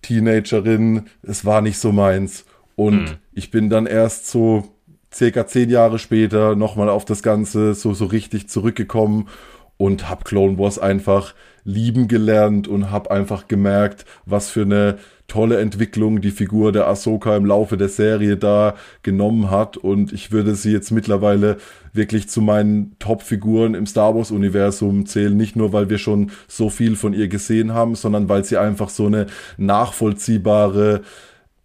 Teenagerin, 0.00 1.06
es 1.22 1.44
war 1.44 1.60
nicht 1.60 1.78
so 1.78 1.90
meins 1.90 2.44
und 2.76 3.10
hm. 3.10 3.16
ich 3.32 3.50
bin 3.50 3.68
dann 3.68 3.86
erst 3.86 4.28
so 4.28 4.68
circa 5.12 5.46
zehn 5.46 5.70
Jahre 5.70 5.98
später 5.98 6.56
nochmal 6.56 6.88
auf 6.88 7.04
das 7.04 7.22
Ganze 7.22 7.74
so, 7.74 7.94
so 7.94 8.06
richtig 8.06 8.48
zurückgekommen 8.48 9.28
und 9.76 10.08
hab 10.08 10.24
Clone 10.24 10.58
Wars 10.58 10.78
einfach 10.78 11.34
lieben 11.64 12.08
gelernt 12.08 12.68
und 12.68 12.90
hab 12.90 13.10
einfach 13.10 13.48
gemerkt, 13.48 14.04
was 14.26 14.50
für 14.50 14.62
eine 14.62 14.98
tolle 15.28 15.60
Entwicklung 15.60 16.20
die 16.20 16.30
Figur 16.30 16.72
der 16.72 16.88
Ahsoka 16.88 17.36
im 17.36 17.46
Laufe 17.46 17.76
der 17.76 17.88
Serie 17.88 18.36
da 18.36 18.74
genommen 19.02 19.50
hat. 19.50 19.76
Und 19.76 20.12
ich 20.12 20.30
würde 20.30 20.54
sie 20.54 20.72
jetzt 20.72 20.90
mittlerweile 20.90 21.56
wirklich 21.92 22.28
zu 22.28 22.42
meinen 22.42 22.96
Top-Figuren 22.98 23.74
im 23.74 23.86
Star 23.86 24.14
Wars-Universum 24.14 25.06
zählen, 25.06 25.36
nicht 25.36 25.56
nur 25.56 25.72
weil 25.72 25.88
wir 25.88 25.98
schon 25.98 26.30
so 26.48 26.68
viel 26.68 26.96
von 26.96 27.14
ihr 27.14 27.28
gesehen 27.28 27.72
haben, 27.72 27.94
sondern 27.94 28.28
weil 28.28 28.44
sie 28.44 28.58
einfach 28.58 28.88
so 28.88 29.06
eine 29.06 29.26
nachvollziehbare 29.56 31.00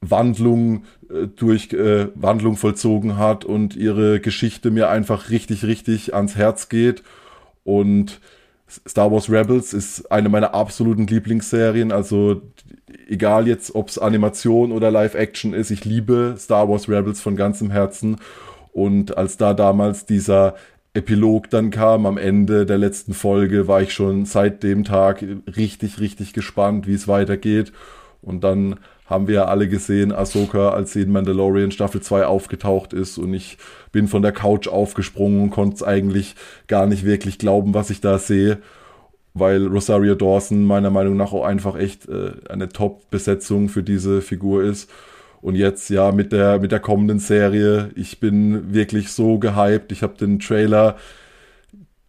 Wandlung 0.01 0.83
äh, 1.09 1.27
durch 1.27 1.73
äh, 1.73 2.07
Wandlung 2.15 2.55
vollzogen 2.57 3.17
hat 3.17 3.45
und 3.45 3.75
ihre 3.75 4.19
Geschichte 4.19 4.71
mir 4.71 4.89
einfach 4.89 5.29
richtig, 5.29 5.63
richtig 5.63 6.13
ans 6.13 6.35
Herz 6.35 6.69
geht. 6.69 7.03
Und 7.63 8.19
Star 8.69 9.11
Wars 9.11 9.29
Rebels 9.29 9.73
ist 9.73 10.11
eine 10.11 10.29
meiner 10.29 10.53
absoluten 10.53 11.07
Lieblingsserien. 11.07 11.91
Also 11.91 12.41
egal 13.07 13.47
jetzt, 13.47 13.75
ob 13.75 13.89
es 13.89 13.97
Animation 13.97 14.71
oder 14.71 14.91
Live-Action 14.91 15.53
ist, 15.53 15.71
ich 15.71 15.85
liebe 15.85 16.35
Star 16.37 16.69
Wars 16.69 16.89
Rebels 16.89 17.21
von 17.21 17.35
ganzem 17.35 17.71
Herzen. 17.71 18.17
Und 18.73 19.17
als 19.17 19.37
da 19.37 19.53
damals 19.53 20.05
dieser 20.05 20.55
Epilog 20.93 21.49
dann 21.49 21.69
kam 21.69 22.05
am 22.05 22.17
Ende 22.17 22.65
der 22.65 22.77
letzten 22.77 23.13
Folge, 23.13 23.67
war 23.67 23.81
ich 23.81 23.93
schon 23.93 24.25
seit 24.25 24.63
dem 24.63 24.83
Tag 24.83 25.23
richtig, 25.55 25.99
richtig 25.99 26.33
gespannt, 26.33 26.87
wie 26.87 26.93
es 26.93 27.07
weitergeht. 27.07 27.71
Und 28.21 28.43
dann 28.43 28.79
haben 29.07 29.27
wir 29.27 29.35
ja 29.35 29.45
alle 29.45 29.67
gesehen, 29.67 30.11
Ahsoka, 30.11 30.69
als 30.69 30.93
sie 30.93 31.01
in 31.01 31.11
Mandalorian 31.11 31.71
Staffel 31.71 32.01
2 32.01 32.25
aufgetaucht 32.25 32.93
ist 32.93 33.17
und 33.17 33.33
ich 33.33 33.57
bin 33.91 34.07
von 34.07 34.21
der 34.21 34.33
Couch 34.33 34.67
aufgesprungen 34.67 35.41
und 35.41 35.49
konnte 35.49 35.77
es 35.77 35.83
eigentlich 35.83 36.35
gar 36.67 36.85
nicht 36.85 37.05
wirklich 37.05 37.39
glauben, 37.39 37.73
was 37.73 37.89
ich 37.89 38.01
da 38.01 38.19
sehe, 38.19 38.59
weil 39.33 39.65
Rosario 39.65 40.15
Dawson 40.15 40.65
meiner 40.65 40.89
Meinung 40.89 41.15
nach 41.15 41.31
auch 41.31 41.45
einfach 41.45 41.77
echt 41.77 42.07
äh, 42.09 42.31
eine 42.49 42.69
Top-Besetzung 42.69 43.69
für 43.69 43.83
diese 43.83 44.21
Figur 44.21 44.63
ist. 44.63 44.89
Und 45.41 45.55
jetzt 45.55 45.89
ja 45.89 46.11
mit 46.11 46.31
der 46.31 46.59
mit 46.59 46.71
der 46.71 46.79
kommenden 46.79 47.19
Serie, 47.19 47.91
ich 47.95 48.19
bin 48.19 48.73
wirklich 48.73 49.11
so 49.11 49.37
gehypt. 49.37 49.91
Ich 49.91 50.01
habe 50.01 50.17
den 50.17 50.39
Trailer 50.39 50.97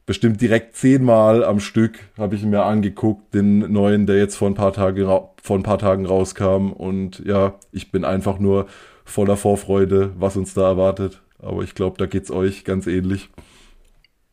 bestimmt 0.09 0.41
direkt 0.41 0.75
zehnmal 0.75 1.45
am 1.45 1.61
Stück 1.61 1.99
habe 2.17 2.35
ich 2.35 2.43
mir 2.43 2.63
angeguckt, 2.63 3.35
den 3.35 3.71
neuen, 3.71 4.07
der 4.07 4.17
jetzt 4.17 4.37
vor 4.37 4.49
ein 4.49 4.55
paar 4.55 4.73
Tagen 4.73 5.05
vor 5.05 5.59
ein 5.59 5.63
paar 5.63 5.79
Tagen 5.79 6.07
rauskam 6.07 6.73
und 6.73 7.23
ja, 7.27 7.57
ich 7.73 7.93
bin 7.93 8.07
einfach 8.07 8.39
nur 8.39 8.69
voller 9.05 9.37
Vorfreude, 9.37 10.13
was 10.19 10.39
uns 10.39 10.55
da 10.55 10.63
erwartet. 10.63 11.21
Aber 11.41 11.63
ich 11.63 11.75
glaube, 11.75 11.99
da 11.99 12.07
geht's 12.07 12.31
euch 12.31 12.65
ganz 12.65 12.87
ähnlich. 12.87 13.29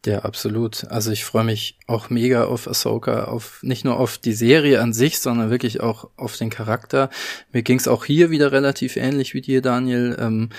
Ja, 0.06 0.20
absolut. 0.20 0.86
Also 0.92 1.10
ich 1.10 1.26
freue 1.26 1.44
mich 1.44 1.80
auch 1.88 2.12
mega 2.12 2.46
auf 2.46 2.68
Ahsoka, 2.68 3.24
auf 3.24 3.64
nicht 3.64 3.86
nur 3.86 4.00
auf 4.00 4.20
die 4.20 4.34
Serie 4.34 4.80
an 4.80 4.94
sich, 4.94 5.20
sondern 5.20 5.50
wirklich 5.50 5.82
auch 5.82 6.12
auf 6.16 6.38
den 6.38 6.52
Charakter. 6.52 7.10
Mir 7.52 7.64
ging 7.64 7.80
es 7.80 7.88
auch 7.88 8.06
hier 8.06 8.30
wieder 8.30 8.52
relativ 8.52 8.98
ähnlich 8.98 9.34
wie 9.34 9.42
dir, 9.42 9.64
Daniel. 9.64 10.16
Ähm, 10.20 10.50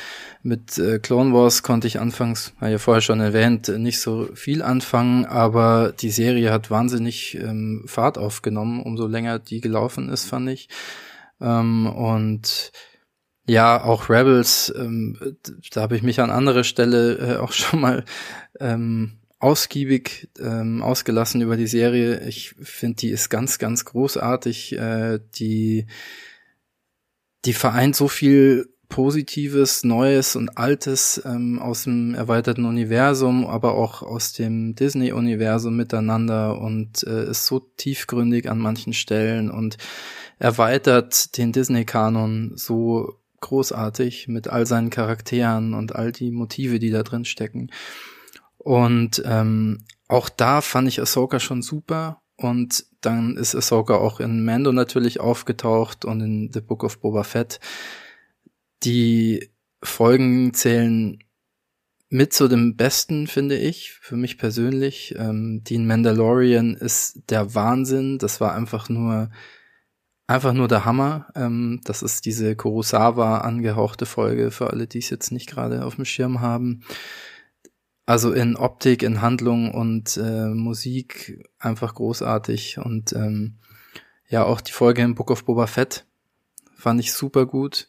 mit 0.42 0.78
äh, 0.78 0.98
Clone 0.98 1.32
Wars 1.32 1.62
konnte 1.62 1.86
ich 1.86 2.00
anfangs, 2.00 2.54
war 2.58 2.70
ja 2.70 2.78
vorher 2.78 3.02
schon 3.02 3.20
erwähnt, 3.20 3.68
nicht 3.68 4.00
so 4.00 4.28
viel 4.34 4.62
anfangen, 4.62 5.26
aber 5.26 5.92
die 5.92 6.10
Serie 6.10 6.50
hat 6.50 6.72
wahnsinnig 6.72 7.36
ähm, 7.36 7.84
Fahrt 7.86 8.18
aufgenommen, 8.18 8.82
umso 8.82 9.06
länger 9.06 9.38
die 9.38 9.60
gelaufen 9.60 10.08
ist, 10.08 10.24
fand 10.24 10.50
ich. 10.50 10.68
Ähm, 11.40 11.86
und 11.86 12.72
ja, 13.48 13.84
auch 13.84 14.10
Rebels, 14.10 14.74
ähm, 14.76 15.36
da 15.70 15.82
habe 15.82 15.94
ich 15.94 16.02
mich 16.02 16.20
an 16.20 16.30
anderer 16.30 16.64
Stelle 16.64 17.14
äh, 17.14 17.36
auch 17.36 17.52
schon 17.52 17.80
mal 17.80 18.04
ähm, 18.58 19.20
ausgiebig 19.38 20.30
ähm, 20.38 20.82
ausgelassen 20.82 21.42
über 21.42 21.56
die 21.56 21.66
Serie. 21.66 22.26
Ich 22.26 22.54
finde, 22.60 22.96
die 22.96 23.10
ist 23.10 23.28
ganz, 23.28 23.58
ganz 23.58 23.84
großartig. 23.84 24.78
Äh, 24.78 25.20
die, 25.34 25.86
die 27.44 27.52
vereint 27.52 27.96
so 27.96 28.08
viel 28.08 28.68
Positives, 28.88 29.82
Neues 29.84 30.36
und 30.36 30.56
Altes 30.56 31.20
ähm, 31.24 31.58
aus 31.58 31.84
dem 31.84 32.14
erweiterten 32.14 32.64
Universum, 32.64 33.44
aber 33.44 33.74
auch 33.74 34.02
aus 34.02 34.32
dem 34.32 34.74
Disney-Universum 34.74 35.76
miteinander 35.76 36.60
und 36.60 37.02
äh, 37.02 37.28
ist 37.28 37.46
so 37.46 37.58
tiefgründig 37.58 38.48
an 38.48 38.58
manchen 38.58 38.92
Stellen 38.92 39.50
und 39.50 39.76
erweitert 40.38 41.36
den 41.36 41.52
Disney-Kanon 41.52 42.52
so 42.54 43.18
großartig 43.40 44.28
mit 44.28 44.48
all 44.48 44.66
seinen 44.66 44.90
Charakteren 44.90 45.74
und 45.74 45.94
all 45.94 46.12
die 46.12 46.30
Motive, 46.30 46.78
die 46.78 46.90
da 46.90 47.02
drin 47.02 47.24
stecken. 47.24 47.70
Und 48.66 49.22
ähm, 49.24 49.84
auch 50.08 50.28
da 50.28 50.60
fand 50.60 50.88
ich 50.88 51.00
Ahsoka 51.00 51.38
schon 51.38 51.62
super. 51.62 52.20
Und 52.36 52.84
dann 53.00 53.36
ist 53.36 53.54
Ahsoka 53.54 53.94
auch 53.94 54.18
in 54.18 54.44
Mando 54.44 54.72
natürlich 54.72 55.20
aufgetaucht 55.20 56.04
und 56.04 56.20
in 56.20 56.50
The 56.52 56.62
Book 56.62 56.82
of 56.82 56.98
Boba 56.98 57.22
Fett. 57.22 57.60
Die 58.82 59.52
Folgen 59.84 60.52
zählen 60.52 61.20
mit 62.08 62.32
zu 62.32 62.48
dem 62.48 62.74
Besten, 62.76 63.28
finde 63.28 63.56
ich, 63.56 63.92
für 63.92 64.16
mich 64.16 64.36
persönlich. 64.36 65.14
Ähm, 65.16 65.62
Dean 65.62 65.86
Mandalorian 65.86 66.74
ist 66.74 67.22
der 67.30 67.54
Wahnsinn. 67.54 68.18
Das 68.18 68.40
war 68.40 68.52
einfach 68.52 68.88
nur, 68.88 69.30
einfach 70.26 70.54
nur 70.54 70.66
der 70.66 70.84
Hammer. 70.84 71.28
Ähm, 71.36 71.82
das 71.84 72.02
ist 72.02 72.26
diese 72.26 72.56
Kurosawa 72.56 73.38
angehauchte 73.38 74.06
Folge 74.06 74.50
für 74.50 74.70
alle, 74.70 74.88
die 74.88 74.98
es 74.98 75.10
jetzt 75.10 75.30
nicht 75.30 75.48
gerade 75.48 75.84
auf 75.84 75.94
dem 75.94 76.04
Schirm 76.04 76.40
haben. 76.40 76.82
Also 78.06 78.32
in 78.32 78.56
Optik, 78.56 79.02
in 79.02 79.20
Handlung 79.20 79.72
und 79.72 80.16
äh, 80.16 80.46
Musik 80.46 81.44
einfach 81.58 81.94
großartig. 81.94 82.78
Und 82.78 83.12
ähm, 83.12 83.56
ja, 84.28 84.44
auch 84.44 84.60
die 84.60 84.72
Folge 84.72 85.02
im 85.02 85.16
Book 85.16 85.30
of 85.32 85.44
Boba 85.44 85.66
Fett 85.66 86.06
fand 86.76 87.00
ich 87.00 87.12
super 87.12 87.46
gut. 87.46 87.88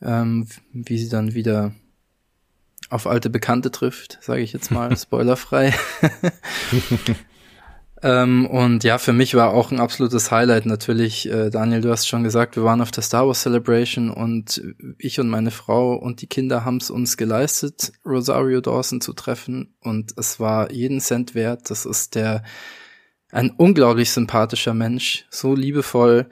Ähm, 0.00 0.48
wie 0.72 0.96
sie 0.96 1.10
dann 1.10 1.34
wieder 1.34 1.74
auf 2.88 3.06
alte 3.06 3.28
Bekannte 3.28 3.70
trifft, 3.70 4.18
sage 4.22 4.40
ich 4.40 4.52
jetzt 4.52 4.70
mal, 4.70 4.96
spoilerfrei. 4.96 5.74
Ähm, 8.02 8.46
und 8.46 8.84
ja, 8.84 8.98
für 8.98 9.12
mich 9.12 9.34
war 9.34 9.52
auch 9.52 9.72
ein 9.72 9.80
absolutes 9.80 10.30
Highlight 10.30 10.66
natürlich, 10.66 11.28
äh, 11.28 11.50
Daniel, 11.50 11.80
du 11.80 11.90
hast 11.90 12.06
schon 12.06 12.22
gesagt, 12.22 12.56
wir 12.56 12.62
waren 12.62 12.80
auf 12.80 12.92
der 12.92 13.02
Star 13.02 13.26
Wars 13.26 13.42
Celebration 13.42 14.10
und 14.10 14.62
ich 14.98 15.18
und 15.18 15.28
meine 15.28 15.50
Frau 15.50 15.94
und 15.94 16.22
die 16.22 16.28
Kinder 16.28 16.64
haben 16.64 16.76
es 16.76 16.90
uns 16.90 17.16
geleistet, 17.16 17.92
Rosario 18.06 18.60
Dawson 18.60 19.00
zu 19.00 19.12
treffen. 19.14 19.74
Und 19.80 20.12
es 20.16 20.38
war 20.38 20.70
jeden 20.70 21.00
Cent 21.00 21.34
wert. 21.34 21.70
Das 21.70 21.86
ist 21.86 22.14
der 22.14 22.44
ein 23.30 23.50
unglaublich 23.50 24.10
sympathischer 24.10 24.74
Mensch, 24.74 25.26
so 25.30 25.54
liebevoll. 25.54 26.28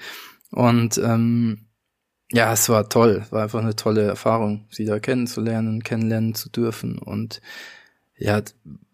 Und 0.51 0.99
ähm, 0.99 1.67
ja, 2.33 2.53
es 2.53 2.69
war 2.69 2.89
toll, 2.89 3.25
war 3.31 3.45
einfach 3.45 3.61
eine 3.61 3.77
tolle 3.77 4.03
Erfahrung, 4.03 4.67
sie 4.71 4.85
da 4.85 4.99
kennenzulernen, 4.99 5.83
kennenlernen 5.83 6.35
zu 6.35 6.49
dürfen. 6.49 6.99
Und 6.99 7.41
ja, 8.19 8.43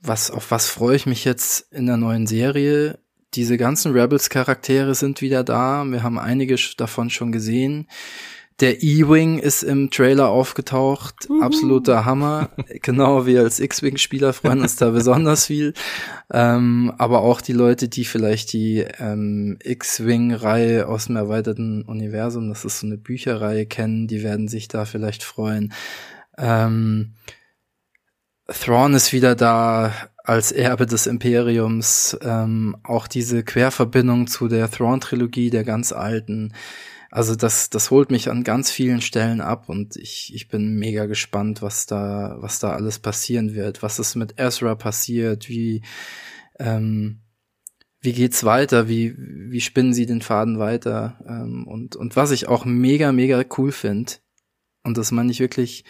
was, 0.01 0.31
auf 0.31 0.51
was 0.51 0.69
freue 0.69 0.97
ich 0.97 1.07
mich 1.07 1.25
jetzt 1.25 1.73
in 1.73 1.87
der 1.87 1.97
neuen 1.97 2.27
Serie? 2.27 2.99
Diese 3.35 3.57
ganzen 3.57 3.93
Rebels-Charaktere 3.93 4.95
sind 4.95 5.21
wieder 5.23 5.45
da. 5.45 5.85
Wir 5.85 6.03
haben 6.03 6.19
einige 6.19 6.57
davon 6.77 7.09
schon 7.09 7.33
gesehen. 7.33 7.87
Der 8.61 8.83
E-Wing 8.83 9.39
ist 9.39 9.63
im 9.63 9.91
Trailer 9.91 10.29
aufgetaucht. 10.29 11.29
Uhu. 11.29 11.43
Absoluter 11.43 12.05
Hammer. 12.05 12.51
genau, 12.83 13.27
wir 13.27 13.41
als 13.41 13.59
X-Wing-Spieler 13.59 14.33
freuen 14.33 14.61
uns 14.61 14.77
da 14.77 14.91
besonders 14.91 15.47
viel. 15.47 15.73
Ähm, 16.33 16.93
aber 16.99 17.23
auch 17.23 17.41
die 17.41 17.55
Leute, 17.55 17.89
die 17.89 18.05
vielleicht 18.05 18.53
die 18.53 18.85
ähm, 18.99 19.59
X-Wing-Reihe 19.65 20.87
aus 20.87 21.07
dem 21.07 21.17
erweiterten 21.17 21.83
Universum, 21.83 22.49
das 22.49 22.65
ist 22.65 22.81
so 22.81 22.87
eine 22.87 22.99
Bücherreihe, 22.99 23.67
kennen, 23.67 24.07
die 24.07 24.23
werden 24.23 24.49
sich 24.49 24.69
da 24.69 24.85
vielleicht 24.85 25.23
freuen. 25.23 25.73
Ähm, 26.37 27.15
Thrawn 28.49 28.95
ist 28.95 29.13
wieder 29.13 29.35
da 29.35 29.93
als 30.25 30.53
Erbe 30.53 30.87
des 30.87 31.07
Imperiums. 31.07 32.17
Ähm, 32.23 32.77
auch 32.83 33.07
diese 33.07 33.43
Querverbindung 33.45 34.27
zu 34.27 34.49
der 34.49 34.71
Thrawn-Trilogie, 34.71 35.51
der 35.51 35.65
ganz 35.65 35.93
alten. 35.93 36.53
Also 37.11 37.37
das, 37.37 37.69
das 37.69 37.91
holt 37.91 38.11
mich 38.11 38.31
an 38.31 38.43
ganz 38.43 38.71
vielen 38.71 39.03
Stellen 39.03 39.43
ab 39.43 39.69
und 39.69 39.97
ich, 39.97 40.33
ich 40.35 40.49
bin 40.49 40.77
mega 40.77 41.05
gespannt, 41.05 41.61
was 41.61 41.85
da, 41.85 42.37
was 42.41 42.59
da 42.59 42.73
alles 42.73 43.01
passieren 43.01 43.55
wird, 43.55 43.83
was 43.83 43.99
es 43.99 44.15
mit 44.15 44.41
Ezra 44.41 44.77
passiert, 44.77 45.47
wie, 45.51 45.83
ähm, 46.59 47.21
wie 48.01 48.15
geht's 48.15 48.45
weiter, 48.45 48.89
wie, 48.89 49.15
wie 49.19 49.61
spinnen 49.61 49.93
sie 49.93 50.07
den 50.07 50.23
Faden 50.23 50.59
weiter 50.59 51.19
ähm, 51.29 51.67
und, 51.67 51.97
und 51.97 52.17
was 52.17 52.31
ich 52.31 52.49
auch 52.49 52.65
mega, 52.65 53.13
mega 53.13 53.45
cool 53.59 53.73
finde, 53.73 54.15
und 54.83 54.97
das 54.97 55.13
meine 55.13 55.31
ich 55.31 55.41
wirklich 55.41 55.85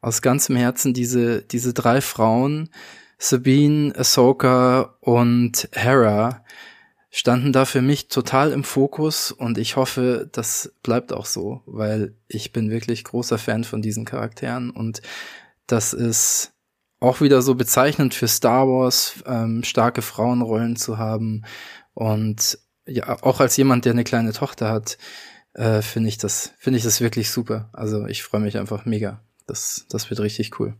aus 0.00 0.22
ganzem 0.22 0.56
Herzen 0.56 0.94
diese, 0.94 1.42
diese 1.42 1.74
drei 1.74 2.00
Frauen, 2.00 2.70
Sabine, 3.18 3.94
Ahsoka 3.96 4.96
und 5.00 5.68
Hera, 5.72 6.44
standen 7.10 7.52
da 7.52 7.64
für 7.64 7.80
mich 7.80 8.08
total 8.08 8.52
im 8.52 8.62
Fokus 8.62 9.32
und 9.32 9.56
ich 9.56 9.76
hoffe, 9.76 10.28
das 10.32 10.74
bleibt 10.82 11.12
auch 11.14 11.24
so, 11.24 11.62
weil 11.64 12.14
ich 12.28 12.52
bin 12.52 12.70
wirklich 12.70 13.04
großer 13.04 13.38
Fan 13.38 13.64
von 13.64 13.80
diesen 13.80 14.04
Charakteren 14.04 14.70
und 14.70 15.00
das 15.66 15.94
ist 15.94 16.52
auch 17.00 17.20
wieder 17.20 17.40
so 17.40 17.54
bezeichnend 17.54 18.12
für 18.12 18.28
Star 18.28 18.68
Wars, 18.68 19.14
ähm, 19.26 19.64
starke 19.64 20.02
Frauenrollen 20.02 20.76
zu 20.76 20.98
haben 20.98 21.44
und 21.94 22.58
ja, 22.86 23.22
auch 23.22 23.40
als 23.40 23.56
jemand, 23.56 23.84
der 23.84 23.92
eine 23.92 24.04
kleine 24.04 24.32
Tochter 24.32 24.70
hat, 24.70 24.98
äh, 25.54 25.82
finde 25.82 26.08
ich 26.08 26.18
das, 26.18 26.52
finde 26.58 26.76
ich 26.78 26.84
das 26.84 27.00
wirklich 27.00 27.30
super. 27.30 27.70
Also 27.72 28.06
ich 28.06 28.22
freue 28.22 28.42
mich 28.42 28.58
einfach 28.58 28.84
mega. 28.84 29.22
Das, 29.46 29.86
das 29.88 30.10
wird 30.10 30.20
richtig 30.20 30.58
cool. 30.58 30.74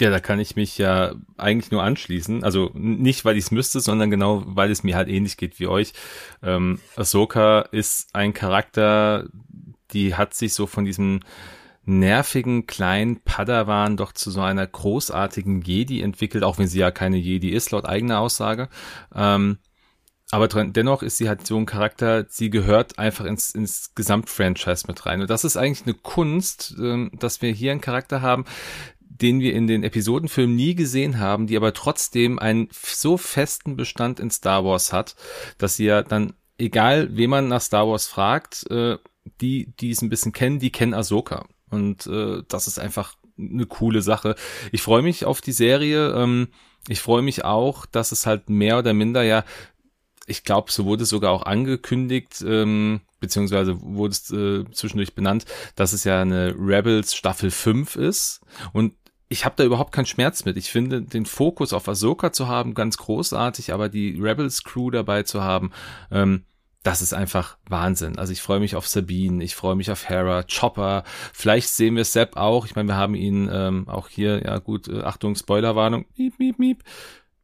Ja, 0.00 0.10
da 0.10 0.20
kann 0.20 0.38
ich 0.38 0.54
mich 0.54 0.78
ja 0.78 1.14
eigentlich 1.36 1.72
nur 1.72 1.82
anschließen. 1.82 2.44
Also 2.44 2.70
nicht, 2.74 3.24
weil 3.24 3.36
ich 3.36 3.44
es 3.44 3.50
müsste, 3.50 3.80
sondern 3.80 4.10
genau, 4.10 4.44
weil 4.46 4.70
es 4.70 4.84
mir 4.84 4.94
halt 4.94 5.08
ähnlich 5.08 5.36
geht 5.36 5.58
wie 5.58 5.66
euch. 5.66 5.92
Ähm, 6.42 6.78
Ahsoka 6.94 7.62
ist 7.62 8.14
ein 8.14 8.32
Charakter, 8.32 9.28
die 9.90 10.14
hat 10.14 10.34
sich 10.34 10.54
so 10.54 10.66
von 10.66 10.84
diesem 10.84 11.20
nervigen 11.84 12.66
kleinen 12.66 13.20
Padawan 13.22 13.96
doch 13.96 14.12
zu 14.12 14.30
so 14.30 14.40
einer 14.42 14.66
großartigen 14.66 15.62
Jedi 15.62 16.02
entwickelt, 16.02 16.44
auch 16.44 16.58
wenn 16.58 16.68
sie 16.68 16.78
ja 16.78 16.90
keine 16.90 17.16
Jedi 17.16 17.48
ist, 17.48 17.70
laut 17.72 17.86
eigener 17.86 18.20
Aussage. 18.20 18.68
Ähm, 19.14 19.58
aber 20.30 20.48
dennoch 20.48 21.02
ist 21.02 21.16
sie 21.16 21.28
halt 21.28 21.46
so 21.46 21.56
ein 21.56 21.66
Charakter, 21.66 22.26
sie 22.28 22.50
gehört 22.50 22.98
einfach 22.98 23.24
ins, 23.24 23.54
ins 23.54 23.94
Gesamtfranchise 23.94 24.86
mit 24.86 25.06
rein. 25.06 25.22
Und 25.22 25.30
das 25.30 25.44
ist 25.44 25.56
eigentlich 25.56 25.86
eine 25.86 25.94
Kunst, 25.94 26.74
ähm, 26.78 27.10
dass 27.18 27.40
wir 27.40 27.50
hier 27.50 27.72
einen 27.72 27.80
Charakter 27.80 28.20
haben, 28.20 28.44
den 29.00 29.40
wir 29.40 29.54
in 29.54 29.66
den 29.66 29.84
Episodenfilmen 29.84 30.54
nie 30.54 30.74
gesehen 30.74 31.18
haben, 31.18 31.46
die 31.46 31.56
aber 31.56 31.72
trotzdem 31.72 32.38
einen 32.38 32.68
so 32.72 33.16
festen 33.16 33.76
Bestand 33.76 34.20
in 34.20 34.30
Star 34.30 34.64
Wars 34.64 34.92
hat, 34.92 35.16
dass 35.56 35.76
sie 35.76 35.86
ja 35.86 36.02
dann, 36.02 36.34
egal 36.58 37.16
wen 37.16 37.30
man 37.30 37.48
nach 37.48 37.62
Star 37.62 37.88
Wars 37.88 38.06
fragt, 38.06 38.70
äh, 38.70 38.98
die, 39.40 39.72
die 39.80 39.90
es 39.90 40.02
ein 40.02 40.10
bisschen 40.10 40.32
kennen, 40.32 40.58
die 40.58 40.70
kennen 40.70 40.94
Ahsoka. 40.94 41.46
Und 41.70 42.06
äh, 42.06 42.42
das 42.48 42.66
ist 42.66 42.78
einfach 42.78 43.14
eine 43.38 43.66
coole 43.66 44.02
Sache. 44.02 44.34
Ich 44.72 44.82
freue 44.82 45.02
mich 45.02 45.24
auf 45.24 45.40
die 45.40 45.52
Serie. 45.52 46.12
Ähm, 46.14 46.48
ich 46.86 47.00
freue 47.00 47.22
mich 47.22 47.44
auch, 47.44 47.86
dass 47.86 48.12
es 48.12 48.26
halt 48.26 48.50
mehr 48.50 48.78
oder 48.78 48.94
minder 48.94 49.22
ja 49.22 49.44
ich 50.28 50.44
glaube, 50.44 50.70
so 50.70 50.84
wurde 50.84 51.02
es 51.02 51.08
sogar 51.08 51.32
auch 51.32 51.42
angekündigt, 51.42 52.44
ähm, 52.46 53.00
beziehungsweise 53.20 53.80
wurde 53.80 54.12
es 54.12 54.30
äh, 54.30 54.64
zwischendurch 54.72 55.14
benannt, 55.14 55.44
dass 55.74 55.92
es 55.92 56.04
ja 56.04 56.20
eine 56.20 56.54
Rebels 56.58 57.14
Staffel 57.14 57.50
5 57.50 57.96
ist. 57.96 58.40
Und 58.72 58.94
ich 59.28 59.44
habe 59.44 59.54
da 59.56 59.64
überhaupt 59.64 59.92
keinen 59.92 60.06
Schmerz 60.06 60.44
mit. 60.44 60.56
Ich 60.56 60.70
finde, 60.70 61.02
den 61.02 61.26
Fokus 61.26 61.72
auf 61.72 61.88
Ahsoka 61.88 62.32
zu 62.32 62.48
haben, 62.48 62.74
ganz 62.74 62.96
großartig, 62.96 63.72
aber 63.72 63.88
die 63.88 64.18
Rebels 64.20 64.64
Crew 64.64 64.90
dabei 64.90 65.22
zu 65.22 65.42
haben, 65.42 65.72
ähm, 66.10 66.44
das 66.82 67.02
ist 67.02 67.12
einfach 67.12 67.58
Wahnsinn. 67.68 68.18
Also 68.18 68.32
ich 68.32 68.40
freue 68.40 68.60
mich 68.60 68.76
auf 68.76 68.86
Sabine, 68.86 69.42
ich 69.42 69.54
freue 69.56 69.74
mich 69.74 69.90
auf 69.90 70.08
Hera, 70.08 70.44
Chopper. 70.44 71.04
Vielleicht 71.34 71.68
sehen 71.68 71.96
wir 71.96 72.04
Sepp 72.04 72.36
auch. 72.36 72.66
Ich 72.66 72.76
meine, 72.76 72.88
wir 72.88 72.96
haben 72.96 73.14
ihn 73.14 73.50
ähm, 73.52 73.88
auch 73.88 74.08
hier, 74.08 74.42
ja 74.44 74.58
gut, 74.58 74.88
äh, 74.88 75.02
Achtung, 75.02 75.34
Spoilerwarnung, 75.34 76.06
miep, 76.16 76.38
miep, 76.38 76.58
miep. 76.58 76.84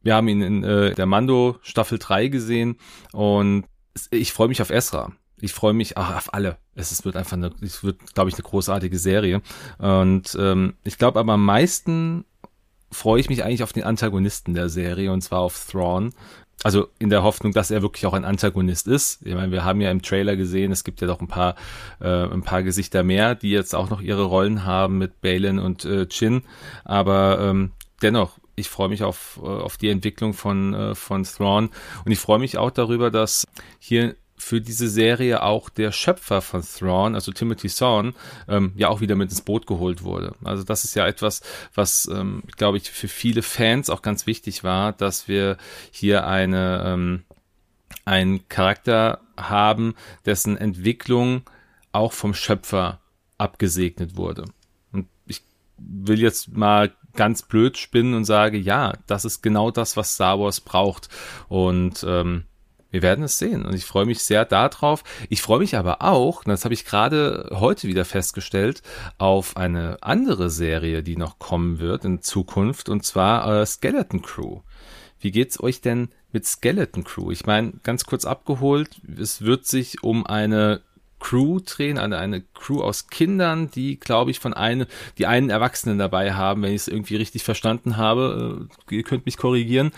Wir 0.05 0.13
haben 0.13 0.27
ihn 0.27 0.43
in 0.43 0.63
äh, 0.63 0.93
der 0.93 1.07
Mando 1.07 1.57
Staffel 1.63 1.97
3 1.97 2.27
gesehen 2.27 2.77
und 3.11 3.65
ich 4.11 4.33
freue 4.33 4.49
mich 4.49 4.61
auf 4.61 4.69
Esra. 4.69 5.11
Ich 5.41 5.51
freue 5.51 5.73
mich 5.73 5.97
ach, 5.97 6.15
auf 6.15 6.31
alle. 6.31 6.57
Es 6.75 6.91
ist, 6.91 7.05
wird 7.05 7.17
einfach 7.17 7.33
eine, 7.33 7.51
es 7.61 7.83
wird, 7.83 8.13
glaube 8.13 8.29
ich, 8.29 8.35
eine 8.35 8.43
großartige 8.43 8.99
Serie. 8.99 9.41
Und 9.79 10.37
ähm, 10.39 10.75
ich 10.83 10.99
glaube 10.99 11.19
aber 11.19 11.33
am 11.33 11.43
meisten 11.43 12.23
freue 12.91 13.19
ich 13.19 13.29
mich 13.29 13.43
eigentlich 13.43 13.63
auf 13.63 13.73
den 13.73 13.83
Antagonisten 13.83 14.53
der 14.53 14.69
Serie 14.69 15.11
und 15.11 15.21
zwar 15.21 15.39
auf 15.39 15.71
Thrawn. 15.71 16.13
Also 16.61 16.87
in 16.99 17.09
der 17.09 17.23
Hoffnung, 17.23 17.51
dass 17.51 17.71
er 17.71 17.81
wirklich 17.81 18.05
auch 18.05 18.13
ein 18.13 18.25
Antagonist 18.25 18.87
ist. 18.87 19.25
Ich 19.25 19.33
meine, 19.33 19.51
wir 19.51 19.63
haben 19.63 19.81
ja 19.81 19.89
im 19.89 20.03
Trailer 20.03 20.35
gesehen, 20.35 20.71
es 20.71 20.83
gibt 20.83 21.01
ja 21.01 21.07
doch 21.07 21.19
ein 21.19 21.27
paar, 21.27 21.55
äh, 21.99 22.27
ein 22.27 22.43
paar 22.43 22.61
Gesichter 22.61 23.01
mehr, 23.01 23.33
die 23.33 23.49
jetzt 23.49 23.73
auch 23.73 23.89
noch 23.89 24.01
ihre 24.01 24.25
Rollen 24.25 24.65
haben 24.65 24.99
mit 24.99 25.21
Balin 25.21 25.57
und 25.57 25.83
äh, 25.83 26.05
Chin. 26.07 26.43
Aber 26.83 27.39
ähm, 27.41 27.71
dennoch, 28.03 28.37
ich 28.55 28.69
freue 28.69 28.89
mich 28.89 29.03
auf, 29.03 29.39
äh, 29.41 29.45
auf 29.45 29.77
die 29.77 29.89
Entwicklung 29.89 30.33
von, 30.33 30.73
äh, 30.73 30.95
von 30.95 31.23
Thrawn 31.23 31.69
und 32.05 32.11
ich 32.11 32.19
freue 32.19 32.39
mich 32.39 32.57
auch 32.57 32.71
darüber, 32.71 33.11
dass 33.11 33.45
hier 33.79 34.15
für 34.37 34.61
diese 34.61 34.89
Serie 34.89 35.43
auch 35.43 35.69
der 35.69 35.91
Schöpfer 35.91 36.41
von 36.41 36.61
Thrawn, 36.61 37.15
also 37.15 37.31
Timothy 37.31 37.69
Thorne, 37.69 38.13
ähm, 38.47 38.73
ja 38.75 38.89
auch 38.89 39.01
wieder 39.01 39.15
mit 39.15 39.29
ins 39.29 39.41
Boot 39.41 39.65
geholt 39.65 40.03
wurde. 40.03 40.35
Also 40.43 40.63
das 40.63 40.83
ist 40.83 40.93
ja 40.95 41.07
etwas, 41.07 41.41
was, 41.73 42.09
ähm, 42.11 42.43
glaube 42.57 42.77
ich, 42.77 42.91
für 42.91 43.07
viele 43.07 43.41
Fans 43.41 43.89
auch 43.89 44.01
ganz 44.01 44.27
wichtig 44.27 44.63
war, 44.63 44.91
dass 44.91 45.27
wir 45.27 45.57
hier 45.91 46.27
eine, 46.27 46.83
ähm, 46.85 47.23
einen 48.03 48.47
Charakter 48.49 49.21
haben, 49.37 49.95
dessen 50.25 50.57
Entwicklung 50.57 51.43
auch 51.91 52.11
vom 52.11 52.33
Schöpfer 52.33 52.99
abgesegnet 53.37 54.17
wurde. 54.17 54.45
Und 54.91 55.07
ich 55.27 55.41
will 55.77 56.19
jetzt 56.19 56.51
mal 56.51 56.93
ganz 57.15 57.41
blöd 57.41 57.77
spinnen 57.77 58.13
und 58.13 58.25
sage, 58.25 58.57
ja, 58.57 58.93
das 59.07 59.25
ist 59.25 59.41
genau 59.41 59.71
das, 59.71 59.97
was 59.97 60.13
Star 60.13 60.39
Wars 60.39 60.61
braucht. 60.61 61.09
Und 61.47 62.05
ähm, 62.07 62.45
wir 62.95 63.01
werden 63.01 63.25
es 63.25 63.37
sehen 63.37 63.65
und 63.65 63.73
ich 63.73 63.83
freue 63.83 64.05
mich 64.05 64.23
sehr 64.23 64.45
darauf. 64.45 65.03
Ich 65.27 65.41
freue 65.41 65.59
mich 65.59 65.75
aber 65.75 66.01
auch, 66.01 66.45
das 66.45 66.63
habe 66.63 66.73
ich 66.73 66.85
gerade 66.85 67.49
heute 67.51 67.89
wieder 67.89 68.05
festgestellt, 68.05 68.83
auf 69.17 69.57
eine 69.57 69.97
andere 70.01 70.49
Serie, 70.49 71.03
die 71.03 71.17
noch 71.17 71.37
kommen 71.37 71.79
wird 71.79 72.05
in 72.05 72.21
Zukunft 72.21 72.87
und 72.87 73.03
zwar 73.03 73.61
äh, 73.61 73.65
Skeleton 73.65 74.21
Crew. 74.21 74.61
Wie 75.19 75.31
geht's 75.31 75.61
euch 75.61 75.81
denn 75.81 76.07
mit 76.31 76.45
Skeleton 76.45 77.03
Crew? 77.03 77.31
Ich 77.31 77.45
meine, 77.45 77.73
ganz 77.83 78.05
kurz 78.05 78.23
abgeholt, 78.23 79.01
es 79.19 79.41
wird 79.41 79.65
sich 79.65 80.01
um 80.01 80.25
eine 80.25 80.81
Crew 81.25 81.59
drehen, 81.59 81.97
eine, 81.97 82.19
eine 82.19 82.41
Crew 82.41 82.83
aus 82.83 83.07
Kindern, 83.07 83.71
die, 83.71 83.99
glaube 83.99 84.29
ich, 84.29 84.39
von 84.39 84.53
einem, 84.53 84.85
die 85.17 85.25
einen 85.25 85.49
Erwachsenen 85.49 85.97
dabei 85.97 86.33
haben, 86.33 86.61
wenn 86.61 86.69
ich 86.69 86.81
es 86.81 86.87
irgendwie 86.87 87.15
richtig 87.15 87.43
verstanden 87.43 87.97
habe. 87.97 88.67
Äh, 88.91 88.95
ihr 88.95 89.01
könnt 89.01 89.25
mich 89.25 89.35
korrigieren. 89.35 89.91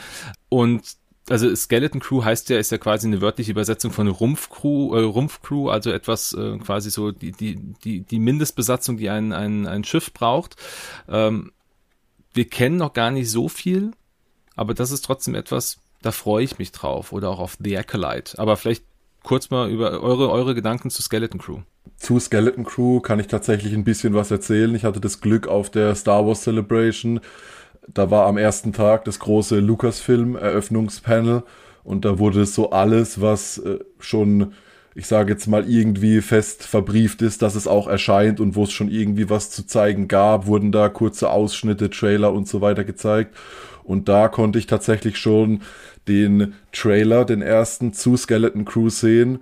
Und 0.48 0.84
also 1.30 1.54
Skeleton 1.54 2.00
Crew 2.00 2.24
heißt 2.24 2.50
ja, 2.50 2.58
ist 2.58 2.72
ja 2.72 2.78
quasi 2.78 3.08
eine 3.08 3.20
wörtliche 3.20 3.52
Übersetzung 3.52 3.92
von 3.92 4.08
Rumpfcrew, 4.08 4.96
äh, 4.96 5.02
Rumpfcrew, 5.02 5.70
also 5.70 5.92
etwas 5.92 6.32
äh, 6.32 6.58
quasi 6.60 6.92
so 6.92 7.12
die, 7.12 7.34
die, 7.34 7.58
die, 7.84 8.04
die 8.04 8.20
Mindestbesatzung, 8.20 8.96
die 8.96 9.10
ein, 9.10 9.34
ein, 9.34 9.68
ein 9.68 9.84
Schiff 9.84 10.14
braucht. 10.14 10.56
Ähm, 11.10 11.52
wir 12.34 12.48
kennen 12.48 12.78
noch 12.78 12.94
gar 12.94 13.12
nicht 13.12 13.30
so 13.30 13.50
viel, 13.50 13.92
aber 14.56 14.74
das 14.74 14.92
ist 14.92 15.04
trotzdem 15.04 15.36
etwas, 15.36 15.82
da 16.02 16.14
freue 16.14 16.46
ich 16.46 16.58
mich 16.58 16.72
drauf. 16.72 17.12
Oder 17.12 17.30
auch 17.30 17.40
auf 17.40 17.58
The 17.62 17.78
Acolyte. 17.78 18.40
Aber 18.40 18.56
vielleicht 18.56 18.86
kurz 19.28 19.50
mal 19.50 19.70
über 19.70 20.02
eure, 20.02 20.32
eure 20.32 20.56
Gedanken 20.56 20.90
zu 20.90 21.02
Skeleton 21.02 21.40
Crew. 21.40 21.60
Zu 21.98 22.20
Skeleton 22.20 22.64
Crew 22.64 23.00
kann 23.00 23.20
ich 23.20 23.28
tatsächlich 23.28 23.74
ein 23.74 23.84
bisschen 23.84 24.14
was 24.14 24.32
erzählen. 24.32 24.74
Ich 24.74 24.84
hatte 24.84 25.00
das 25.02 25.22
Glück 25.22 25.48
auf 25.48 25.70
der 25.70 25.96
Star 25.96 26.26
Wars 26.26 26.42
Celebration 26.42 27.20
da 27.88 28.12
war 28.12 28.28
am 28.28 28.38
ersten 28.38 28.74
Tag 28.74 29.06
das 29.06 29.20
große 29.20 29.60
Lucasfilm-Eröffnungspanel 29.60 31.44
und 31.84 32.06
da 32.06 32.20
wurde 32.20 32.46
so 32.46 32.72
alles, 32.72 33.22
was 33.22 33.58
äh, 33.60 33.80
schon, 34.00 34.54
ich 34.98 35.06
sage 35.06 35.32
jetzt 35.32 35.46
mal, 35.46 35.70
irgendwie 35.70 36.22
fest 36.22 36.64
verbrieft 36.64 37.22
ist, 37.22 37.44
dass 37.44 37.54
es 37.54 37.68
auch 37.68 37.88
erscheint 37.88 38.40
und 38.40 38.56
wo 38.56 38.64
es 38.64 38.72
schon 38.72 38.90
irgendwie 38.90 39.30
was 39.30 39.52
zu 39.52 39.68
zeigen 39.68 40.08
gab, 40.08 40.48
wurden 40.48 40.72
da 40.72 40.90
kurze 40.90 41.30
Ausschnitte, 41.30 41.92
Trailer 41.92 42.34
und 42.34 42.48
so 42.48 42.62
weiter 42.62 42.84
gezeigt. 42.84 43.36
Und 43.84 44.10
da 44.10 44.28
konnte 44.28 44.58
ich 44.58 44.66
tatsächlich 44.66 45.18
schon 45.18 45.62
den 46.08 46.56
Trailer, 46.72 47.26
den 47.26 47.44
ersten 47.44 47.94
zu 47.94 48.18
Skeleton 48.18 48.66
Crew 48.66 48.90
sehen 48.90 49.38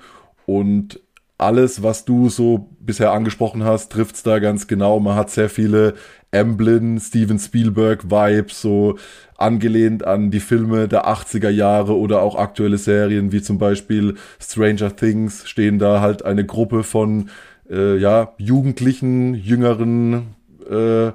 und 0.46 1.00
alles, 1.38 1.84
was 1.84 2.06
du 2.06 2.30
so 2.30 2.70
bisher 2.80 3.12
angesprochen 3.12 3.64
hast, 3.64 3.92
trifft's 3.92 4.24
da 4.24 4.40
ganz 4.40 4.68
genau. 4.68 5.00
Man 5.00 5.16
hat 5.16 5.32
sehr 5.32 5.50
viele 5.50 5.96
Amblin, 6.32 7.00
Steven 7.00 7.40
Spielberg 7.40 8.10
Vibes, 8.10 8.62
so 8.62 8.98
angelehnt 9.38 10.06
an 10.06 10.32
die 10.32 10.40
Filme 10.40 10.88
der 10.88 11.08
80er 11.08 11.50
Jahre 11.50 11.98
oder 11.98 12.22
auch 12.22 12.36
aktuelle 12.36 12.78
Serien 12.78 13.32
wie 13.32 13.42
zum 13.42 13.58
Beispiel 13.58 14.16
Stranger 14.40 14.96
Things 14.96 15.48
stehen 15.48 15.78
da 15.78 16.00
halt 16.00 16.24
eine 16.24 16.46
Gruppe 16.46 16.84
von 16.84 17.30
äh, 17.70 17.98
ja 17.98 18.34
Jugendlichen, 18.38 19.34
jüngeren 19.34 20.36
äh, 20.70 21.12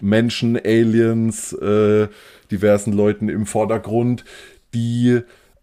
Menschen, 0.00 0.56
Aliens, 0.56 1.52
äh, 1.52 2.08
diversen 2.50 2.92
Leuten 2.92 3.28
im 3.28 3.46
Vordergrund, 3.46 4.24
die 4.74 5.20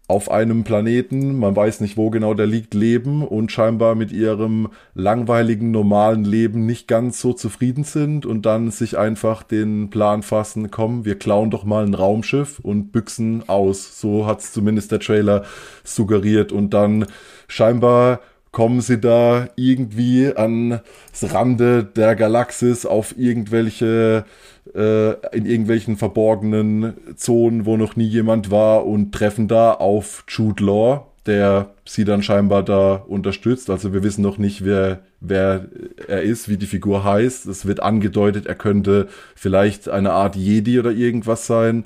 auf 0.08 0.30
einem 0.30 0.64
Planeten, 0.64 1.38
man 1.38 1.54
weiß 1.54 1.80
nicht, 1.80 1.98
wo 1.98 2.08
genau 2.08 2.32
der 2.32 2.46
liegt, 2.46 2.72
leben 2.72 3.22
und 3.22 3.52
scheinbar 3.52 3.94
mit 3.94 4.10
ihrem 4.10 4.68
langweiligen, 4.94 5.70
normalen 5.70 6.24
Leben 6.24 6.64
nicht 6.64 6.88
ganz 6.88 7.20
so 7.20 7.34
zufrieden 7.34 7.84
sind 7.84 8.24
und 8.24 8.46
dann 8.46 8.70
sich 8.70 8.96
einfach 8.96 9.42
den 9.42 9.90
Plan 9.90 10.22
fassen, 10.22 10.70
komm, 10.70 11.04
wir 11.04 11.18
klauen 11.18 11.50
doch 11.50 11.64
mal 11.64 11.84
ein 11.84 11.92
Raumschiff 11.92 12.58
und 12.58 12.90
büchsen 12.90 13.46
aus. 13.50 14.00
So 14.00 14.26
hat's 14.26 14.50
zumindest 14.50 14.92
der 14.92 15.00
Trailer 15.00 15.44
suggeriert 15.84 16.52
und 16.52 16.72
dann 16.72 17.04
scheinbar 17.46 18.20
kommen 18.50 18.80
sie 18.80 18.98
da 18.98 19.48
irgendwie 19.56 20.34
ans 20.34 20.80
Rande 21.22 21.84
der 21.84 22.16
Galaxis 22.16 22.86
auf 22.86 23.14
irgendwelche 23.18 24.24
in 24.74 25.46
irgendwelchen 25.46 25.96
verborgenen 25.96 26.94
Zonen, 27.16 27.66
wo 27.66 27.76
noch 27.76 27.96
nie 27.96 28.06
jemand 28.06 28.50
war 28.50 28.86
und 28.86 29.12
treffen 29.12 29.48
da 29.48 29.72
auf 29.72 30.24
Jude 30.28 30.64
Law, 30.64 31.06
der 31.26 31.70
sie 31.84 32.04
dann 32.04 32.22
scheinbar 32.22 32.62
da 32.62 32.94
unterstützt. 32.94 33.70
Also 33.70 33.92
wir 33.92 34.02
wissen 34.02 34.22
noch 34.22 34.38
nicht, 34.38 34.64
wer, 34.64 35.00
wer 35.20 35.66
er 36.06 36.22
ist, 36.22 36.48
wie 36.48 36.56
die 36.56 36.66
Figur 36.66 37.04
heißt. 37.04 37.46
Es 37.46 37.66
wird 37.66 37.82
angedeutet, 37.82 38.46
er 38.46 38.54
könnte 38.54 39.08
vielleicht 39.34 39.88
eine 39.88 40.12
Art 40.12 40.36
Jedi 40.36 40.78
oder 40.78 40.90
irgendwas 40.90 41.46
sein. 41.46 41.84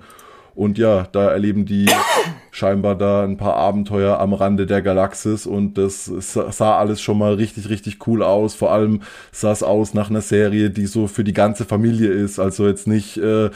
Und 0.55 0.79
ja, 0.79 1.07
da 1.13 1.31
erleben 1.31 1.65
die 1.65 1.87
scheinbar 2.51 2.95
da 2.95 3.25
ein 3.25 3.37
paar 3.37 3.57
Abenteuer 3.57 4.19
am 4.21 4.35
Rande 4.35 4.67
der 4.67 4.83
Galaxis 4.83 5.47
und 5.47 5.79
das 5.79 6.05
sah 6.05 6.79
alles 6.79 7.01
schon 7.01 7.19
mal 7.19 7.35
richtig, 7.35 7.71
richtig 7.71 8.07
cool 8.07 8.23
aus. 8.23 8.55
Vor 8.55 8.73
allem 8.73 9.01
sah 9.31 9.53
es 9.53 9.63
aus 9.63 9.95
nach 9.95 10.11
einer 10.11 10.21
Serie, 10.21 10.71
die 10.71 10.87
so 10.87 11.07
für 11.07 11.25
die 11.25 11.33
ganze 11.33 11.65
Familie 11.65 12.11
ist. 12.11 12.39
Also 12.39 12.67
jetzt 12.67 12.87
nicht 12.87 13.17
äh, 13.17 13.51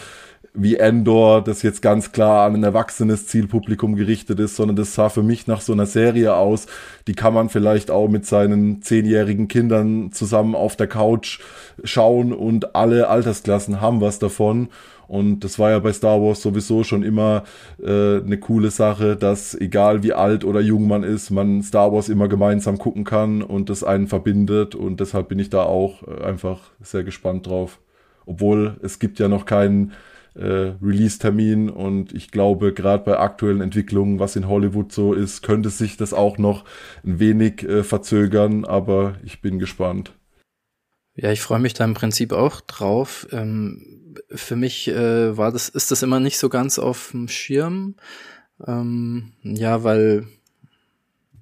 wie 0.56 0.76
Endor, 0.76 1.42
das 1.44 1.62
jetzt 1.62 1.82
ganz 1.82 2.12
klar 2.12 2.46
an 2.46 2.54
ein 2.54 2.64
erwachsenes 2.64 3.26
Zielpublikum 3.26 3.94
gerichtet 3.94 4.40
ist, 4.40 4.56
sondern 4.56 4.76
das 4.76 4.94
sah 4.94 5.08
für 5.08 5.22
mich 5.22 5.46
nach 5.46 5.60
so 5.60 5.72
einer 5.72 5.86
Serie 5.86 6.34
aus, 6.34 6.66
die 7.06 7.14
kann 7.14 7.34
man 7.34 7.48
vielleicht 7.48 7.90
auch 7.90 8.08
mit 8.08 8.26
seinen 8.26 8.82
zehnjährigen 8.82 9.48
Kindern 9.48 10.12
zusammen 10.12 10.54
auf 10.54 10.76
der 10.76 10.86
Couch 10.86 11.40
schauen 11.84 12.32
und 12.32 12.74
alle 12.74 13.08
Altersklassen 13.08 13.80
haben 13.80 14.00
was 14.00 14.18
davon. 14.18 14.68
Und 15.08 15.40
das 15.40 15.58
war 15.58 15.70
ja 15.70 15.78
bei 15.78 15.92
Star 15.92 16.20
Wars 16.20 16.42
sowieso 16.42 16.82
schon 16.82 17.02
immer 17.02 17.44
äh, 17.80 18.16
eine 18.18 18.38
coole 18.38 18.70
Sache, 18.70 19.16
dass 19.16 19.54
egal 19.54 20.02
wie 20.02 20.12
alt 20.12 20.44
oder 20.44 20.60
jung 20.60 20.88
man 20.88 21.04
ist, 21.04 21.30
man 21.30 21.62
Star 21.62 21.92
Wars 21.92 22.08
immer 22.08 22.26
gemeinsam 22.28 22.78
gucken 22.78 23.04
kann 23.04 23.42
und 23.42 23.70
das 23.70 23.84
einen 23.84 24.08
verbindet. 24.08 24.74
Und 24.74 24.98
deshalb 24.98 25.28
bin 25.28 25.38
ich 25.38 25.50
da 25.50 25.62
auch 25.62 26.02
äh, 26.02 26.24
einfach 26.24 26.58
sehr 26.80 27.04
gespannt 27.04 27.46
drauf. 27.46 27.78
Obwohl 28.24 28.76
es 28.82 28.98
gibt 28.98 29.20
ja 29.20 29.28
noch 29.28 29.46
keinen 29.46 29.92
äh, 30.36 30.74
Release-Termin 30.82 31.70
und 31.70 32.12
ich 32.12 32.30
glaube, 32.30 32.72
gerade 32.72 33.04
bei 33.04 33.18
aktuellen 33.18 33.60
Entwicklungen, 33.60 34.18
was 34.18 34.36
in 34.36 34.48
Hollywood 34.48 34.92
so 34.92 35.12
ist, 35.12 35.42
könnte 35.42 35.70
sich 35.70 35.96
das 35.96 36.12
auch 36.12 36.38
noch 36.38 36.64
ein 37.04 37.18
wenig 37.18 37.62
äh, 37.62 37.82
verzögern, 37.82 38.64
aber 38.64 39.16
ich 39.24 39.40
bin 39.40 39.58
gespannt. 39.58 40.12
Ja, 41.14 41.32
ich 41.32 41.40
freue 41.40 41.60
mich 41.60 41.74
da 41.74 41.84
im 41.84 41.94
Prinzip 41.94 42.32
auch 42.32 42.60
drauf. 42.60 43.26
Ähm 43.32 43.96
für 44.30 44.56
mich 44.56 44.88
äh, 44.88 45.36
war 45.36 45.52
das, 45.52 45.68
ist 45.68 45.90
das 45.90 46.02
immer 46.02 46.20
nicht 46.20 46.38
so 46.38 46.48
ganz 46.48 46.78
auf 46.78 47.10
dem 47.12 47.28
Schirm. 47.28 47.96
Ähm, 48.66 49.32
ja, 49.42 49.84
weil 49.84 50.26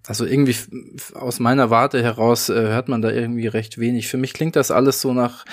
also 0.06 0.26
irgendwie 0.26 0.54
aus 1.14 1.40
meiner 1.40 1.70
Warte 1.70 2.02
heraus 2.02 2.50
äh, 2.50 2.54
hört 2.54 2.88
man 2.88 3.00
da 3.00 3.10
irgendwie 3.10 3.46
recht 3.46 3.78
wenig. 3.78 4.08
Für 4.08 4.18
mich 4.18 4.34
klingt 4.34 4.54
das 4.54 4.70
alles 4.70 5.00
so 5.00 5.14
nach 5.14 5.46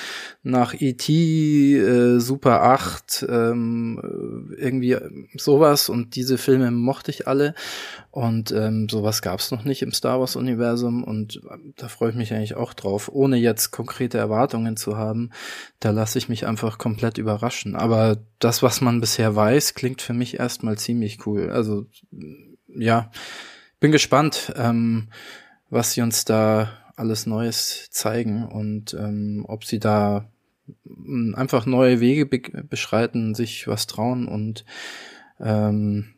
nach 0.44 0.74
E.T., 0.78 1.78
äh, 1.78 2.20
Super 2.20 2.64
8, 2.64 3.28
ähm, 3.30 4.52
irgendwie 4.58 4.98
sowas 5.38 5.88
und 5.88 6.16
diese 6.16 6.38
Filme 6.38 6.72
mochte 6.72 7.12
ich 7.12 7.28
alle 7.28 7.54
und 8.10 8.52
ähm, 8.52 8.90
sowas 8.90 9.22
gab 9.22 9.40
es 9.40 9.52
noch 9.52 9.64
nicht 9.64 9.84
im 9.84 9.94
Star 9.94 10.20
Wars 10.20 10.36
Universum 10.36 11.06
und 11.06 11.42
da 11.78 11.88
freue 11.88 12.10
ich 12.10 12.16
mich 12.16 12.34
eigentlich 12.34 12.56
auch 12.56 12.74
drauf, 12.74 13.10
ohne 13.14 13.38
jetzt 13.38 13.72
konkrete 13.72 14.18
Erwartungen 14.18 14.76
zu 14.76 14.98
haben. 14.98 15.30
Da 15.80 15.92
lasse 15.92 16.18
ich 16.18 16.28
mich 16.28 16.46
einfach 16.46 16.78
komplett 16.78 17.18
überraschen. 17.18 17.76
Aber 17.76 18.18
das, 18.40 18.62
was 18.62 18.82
man 18.82 19.00
bisher 19.00 19.34
weiß, 19.34 19.76
klingt 19.76 20.02
für 20.02 20.14
mich 20.14 20.40
erstmal 20.40 20.78
ziemlich 20.78 21.26
cool. 21.26 21.52
Also 21.52 21.86
ja 22.68 23.12
bin 23.82 23.92
gespannt, 23.92 24.54
ähm, 24.56 25.10
was 25.70 25.92
sie 25.92 26.02
uns 26.02 26.24
da 26.24 26.70
alles 26.96 27.26
Neues 27.26 27.90
zeigen 27.90 28.46
und 28.46 28.94
ähm, 28.94 29.44
ob 29.48 29.66
sie 29.66 29.80
da 29.80 30.30
mm, 30.86 31.34
einfach 31.36 31.66
neue 31.66 32.00
Wege 32.00 32.26
be 32.26 32.40
beschreiten, 32.40 33.36
sich 33.36 33.68
was 33.68 33.88
trauen 33.88 34.28
und 34.28 34.64
ähm, 35.40 36.14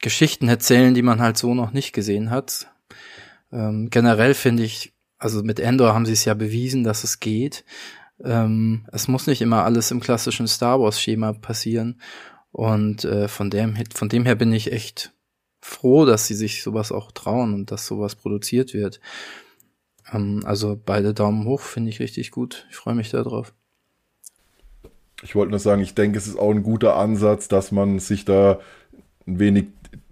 Geschichten 0.00 0.48
erzählen, 0.48 0.94
die 0.94 1.02
man 1.02 1.20
halt 1.20 1.36
so 1.36 1.52
noch 1.52 1.72
nicht 1.72 1.92
gesehen 1.92 2.30
hat. 2.30 2.68
Ähm, 3.52 3.90
generell 3.90 4.34
finde 4.34 4.62
ich, 4.62 4.94
also 5.18 5.42
mit 5.42 5.58
Endor 5.58 5.92
haben 5.92 6.06
sie 6.06 6.12
es 6.12 6.24
ja 6.24 6.34
bewiesen, 6.34 6.84
dass 6.84 7.02
es 7.02 7.18
geht. 7.18 7.64
Ähm, 8.22 8.86
es 8.92 9.08
muss 9.08 9.26
nicht 9.26 9.42
immer 9.42 9.64
alles 9.64 9.90
im 9.90 10.00
klassischen 10.00 10.46
Star 10.46 10.80
Wars 10.80 11.00
Schema 11.00 11.32
passieren. 11.32 12.00
Und 12.52 13.04
äh, 13.04 13.26
von 13.26 13.50
dem 13.50 13.76
von 13.92 14.08
dem 14.08 14.24
her 14.24 14.36
bin 14.36 14.52
ich 14.52 14.72
echt 14.72 15.12
froh, 15.60 16.04
dass 16.04 16.26
sie 16.26 16.34
sich 16.34 16.62
sowas 16.62 16.92
auch 16.92 17.12
trauen 17.12 17.54
und 17.54 17.70
dass 17.70 17.86
sowas 17.86 18.16
produziert 18.16 18.74
wird. 18.74 19.00
Ähm, 20.12 20.40
also 20.44 20.78
beide 20.84 21.14
Daumen 21.14 21.44
hoch, 21.46 21.60
finde 21.60 21.90
ich 21.90 22.00
richtig 22.00 22.30
gut. 22.30 22.66
Ich 22.70 22.76
freue 22.76 22.94
mich 22.94 23.10
darauf. 23.10 23.52
Ich 25.22 25.34
wollte 25.34 25.50
nur 25.50 25.58
sagen, 25.58 25.82
ich 25.82 25.94
denke, 25.94 26.18
es 26.18 26.26
ist 26.26 26.38
auch 26.38 26.50
ein 26.50 26.62
guter 26.62 26.96
Ansatz, 26.96 27.48
dass 27.48 27.72
man 27.72 27.98
sich 27.98 28.24
da 28.24 28.60
ein 29.26 29.38
wenig 29.38 29.66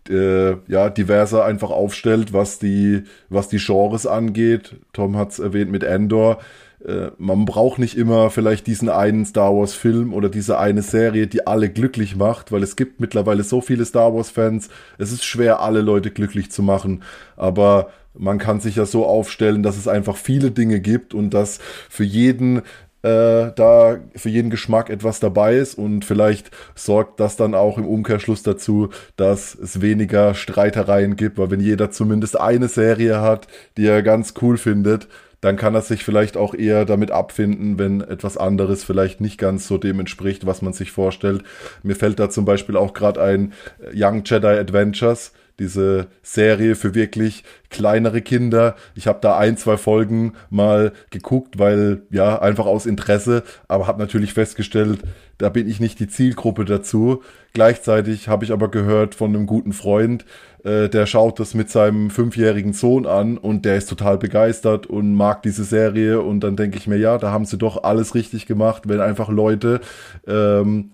äh, 0.08 0.56
ja, 0.70 0.90
diverser 0.90 1.44
einfach 1.44 1.70
aufstellt, 1.70 2.32
was 2.32 2.58
die, 2.58 3.04
was 3.28 3.48
die 3.48 3.58
Genres 3.58 4.06
angeht. 4.06 4.76
Tom 4.92 5.16
hat 5.16 5.30
es 5.32 5.38
erwähnt 5.38 5.70
mit 5.70 5.82
Endor. 5.82 6.38
Äh, 6.84 7.10
man 7.18 7.44
braucht 7.44 7.78
nicht 7.78 7.96
immer 7.96 8.30
vielleicht 8.30 8.66
diesen 8.66 8.88
einen 8.88 9.24
Star 9.24 9.54
Wars 9.54 9.74
Film 9.74 10.12
oder 10.12 10.28
diese 10.28 10.58
eine 10.58 10.82
Serie, 10.82 11.26
die 11.26 11.46
alle 11.46 11.68
glücklich 11.70 12.16
macht, 12.16 12.52
weil 12.52 12.62
es 12.62 12.76
gibt 12.76 13.00
mittlerweile 13.00 13.42
so 13.42 13.60
viele 13.60 13.84
Star 13.84 14.14
Wars 14.14 14.30
Fans. 14.30 14.68
Es 14.96 15.12
ist 15.12 15.24
schwer, 15.24 15.60
alle 15.60 15.80
Leute 15.80 16.10
glücklich 16.10 16.50
zu 16.50 16.62
machen, 16.62 17.02
aber 17.36 17.90
man 18.14 18.38
kann 18.38 18.60
sich 18.60 18.76
ja 18.76 18.86
so 18.86 19.06
aufstellen, 19.06 19.62
dass 19.62 19.76
es 19.76 19.88
einfach 19.88 20.16
viele 20.16 20.50
Dinge 20.50 20.80
gibt 20.80 21.14
und 21.14 21.30
dass 21.30 21.58
für 21.88 22.04
jeden 22.04 22.62
äh, 23.02 23.52
da 23.54 23.98
für 24.16 24.28
jeden 24.28 24.50
Geschmack 24.50 24.90
etwas 24.90 25.20
dabei 25.20 25.56
ist 25.56 25.78
und 25.78 26.04
vielleicht 26.04 26.50
sorgt 26.74 27.20
das 27.20 27.36
dann 27.36 27.54
auch 27.54 27.78
im 27.78 27.86
Umkehrschluss 27.86 28.42
dazu, 28.42 28.88
dass 29.16 29.54
es 29.54 29.80
weniger 29.80 30.34
Streitereien 30.34 31.14
gibt, 31.14 31.38
weil 31.38 31.50
wenn 31.50 31.60
jeder 31.60 31.92
zumindest 31.92 32.40
eine 32.40 32.66
Serie 32.68 33.20
hat, 33.20 33.46
die 33.76 33.86
er 33.86 34.02
ganz 34.02 34.34
cool 34.42 34.58
findet, 34.58 35.06
dann 35.40 35.56
kann 35.56 35.74
er 35.74 35.82
sich 35.82 36.04
vielleicht 36.04 36.36
auch 36.36 36.54
eher 36.54 36.84
damit 36.84 37.10
abfinden, 37.10 37.78
wenn 37.78 38.00
etwas 38.00 38.36
anderes 38.36 38.84
vielleicht 38.84 39.20
nicht 39.20 39.38
ganz 39.38 39.68
so 39.68 39.78
dem 39.78 40.00
entspricht, 40.00 40.46
was 40.46 40.62
man 40.62 40.72
sich 40.72 40.90
vorstellt. 40.90 41.42
Mir 41.82 41.94
fällt 41.94 42.18
da 42.18 42.28
zum 42.30 42.44
Beispiel 42.44 42.76
auch 42.76 42.92
gerade 42.92 43.22
ein 43.22 43.52
Young 43.94 44.22
Jedi 44.24 44.46
Adventures, 44.46 45.32
diese 45.58 46.06
Serie 46.22 46.76
für 46.76 46.94
wirklich 46.94 47.42
kleinere 47.70 48.22
Kinder. 48.22 48.76
Ich 48.94 49.06
habe 49.06 49.18
da 49.20 49.36
ein, 49.38 49.56
zwei 49.56 49.76
Folgen 49.76 50.34
mal 50.50 50.92
geguckt, 51.10 51.58
weil 51.58 52.02
ja, 52.10 52.40
einfach 52.40 52.66
aus 52.66 52.86
Interesse, 52.86 53.42
aber 53.66 53.86
habe 53.86 54.00
natürlich 54.00 54.34
festgestellt, 54.34 55.00
da 55.36 55.48
bin 55.48 55.68
ich 55.68 55.80
nicht 55.80 56.00
die 56.00 56.08
Zielgruppe 56.08 56.64
dazu. 56.64 57.22
Gleichzeitig 57.52 58.28
habe 58.28 58.44
ich 58.44 58.52
aber 58.52 58.70
gehört 58.70 59.14
von 59.14 59.34
einem 59.34 59.46
guten 59.46 59.72
Freund, 59.72 60.24
äh, 60.64 60.88
der 60.88 61.06
schaut 61.06 61.38
das 61.40 61.54
mit 61.54 61.70
seinem 61.70 62.10
fünfjährigen 62.10 62.72
Sohn 62.72 63.06
an 63.06 63.38
und 63.38 63.64
der 63.64 63.76
ist 63.76 63.88
total 63.88 64.18
begeistert 64.18 64.86
und 64.86 65.14
mag 65.14 65.42
diese 65.42 65.64
Serie. 65.64 66.20
Und 66.20 66.40
dann 66.40 66.56
denke 66.56 66.78
ich 66.78 66.86
mir, 66.86 66.98
ja, 66.98 67.18
da 67.18 67.30
haben 67.30 67.44
sie 67.44 67.58
doch 67.58 67.84
alles 67.84 68.14
richtig 68.14 68.46
gemacht, 68.46 68.84
wenn 68.86 69.00
einfach 69.00 69.28
Leute 69.28 69.80
ähm, 70.26 70.90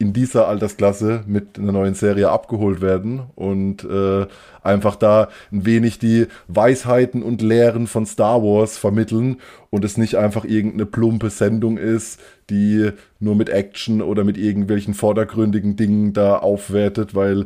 in 0.00 0.14
dieser 0.14 0.48
Altersklasse 0.48 1.24
mit 1.26 1.58
einer 1.58 1.72
neuen 1.72 1.92
Serie 1.92 2.30
abgeholt 2.30 2.80
werden 2.80 3.24
und 3.34 3.84
äh, 3.84 4.26
einfach 4.62 4.96
da 4.96 5.28
ein 5.52 5.66
wenig 5.66 5.98
die 5.98 6.26
Weisheiten 6.48 7.22
und 7.22 7.42
Lehren 7.42 7.86
von 7.86 8.06
Star 8.06 8.42
Wars 8.42 8.78
vermitteln 8.78 9.36
und 9.68 9.84
es 9.84 9.98
nicht 9.98 10.14
einfach 10.14 10.46
irgendeine 10.46 10.86
plumpe 10.86 11.28
Sendung 11.28 11.76
ist, 11.76 12.18
die 12.48 12.92
nur 13.18 13.34
mit 13.36 13.50
Action 13.50 14.00
oder 14.00 14.24
mit 14.24 14.38
irgendwelchen 14.38 14.94
vordergründigen 14.94 15.76
Dingen 15.76 16.14
da 16.14 16.38
aufwertet, 16.38 17.14
weil 17.14 17.44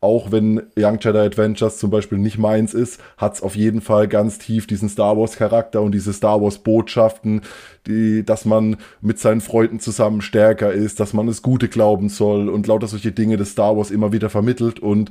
auch 0.00 0.32
wenn 0.32 0.62
Young 0.78 0.98
Jedi 0.98 1.18
Adventures 1.18 1.78
zum 1.78 1.90
Beispiel 1.90 2.16
nicht 2.16 2.38
meins 2.38 2.72
ist, 2.72 3.00
hat 3.18 3.34
es 3.34 3.42
auf 3.42 3.54
jeden 3.54 3.82
Fall 3.82 4.08
ganz 4.08 4.38
tief 4.38 4.66
diesen 4.66 4.88
Star 4.88 5.18
Wars 5.18 5.36
Charakter 5.36 5.82
und 5.82 5.92
diese 5.92 6.14
Star 6.14 6.40
Wars 6.40 6.58
Botschaften, 6.58 7.42
die, 7.86 8.24
dass 8.24 8.46
man 8.46 8.78
mit 9.02 9.18
seinen 9.18 9.42
Freunden 9.42 9.78
zusammen 9.78 10.22
stärker 10.22 10.72
ist, 10.72 11.00
dass 11.00 11.12
man 11.12 11.28
es 11.28 11.42
Gute 11.42 11.68
glauben 11.68 12.08
soll 12.08 12.48
und 12.48 12.66
lauter 12.66 12.86
solche 12.86 13.12
Dinge 13.12 13.36
des 13.36 13.52
Star 13.52 13.76
Wars 13.76 13.90
immer 13.90 14.10
wieder 14.12 14.30
vermittelt 14.30 14.80
und 14.80 15.10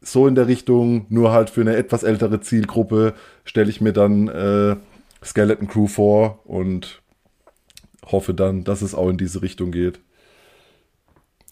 so 0.00 0.26
in 0.26 0.34
der 0.34 0.46
Richtung, 0.46 1.04
nur 1.10 1.32
halt 1.32 1.50
für 1.50 1.60
eine 1.60 1.76
etwas 1.76 2.02
ältere 2.02 2.40
Zielgruppe, 2.40 3.12
stelle 3.44 3.68
ich 3.68 3.82
mir 3.82 3.92
dann 3.92 4.28
äh, 4.28 4.76
Skeleton 5.22 5.68
Crew 5.68 5.86
vor 5.86 6.40
und 6.44 7.02
hoffe 8.06 8.32
dann, 8.32 8.64
dass 8.64 8.80
es 8.80 8.94
auch 8.94 9.10
in 9.10 9.18
diese 9.18 9.42
Richtung 9.42 9.70
geht. 9.70 10.00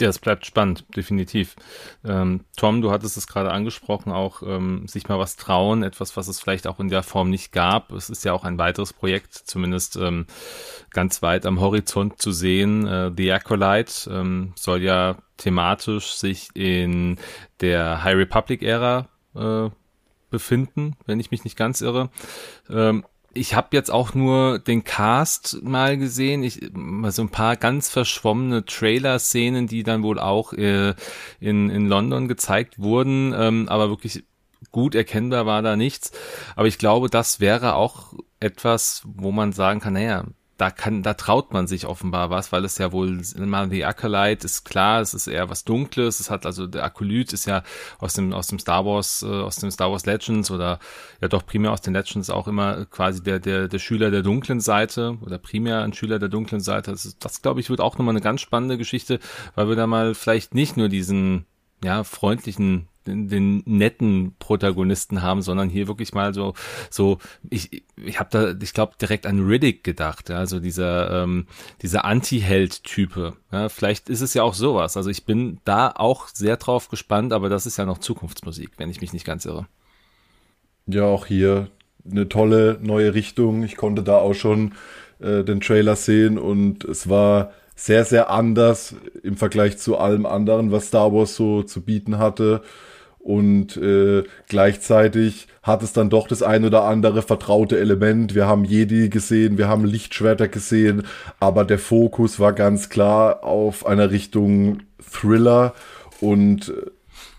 Ja, 0.00 0.08
es 0.08 0.20
bleibt 0.20 0.46
spannend, 0.46 0.84
definitiv. 0.94 1.56
Ähm, 2.04 2.44
Tom, 2.56 2.82
du 2.82 2.92
hattest 2.92 3.16
es 3.16 3.26
gerade 3.26 3.50
angesprochen, 3.50 4.12
auch 4.12 4.42
ähm, 4.42 4.86
sich 4.86 5.08
mal 5.08 5.18
was 5.18 5.34
trauen, 5.34 5.82
etwas, 5.82 6.16
was 6.16 6.28
es 6.28 6.40
vielleicht 6.40 6.68
auch 6.68 6.78
in 6.78 6.88
der 6.88 7.02
Form 7.02 7.30
nicht 7.30 7.50
gab. 7.50 7.90
Es 7.90 8.08
ist 8.08 8.24
ja 8.24 8.32
auch 8.32 8.44
ein 8.44 8.58
weiteres 8.58 8.92
Projekt, 8.92 9.34
zumindest 9.34 9.96
ähm, 9.96 10.26
ganz 10.90 11.20
weit 11.22 11.46
am 11.46 11.60
Horizont 11.60 12.22
zu 12.22 12.30
sehen. 12.30 12.86
Äh, 12.86 13.10
The 13.16 13.32
Acolyte 13.32 14.08
ähm, 14.08 14.52
soll 14.54 14.82
ja 14.82 15.16
thematisch 15.36 16.12
sich 16.12 16.48
in 16.54 17.18
der 17.60 18.04
High 18.04 18.16
Republic-Ära 18.18 19.08
äh, 19.34 19.70
befinden, 20.30 20.96
wenn 21.06 21.18
ich 21.18 21.32
mich 21.32 21.42
nicht 21.42 21.56
ganz 21.56 21.80
irre. 21.80 22.10
Ähm, 22.70 23.04
ich 23.34 23.54
habe 23.54 23.68
jetzt 23.72 23.90
auch 23.90 24.14
nur 24.14 24.58
den 24.58 24.84
Cast 24.84 25.62
mal 25.62 25.96
gesehen, 25.98 26.42
ich 26.42 26.70
so 27.08 27.22
ein 27.22 27.28
paar 27.28 27.56
ganz 27.56 27.88
verschwommene 27.88 28.64
Trailer-Szenen, 28.64 29.66
die 29.66 29.82
dann 29.82 30.02
wohl 30.02 30.18
auch 30.18 30.52
äh, 30.52 30.94
in, 31.40 31.70
in 31.70 31.88
London 31.88 32.28
gezeigt 32.28 32.78
wurden, 32.78 33.34
ähm, 33.36 33.68
aber 33.68 33.90
wirklich 33.90 34.24
gut 34.72 34.94
erkennbar 34.94 35.46
war 35.46 35.62
da 35.62 35.76
nichts. 35.76 36.12
Aber 36.56 36.66
ich 36.66 36.78
glaube, 36.78 37.08
das 37.10 37.40
wäre 37.40 37.74
auch 37.74 38.14
etwas, 38.40 39.02
wo 39.04 39.30
man 39.30 39.52
sagen 39.52 39.80
kann, 39.80 39.94
naja, 39.94 40.24
da 40.58 40.72
kann, 40.72 41.04
da 41.04 41.14
traut 41.14 41.52
man 41.52 41.68
sich 41.68 41.86
offenbar 41.86 42.30
was, 42.30 42.50
weil 42.50 42.64
es 42.64 42.78
ja 42.78 42.90
wohl 42.90 43.22
mal 43.36 43.68
die 43.68 43.84
Acolyte 43.84 44.44
ist 44.44 44.64
klar, 44.64 45.00
es 45.00 45.14
ist 45.14 45.28
eher 45.28 45.48
was 45.48 45.64
Dunkles. 45.64 46.18
Es 46.18 46.30
hat 46.30 46.44
also 46.46 46.66
der 46.66 46.82
Akolyt 46.82 47.32
ist 47.32 47.46
ja 47.46 47.62
aus 48.00 48.14
dem 48.14 48.32
aus 48.32 48.48
dem 48.48 48.58
Star 48.58 48.84
Wars 48.84 49.22
äh, 49.22 49.26
aus 49.26 49.56
dem 49.56 49.70
Star 49.70 49.92
Wars 49.92 50.04
Legends 50.04 50.50
oder 50.50 50.80
ja 51.20 51.28
doch 51.28 51.46
primär 51.46 51.70
aus 51.70 51.80
den 51.80 51.94
Legends 51.94 52.28
auch 52.28 52.48
immer 52.48 52.86
quasi 52.86 53.22
der 53.22 53.38
der 53.38 53.68
der 53.68 53.78
Schüler 53.78 54.10
der 54.10 54.22
dunklen 54.22 54.60
Seite 54.60 55.16
oder 55.24 55.38
primär 55.38 55.82
ein 55.82 55.92
Schüler 55.92 56.18
der 56.18 56.28
dunklen 56.28 56.60
Seite. 56.60 56.90
Das, 56.90 57.04
ist, 57.04 57.24
das 57.24 57.40
glaube 57.40 57.60
ich 57.60 57.70
wird 57.70 57.80
auch 57.80 57.96
nochmal 57.96 58.12
eine 58.12 58.20
ganz 58.20 58.40
spannende 58.40 58.78
Geschichte, 58.78 59.20
weil 59.54 59.68
wir 59.68 59.76
da 59.76 59.86
mal 59.86 60.14
vielleicht 60.14 60.54
nicht 60.54 60.76
nur 60.76 60.88
diesen 60.88 61.46
ja 61.84 62.02
freundlichen 62.02 62.88
den, 63.08 63.62
netten 63.66 64.34
Protagonisten 64.38 65.22
haben, 65.22 65.42
sondern 65.42 65.68
hier 65.68 65.88
wirklich 65.88 66.12
mal 66.12 66.34
so, 66.34 66.54
so, 66.90 67.18
ich, 67.50 67.84
ich 67.96 68.20
habe 68.20 68.30
da, 68.30 68.54
ich 68.62 68.72
glaube, 68.72 68.94
direkt 69.00 69.26
an 69.26 69.46
Riddick 69.46 69.84
gedacht, 69.84 70.28
ja, 70.28 70.36
also 70.36 70.60
dieser, 70.60 71.22
ähm, 71.22 71.46
dieser 71.82 72.04
Anti-Held-Type. 72.04 73.34
Ja, 73.52 73.68
vielleicht 73.68 74.08
ist 74.08 74.20
es 74.20 74.34
ja 74.34 74.42
auch 74.42 74.54
sowas. 74.54 74.96
Also 74.96 75.10
ich 75.10 75.24
bin 75.24 75.58
da 75.64 75.90
auch 75.94 76.28
sehr 76.28 76.56
drauf 76.56 76.88
gespannt, 76.88 77.32
aber 77.32 77.48
das 77.48 77.66
ist 77.66 77.78
ja 77.78 77.86
noch 77.86 77.98
Zukunftsmusik, 77.98 78.70
wenn 78.76 78.90
ich 78.90 79.00
mich 79.00 79.12
nicht 79.12 79.24
ganz 79.24 79.44
irre. 79.44 79.66
Ja, 80.86 81.04
auch 81.04 81.26
hier 81.26 81.68
eine 82.10 82.28
tolle 82.28 82.78
neue 82.80 83.14
Richtung. 83.14 83.62
Ich 83.62 83.76
konnte 83.76 84.02
da 84.02 84.16
auch 84.16 84.34
schon 84.34 84.72
äh, 85.20 85.44
den 85.44 85.60
Trailer 85.60 85.96
sehen 85.96 86.38
und 86.38 86.84
es 86.84 87.08
war 87.08 87.52
sehr, 87.74 88.04
sehr 88.04 88.30
anders 88.30 88.96
im 89.22 89.36
Vergleich 89.36 89.78
zu 89.78 89.98
allem 89.98 90.26
anderen, 90.26 90.72
was 90.72 90.88
Star 90.88 91.12
Wars 91.12 91.36
so 91.36 91.62
zu 91.62 91.82
bieten 91.82 92.18
hatte 92.18 92.62
und 93.28 93.76
äh, 93.76 94.24
gleichzeitig 94.48 95.48
hat 95.62 95.82
es 95.82 95.92
dann 95.92 96.08
doch 96.08 96.28
das 96.28 96.42
ein 96.42 96.64
oder 96.64 96.84
andere 96.84 97.20
vertraute 97.20 97.78
Element. 97.78 98.34
Wir 98.34 98.46
haben 98.46 98.64
Jedi 98.64 99.10
gesehen, 99.10 99.58
wir 99.58 99.68
haben 99.68 99.84
Lichtschwerter 99.84 100.48
gesehen, 100.48 101.02
aber 101.38 101.66
der 101.66 101.78
Fokus 101.78 102.40
war 102.40 102.54
ganz 102.54 102.88
klar 102.88 103.44
auf 103.44 103.84
einer 103.84 104.10
Richtung 104.10 104.78
Thriller 105.12 105.74
und 106.22 106.70
äh, 106.70 106.90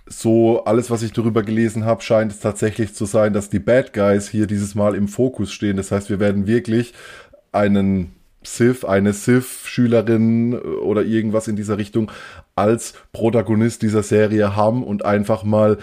so 0.06 0.64
alles, 0.66 0.92
was 0.92 1.02
ich 1.02 1.12
darüber 1.12 1.42
gelesen 1.42 1.86
habe, 1.86 2.04
scheint 2.04 2.34
es 2.34 2.40
tatsächlich 2.40 2.94
zu 2.94 3.06
sein, 3.06 3.34
dass 3.34 3.50
die 3.50 3.58
Bad 3.58 3.92
Guys 3.92 4.30
hier 4.30 4.46
dieses 4.46 4.76
Mal 4.76 4.94
im 4.94 5.08
Fokus 5.08 5.52
stehen. 5.52 5.78
Das 5.78 5.92
heißt, 5.92 6.12
wir 6.12 6.20
werden 6.20 6.46
wirklich 6.46 6.94
einen 7.52 8.14
Sith, 8.44 8.86
eine 8.86 9.14
Sith-Schülerin 9.14 10.54
oder 10.54 11.02
irgendwas 11.02 11.48
in 11.48 11.56
dieser 11.56 11.80
Richtung 11.80 12.12
als 12.60 12.94
Protagonist 13.14 13.82
dieser 13.82 14.04
Serie 14.04 14.56
haben 14.56 14.84
und 14.84 15.06
einfach 15.06 15.44
mal 15.44 15.78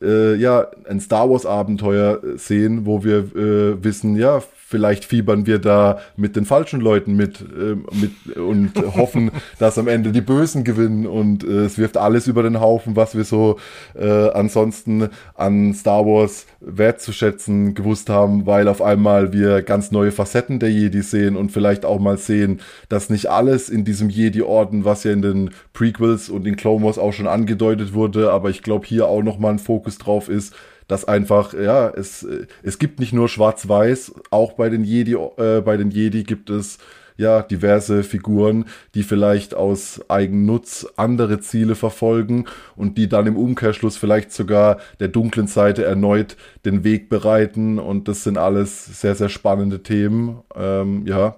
äh, 0.00 0.34
ja 0.34 0.68
ein 0.88 1.00
Star 1.00 1.28
Wars 1.30 1.46
Abenteuer 1.46 2.20
sehen, 2.36 2.86
wo 2.86 3.04
wir 3.04 3.18
äh, 3.36 3.84
wissen, 3.84 4.16
ja, 4.16 4.42
vielleicht 4.70 5.04
fiebern 5.04 5.46
wir 5.46 5.58
da 5.58 5.98
mit 6.16 6.36
den 6.36 6.44
falschen 6.44 6.80
Leuten 6.80 7.16
mit, 7.16 7.40
äh, 7.40 7.74
mit 7.92 8.36
und 8.36 8.72
hoffen, 8.96 9.32
dass 9.58 9.78
am 9.78 9.88
Ende 9.88 10.12
die 10.12 10.20
Bösen 10.20 10.62
gewinnen 10.62 11.06
und 11.08 11.42
äh, 11.42 11.64
es 11.64 11.76
wirft 11.76 11.96
alles 11.96 12.28
über 12.28 12.44
den 12.44 12.60
Haufen, 12.60 12.94
was 12.94 13.16
wir 13.16 13.24
so 13.24 13.58
äh, 13.98 14.30
ansonsten 14.30 15.08
an 15.34 15.74
Star 15.74 16.06
Wars 16.06 16.46
wertzuschätzen 16.60 17.74
gewusst 17.74 18.10
haben, 18.10 18.46
weil 18.46 18.68
auf 18.68 18.80
einmal 18.80 19.32
wir 19.32 19.62
ganz 19.62 19.90
neue 19.90 20.12
Facetten 20.12 20.60
der 20.60 20.70
Jedi 20.70 21.02
sehen 21.02 21.36
und 21.36 21.50
vielleicht 21.50 21.84
auch 21.84 21.98
mal 21.98 22.16
sehen, 22.16 22.60
dass 22.88 23.10
nicht 23.10 23.28
alles 23.28 23.70
in 23.70 23.84
diesem 23.84 24.08
Jedi-Orden, 24.08 24.84
was 24.84 25.02
ja 25.02 25.10
in 25.10 25.22
den 25.22 25.50
Prequels 25.72 26.28
und 26.28 26.46
in 26.46 26.54
Clone 26.54 26.84
Wars 26.84 26.96
auch 26.96 27.12
schon 27.12 27.26
angedeutet 27.26 27.92
wurde, 27.92 28.30
aber 28.30 28.50
ich 28.50 28.62
glaube 28.62 28.86
hier 28.86 29.08
auch 29.08 29.22
nochmal 29.24 29.54
ein 29.54 29.58
Fokus 29.58 29.98
drauf 29.98 30.28
ist, 30.28 30.54
dass 30.90 31.04
einfach, 31.04 31.54
ja, 31.54 31.88
es, 31.88 32.26
es 32.64 32.80
gibt 32.80 32.98
nicht 32.98 33.12
nur 33.12 33.28
Schwarz-Weiß, 33.28 34.12
auch 34.30 34.54
bei 34.54 34.68
den 34.68 34.82
Jedi, 34.82 35.14
äh, 35.14 35.60
bei 35.60 35.76
den 35.76 35.92
Jedi 35.92 36.24
gibt 36.24 36.50
es 36.50 36.78
ja 37.16 37.42
diverse 37.42 38.02
Figuren, 38.02 38.64
die 38.96 39.04
vielleicht 39.04 39.54
aus 39.54 40.00
Eigennutz 40.08 40.88
andere 40.96 41.38
Ziele 41.38 41.76
verfolgen 41.76 42.46
und 42.74 42.98
die 42.98 43.08
dann 43.08 43.28
im 43.28 43.36
Umkehrschluss 43.36 43.96
vielleicht 43.98 44.32
sogar 44.32 44.78
der 44.98 45.08
dunklen 45.08 45.46
Seite 45.46 45.84
erneut 45.84 46.36
den 46.64 46.82
Weg 46.82 47.08
bereiten. 47.08 47.78
Und 47.78 48.08
das 48.08 48.24
sind 48.24 48.36
alles 48.36 49.00
sehr, 49.00 49.14
sehr 49.14 49.28
spannende 49.28 49.84
Themen. 49.84 50.40
Ähm, 50.56 51.06
ja 51.06 51.36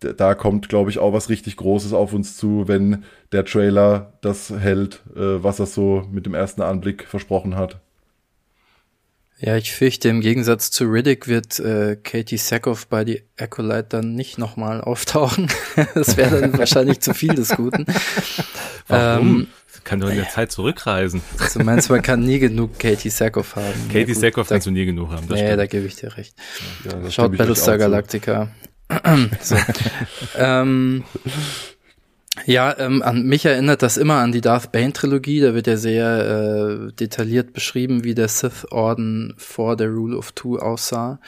da 0.00 0.34
kommt, 0.34 0.68
glaube 0.68 0.90
ich, 0.90 1.00
auch 1.00 1.12
was 1.12 1.28
richtig 1.28 1.56
Großes 1.56 1.92
auf 1.92 2.12
uns 2.12 2.36
zu, 2.36 2.68
wenn 2.68 3.02
der 3.32 3.44
Trailer 3.44 4.12
das 4.20 4.48
hält, 4.50 5.02
äh, 5.16 5.42
was 5.42 5.58
er 5.58 5.66
so 5.66 6.04
mit 6.10 6.24
dem 6.24 6.34
ersten 6.34 6.62
Anblick 6.62 7.04
versprochen 7.08 7.56
hat. 7.56 7.80
Ja, 9.40 9.56
ich 9.56 9.72
fürchte, 9.72 10.08
im 10.08 10.20
Gegensatz 10.20 10.72
zu 10.72 10.84
Riddick 10.84 11.28
wird 11.28 11.60
äh, 11.60 11.96
Katie 11.96 12.38
Sackhoff 12.38 12.88
bei 12.88 13.04
die 13.04 13.22
Acolyte 13.38 13.88
dann 13.90 14.14
nicht 14.14 14.36
nochmal 14.36 14.80
auftauchen. 14.80 15.48
das 15.94 16.16
wäre 16.16 16.40
dann 16.40 16.58
wahrscheinlich 16.58 17.00
zu 17.00 17.14
viel 17.14 17.34
des 17.34 17.50
Guten. 17.50 17.86
Warum? 18.88 19.28
Ähm, 19.28 19.48
kann 19.88 20.00
doch 20.00 20.10
in 20.10 20.16
der 20.16 20.24
ja. 20.24 20.30
Zeit 20.30 20.52
zurückreisen. 20.52 21.22
Also 21.38 21.60
meinst, 21.60 21.88
man 21.88 22.02
kann 22.02 22.20
nie 22.20 22.38
genug 22.38 22.78
Katie 22.78 23.08
Sackhoff 23.08 23.56
haben. 23.56 23.88
Katie 23.92 24.12
ja, 24.12 24.14
Sackhoff 24.14 24.48
kannst 24.48 24.66
du 24.66 24.70
nie 24.70 24.84
genug 24.84 25.10
haben. 25.10 25.26
Das 25.28 25.40
nee, 25.40 25.56
da 25.56 25.64
gebe 25.64 25.86
ich 25.86 25.96
dir 25.96 26.14
recht. 26.14 26.34
Ja, 26.84 27.10
Schaut 27.10 27.34
Battlestar 27.38 27.78
Galactica. 27.78 28.50
so. 29.40 29.56
ähm, 30.36 31.04
ja, 32.46 32.76
ähm, 32.78 33.02
an 33.02 33.24
mich 33.24 33.44
erinnert 33.44 33.82
das 33.82 33.96
immer 33.96 34.16
an 34.16 34.32
die 34.32 34.40
Darth 34.40 34.72
Bane 34.72 34.92
Trilogie. 34.92 35.40
Da 35.40 35.54
wird 35.54 35.66
ja 35.66 35.76
sehr 35.76 36.88
äh, 36.88 36.92
detailliert 36.92 37.52
beschrieben, 37.52 38.04
wie 38.04 38.14
der 38.14 38.28
Sith 38.28 38.66
Orden 38.70 39.34
vor 39.36 39.76
der 39.76 39.88
Rule 39.88 40.16
of 40.16 40.32
Two 40.32 40.58
aussah. 40.58 41.20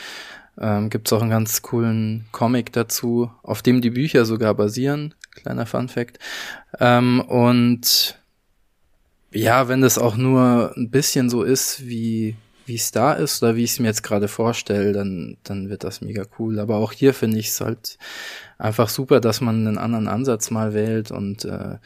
Ähm, 0.61 0.90
Gibt 0.90 1.12
auch 1.12 1.22
einen 1.22 1.30
ganz 1.30 1.62
coolen 1.62 2.26
Comic 2.32 2.72
dazu, 2.72 3.30
auf 3.42 3.62
dem 3.62 3.80
die 3.80 3.90
Bücher 3.90 4.24
sogar 4.24 4.54
basieren. 4.54 5.14
Kleiner 5.34 5.66
Fun 5.66 5.88
Fact. 5.88 6.18
Ähm, 6.78 7.20
und 7.20 8.18
ja, 9.32 9.68
wenn 9.68 9.80
das 9.80 9.98
auch 9.98 10.16
nur 10.16 10.74
ein 10.76 10.90
bisschen 10.90 11.30
so 11.30 11.42
ist, 11.42 11.86
wie 11.86 12.36
wie 12.66 12.76
es 12.76 12.90
da 12.92 13.12
ist 13.12 13.42
oder 13.42 13.56
wie 13.56 13.64
ich 13.64 13.72
es 13.72 13.78
mir 13.78 13.88
jetzt 13.88 14.02
gerade 14.02 14.28
vorstelle, 14.28 14.92
dann, 14.92 15.36
dann 15.44 15.68
wird 15.70 15.84
das 15.84 16.00
mega 16.00 16.24
cool. 16.38 16.58
Aber 16.58 16.76
auch 16.76 16.92
hier 16.92 17.14
finde 17.14 17.38
ich 17.38 17.48
es 17.48 17.61
halt 17.61 17.98
einfach 18.58 18.88
super, 18.88 19.20
dass 19.20 19.40
man 19.40 19.66
einen 19.66 19.78
anderen 19.78 20.08
Ansatz 20.08 20.50
mal 20.50 20.74
wählt 20.74 21.11
und 21.11 21.44
äh, 21.44 21.78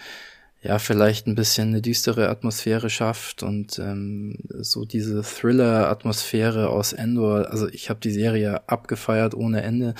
ja, 0.65 0.79
vielleicht 0.79 1.27
ein 1.27 1.35
bisschen 1.35 1.69
eine 1.69 1.83
düstere 1.83 2.31
Atmosphäre 2.31 2.89
schafft 2.89 3.43
und 3.43 3.79
ähm, 3.79 4.39
so 4.49 4.87
diese 4.87 5.23
Thriller-Atmosphäre 5.23 6.71
aus 6.71 6.95
Endor. 6.95 7.51
Also 7.51 7.69
ich 7.69 7.91
habe 7.91 8.01
die 8.01 8.11
Serie 8.11 8.67
abgefeiert 8.67 9.35
ohne 9.35 9.63
Ende, 9.63 9.95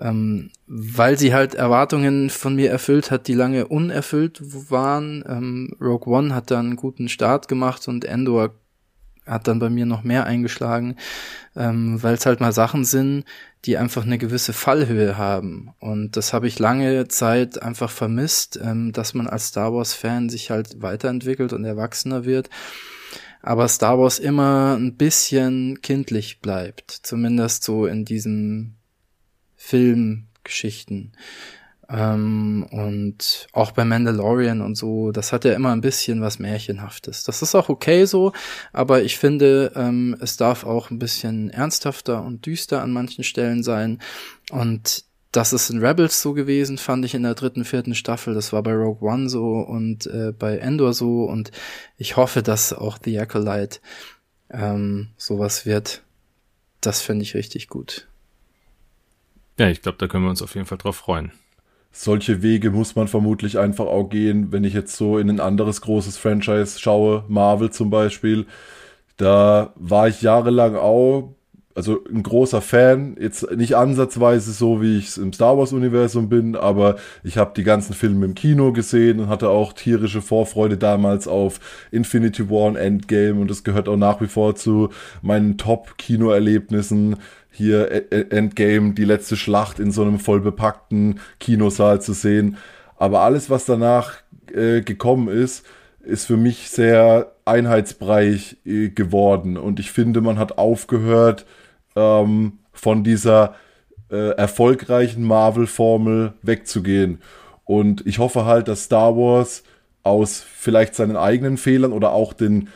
ähm, 0.00 0.50
weil 0.66 1.18
sie 1.18 1.32
halt 1.32 1.54
Erwartungen 1.54 2.30
von 2.30 2.56
mir 2.56 2.68
erfüllt 2.68 3.12
hat, 3.12 3.28
die 3.28 3.34
lange 3.34 3.68
unerfüllt 3.68 4.40
waren. 4.72 5.22
Ähm, 5.28 5.76
Rogue 5.80 6.12
One 6.12 6.34
hat 6.34 6.50
da 6.50 6.58
einen 6.58 6.74
guten 6.74 7.08
Start 7.08 7.46
gemacht 7.46 7.86
und 7.86 8.04
Endor 8.04 8.56
hat 9.26 9.46
dann 9.46 9.58
bei 9.58 9.70
mir 9.70 9.86
noch 9.86 10.02
mehr 10.02 10.26
eingeschlagen, 10.26 10.96
ähm, 11.54 12.02
weil 12.02 12.14
es 12.14 12.26
halt 12.26 12.40
mal 12.40 12.52
Sachen 12.52 12.84
sind, 12.84 13.24
die 13.64 13.76
einfach 13.76 14.04
eine 14.04 14.18
gewisse 14.18 14.52
Fallhöhe 14.52 15.16
haben. 15.16 15.70
Und 15.78 16.16
das 16.16 16.32
habe 16.32 16.48
ich 16.48 16.58
lange 16.58 17.06
Zeit 17.08 17.62
einfach 17.62 17.90
vermisst, 17.90 18.58
ähm, 18.62 18.92
dass 18.92 19.14
man 19.14 19.28
als 19.28 19.48
Star 19.48 19.72
Wars-Fan 19.72 20.28
sich 20.28 20.50
halt 20.50 20.82
weiterentwickelt 20.82 21.52
und 21.52 21.64
erwachsener 21.64 22.24
wird. 22.24 22.50
Aber 23.42 23.66
Star 23.68 23.98
Wars 23.98 24.20
immer 24.20 24.76
ein 24.78 24.96
bisschen 24.96 25.80
kindlich 25.82 26.40
bleibt, 26.40 26.90
zumindest 26.90 27.64
so 27.64 27.86
in 27.86 28.04
diesen 28.04 28.76
Filmgeschichten. 29.56 31.12
Ähm, 31.92 32.66
und 32.70 33.48
auch 33.52 33.72
bei 33.72 33.84
Mandalorian 33.84 34.62
und 34.62 34.76
so, 34.76 35.12
das 35.12 35.32
hat 35.32 35.44
ja 35.44 35.52
immer 35.52 35.72
ein 35.72 35.82
bisschen 35.82 36.22
was 36.22 36.38
Märchenhaftes. 36.38 37.24
Das 37.24 37.42
ist 37.42 37.54
auch 37.54 37.68
okay 37.68 38.06
so, 38.06 38.32
aber 38.72 39.02
ich 39.02 39.18
finde, 39.18 39.72
ähm, 39.76 40.16
es 40.20 40.38
darf 40.38 40.64
auch 40.64 40.90
ein 40.90 40.98
bisschen 40.98 41.50
ernsthafter 41.50 42.22
und 42.22 42.46
düster 42.46 42.82
an 42.82 42.92
manchen 42.92 43.24
Stellen 43.24 43.62
sein. 43.62 43.98
Und 44.50 45.04
das 45.32 45.52
ist 45.52 45.68
in 45.68 45.84
Rebels 45.84 46.22
so 46.22 46.32
gewesen, 46.32 46.78
fand 46.78 47.04
ich 47.04 47.14
in 47.14 47.24
der 47.24 47.34
dritten, 47.34 47.64
vierten 47.64 47.94
Staffel. 47.94 48.32
Das 48.32 48.54
war 48.54 48.62
bei 48.62 48.72
Rogue 48.72 49.06
One 49.06 49.28
so 49.28 49.58
und 49.60 50.06
äh, 50.06 50.32
bei 50.32 50.58
Endor 50.58 50.94
so. 50.94 51.24
Und 51.24 51.50
ich 51.98 52.16
hoffe, 52.16 52.42
dass 52.42 52.72
auch 52.72 52.98
The 53.04 53.18
Acolyte 53.18 53.80
ähm, 54.50 55.08
sowas 55.18 55.66
wird. 55.66 56.02
Das 56.80 57.02
finde 57.02 57.22
ich 57.22 57.34
richtig 57.34 57.68
gut. 57.68 58.08
Ja, 59.58 59.68
ich 59.68 59.82
glaube, 59.82 59.98
da 59.98 60.08
können 60.08 60.24
wir 60.24 60.30
uns 60.30 60.42
auf 60.42 60.54
jeden 60.54 60.66
Fall 60.66 60.78
drauf 60.78 60.96
freuen 60.96 61.32
solche 61.92 62.42
Wege 62.42 62.70
muss 62.70 62.96
man 62.96 63.06
vermutlich 63.06 63.58
einfach 63.58 63.86
auch 63.86 64.08
gehen, 64.08 64.50
wenn 64.50 64.64
ich 64.64 64.74
jetzt 64.74 64.96
so 64.96 65.18
in 65.18 65.28
ein 65.28 65.40
anderes 65.40 65.82
großes 65.82 66.16
Franchise 66.16 66.80
schaue, 66.80 67.24
Marvel 67.28 67.70
zum 67.70 67.90
Beispiel. 67.90 68.46
Da 69.18 69.72
war 69.76 70.08
ich 70.08 70.22
jahrelang 70.22 70.74
auch, 70.74 71.34
also 71.74 72.00
ein 72.12 72.22
großer 72.22 72.60
Fan, 72.60 73.16
jetzt 73.20 73.50
nicht 73.52 73.76
ansatzweise 73.76 74.52
so, 74.52 74.82
wie 74.82 74.98
ich 74.98 75.08
es 75.08 75.18
im 75.18 75.32
Star 75.32 75.56
Wars-Universum 75.56 76.28
bin, 76.28 76.56
aber 76.56 76.96
ich 77.22 77.38
habe 77.38 77.52
die 77.56 77.62
ganzen 77.62 77.94
Filme 77.94 78.24
im 78.24 78.34
Kino 78.34 78.72
gesehen 78.72 79.20
und 79.20 79.28
hatte 79.28 79.48
auch 79.50 79.72
tierische 79.72 80.22
Vorfreude 80.22 80.76
damals 80.78 81.28
auf 81.28 81.60
Infinity 81.90 82.50
War 82.50 82.66
und 82.66 82.76
Endgame. 82.76 83.40
Und 83.40 83.50
das 83.50 83.64
gehört 83.64 83.88
auch 83.88 83.96
nach 83.96 84.20
wie 84.20 84.26
vor 84.26 84.54
zu 84.54 84.90
meinen 85.22 85.58
Top-Kinoerlebnissen 85.58 87.16
hier 87.52 87.90
e-, 87.90 88.04
e-, 88.10 88.26
Endgame, 88.30 88.94
die 88.94 89.04
letzte 89.04 89.36
Schlacht 89.36 89.78
in 89.78 89.92
so 89.92 90.02
einem 90.02 90.18
vollbepackten 90.18 91.20
Kinosaal 91.38 92.00
zu 92.00 92.12
sehen. 92.12 92.56
Aber 92.96 93.20
alles, 93.20 93.50
was 93.50 93.64
danach 93.64 94.14
äh, 94.52 94.80
gekommen 94.80 95.28
ist, 95.28 95.64
ist 96.00 96.26
für 96.26 96.36
mich 96.36 96.70
sehr 96.70 97.32
einheitsbreich 97.44 98.56
äh, 98.64 98.88
geworden. 98.88 99.56
Und 99.56 99.78
ich 99.78 99.92
finde, 99.92 100.20
man 100.20 100.38
hat 100.38 100.58
aufgehört, 100.58 101.46
ähm, 101.94 102.58
von 102.72 103.04
dieser 103.04 103.54
äh, 104.10 104.30
erfolgreichen 104.36 105.22
Marvel-Formel 105.22 106.34
wegzugehen. 106.42 107.18
Und 107.64 108.06
ich 108.06 108.18
hoffe 108.18 108.44
halt, 108.44 108.68
dass 108.68 108.84
Star 108.84 109.16
Wars 109.16 109.62
aus 110.02 110.40
vielleicht 110.40 110.94
seinen 110.94 111.16
eigenen 111.16 111.56
Fehlern 111.56 111.92
oder 111.92 112.12
auch 112.12 112.32
den 112.32 112.68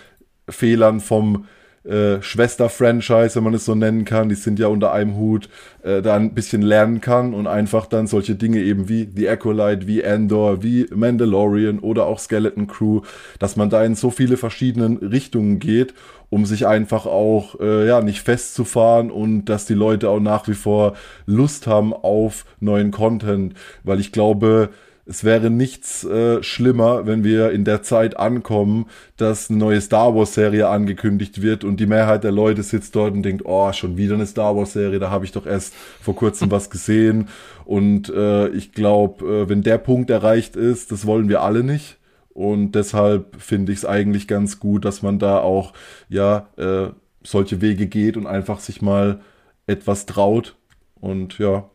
Fehlern 0.48 1.00
vom 1.00 1.46
äh, 1.86 2.20
Schwester-Franchise, 2.20 3.36
wenn 3.36 3.44
man 3.44 3.54
es 3.54 3.64
so 3.64 3.74
nennen 3.74 4.04
kann, 4.04 4.28
die 4.28 4.34
sind 4.34 4.58
ja 4.58 4.66
unter 4.66 4.92
einem 4.92 5.16
Hut, 5.16 5.48
äh, 5.82 6.02
da 6.02 6.16
ein 6.16 6.34
bisschen 6.34 6.62
lernen 6.62 7.00
kann 7.00 7.34
und 7.34 7.46
einfach 7.46 7.86
dann 7.86 8.06
solche 8.06 8.34
Dinge 8.34 8.58
eben 8.58 8.88
wie 8.88 9.08
The 9.14 9.28
Acolyte, 9.28 9.86
wie 9.86 10.04
Andor, 10.04 10.62
wie 10.62 10.86
Mandalorian 10.94 11.78
oder 11.78 12.06
auch 12.06 12.18
Skeleton 12.18 12.66
Crew, 12.66 13.02
dass 13.38 13.56
man 13.56 13.70
da 13.70 13.84
in 13.84 13.94
so 13.94 14.10
viele 14.10 14.36
verschiedenen 14.36 14.96
Richtungen 14.98 15.58
geht, 15.58 15.94
um 16.28 16.44
sich 16.44 16.66
einfach 16.66 17.06
auch 17.06 17.60
äh, 17.60 17.86
ja 17.86 18.00
nicht 18.00 18.20
festzufahren 18.20 19.10
und 19.10 19.44
dass 19.46 19.66
die 19.66 19.74
Leute 19.74 20.10
auch 20.10 20.20
nach 20.20 20.48
wie 20.48 20.54
vor 20.54 20.94
Lust 21.26 21.66
haben 21.66 21.92
auf 21.92 22.44
neuen 22.60 22.90
Content, 22.90 23.54
weil 23.84 24.00
ich 24.00 24.12
glaube, 24.12 24.70
es 25.08 25.22
wäre 25.22 25.50
nichts 25.50 26.04
äh, 26.04 26.42
schlimmer, 26.42 27.06
wenn 27.06 27.22
wir 27.22 27.52
in 27.52 27.64
der 27.64 27.82
Zeit 27.82 28.18
ankommen, 28.18 28.86
dass 29.16 29.48
eine 29.48 29.58
neue 29.58 29.80
Star 29.80 30.14
Wars 30.16 30.34
Serie 30.34 30.68
angekündigt 30.68 31.42
wird 31.42 31.62
und 31.62 31.78
die 31.78 31.86
Mehrheit 31.86 32.24
der 32.24 32.32
Leute 32.32 32.64
sitzt 32.64 32.96
dort 32.96 33.14
und 33.14 33.22
denkt, 33.22 33.42
oh, 33.44 33.72
schon 33.72 33.96
wieder 33.96 34.14
eine 34.14 34.26
Star 34.26 34.56
Wars 34.56 34.72
Serie, 34.72 34.98
da 34.98 35.10
habe 35.10 35.24
ich 35.24 35.30
doch 35.30 35.46
erst 35.46 35.74
vor 36.00 36.16
kurzem 36.16 36.50
was 36.50 36.70
gesehen. 36.70 37.28
Und 37.64 38.08
äh, 38.08 38.48
ich 38.48 38.72
glaube, 38.72 39.24
äh, 39.24 39.48
wenn 39.48 39.62
der 39.62 39.78
Punkt 39.78 40.10
erreicht 40.10 40.56
ist, 40.56 40.90
das 40.90 41.06
wollen 41.06 41.28
wir 41.28 41.42
alle 41.42 41.62
nicht. 41.62 41.98
Und 42.34 42.72
deshalb 42.72 43.40
finde 43.40 43.72
ich 43.72 43.78
es 43.78 43.84
eigentlich 43.84 44.26
ganz 44.28 44.60
gut, 44.60 44.84
dass 44.84 45.02
man 45.02 45.18
da 45.18 45.38
auch 45.38 45.72
ja 46.08 46.48
äh, 46.56 46.88
solche 47.22 47.60
Wege 47.60 47.86
geht 47.86 48.16
und 48.16 48.26
einfach 48.26 48.58
sich 48.58 48.82
mal 48.82 49.20
etwas 49.66 50.04
traut. 50.06 50.56
Und 51.00 51.38
ja, 51.38 51.70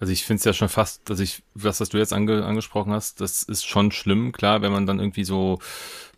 also 0.00 0.12
ich 0.12 0.24
finde 0.24 0.38
es 0.38 0.44
ja 0.44 0.54
schon 0.54 0.70
fast, 0.70 1.08
dass 1.10 1.20
ich, 1.20 1.42
was, 1.54 1.80
was 1.80 1.90
du 1.90 1.98
jetzt 1.98 2.14
ange, 2.14 2.44
angesprochen 2.44 2.92
hast, 2.92 3.20
das 3.20 3.42
ist 3.42 3.66
schon 3.66 3.92
schlimm, 3.92 4.32
klar, 4.32 4.62
wenn 4.62 4.72
man 4.72 4.86
dann 4.86 4.98
irgendwie 4.98 5.24
so, 5.24 5.58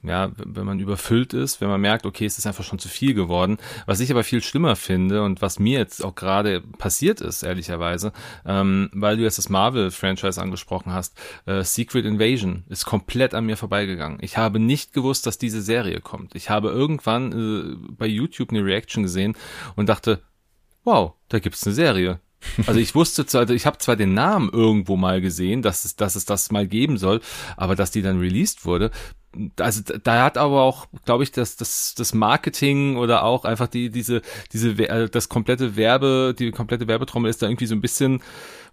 ja, 0.05 0.30
wenn 0.37 0.64
man 0.64 0.78
überfüllt 0.78 1.35
ist, 1.35 1.61
wenn 1.61 1.68
man 1.68 1.80
merkt, 1.80 2.07
okay, 2.07 2.24
es 2.24 2.39
ist 2.39 2.47
einfach 2.47 2.64
schon 2.64 2.78
zu 2.78 2.89
viel 2.89 3.14
geworden. 3.14 3.59
Was 3.87 4.01
ich 4.01 4.11
aber 4.11 4.24
viel 4.24 4.43
schlimmer 4.43 4.76
finde 4.76 5.22
und 5.22 5.43
was 5.43 5.59
mir 5.59 5.78
jetzt 5.78 6.05
auch 6.05 6.14
gerade 6.14 6.61
passiert 6.61 7.20
ist, 7.20 7.43
ehrlicherweise, 7.43 8.12
ähm, 8.45 8.89
weil 8.93 9.16
du 9.16 9.24
jetzt 9.24 9.39
das 9.39 9.49
Marvel-Franchise 9.49 10.41
angesprochen 10.41 10.93
hast, 10.93 11.16
äh, 11.47 11.64
Secret 11.64 12.05
Invasion 12.05 12.64
ist 12.68 12.85
komplett 12.85 13.35
an 13.35 13.47
mir 13.47 13.57
vorbeigegangen. 13.57 14.18
Ich 14.22 14.37
habe 14.37 14.61
nicht 14.61 14.93
gewusst, 14.93 15.26
dass 15.26 15.39
diese 15.39 15.62
Serie 15.62 16.01
kommt. 16.01 16.35
Ich 16.35 16.51
habe 16.51 16.70
irgendwann 16.70 17.33
äh, 17.33 17.95
bei 17.97 18.07
YouTube 18.07 18.51
eine 18.51 18.64
Reaction 18.64 19.03
gesehen 19.03 19.37
und 19.74 19.89
dachte, 19.89 20.22
wow, 20.85 21.14
da 21.28 21.39
gibt's 21.39 21.64
eine 21.66 21.74
Serie. 21.74 22.20
Also 22.66 22.80
ich 22.80 22.95
wusste 22.95 23.24
zwar, 23.26 23.43
also 23.43 23.55
ich 23.55 23.66
habe 23.66 23.78
zwar 23.78 23.97
den 23.97 24.14
Namen 24.14 24.51
irgendwo 24.51 24.97
mal 24.97 25.20
gesehen, 25.20 25.62
dass 25.62 25.84
es, 25.84 25.97
dass 25.97 26.16
es 26.16 26.24
das 26.24 26.51
mal 26.51 26.66
geben 26.66 26.99
soll, 26.99 27.20
aber 27.57 27.76
dass 27.76 27.90
die 27.90 28.03
dann 28.03 28.18
released 28.18 28.64
wurde, 28.64 28.90
also 29.59 29.82
da 30.03 30.24
hat 30.24 30.36
aber 30.36 30.62
auch, 30.62 30.86
glaube 31.05 31.24
ich, 31.24 31.32
das, 31.32 31.57
das, 31.57 31.95
das 31.97 32.14
Marketing 32.14 32.97
oder 32.97 33.24
auch 33.24 33.45
einfach 33.45 33.66
die, 33.66 33.90
diese, 33.90 34.22
diese, 34.53 34.70
äh, 34.70 35.09
das 35.09 35.28
komplette 35.28 35.76
Werbe, 35.76 36.34
die 36.38 36.51
komplette 36.51 36.86
Werbetrommel 36.86 37.30
ist 37.30 37.43
da 37.43 37.47
irgendwie 37.47 37.66
so 37.66 37.74
ein 37.74 37.80
bisschen, 37.80 38.22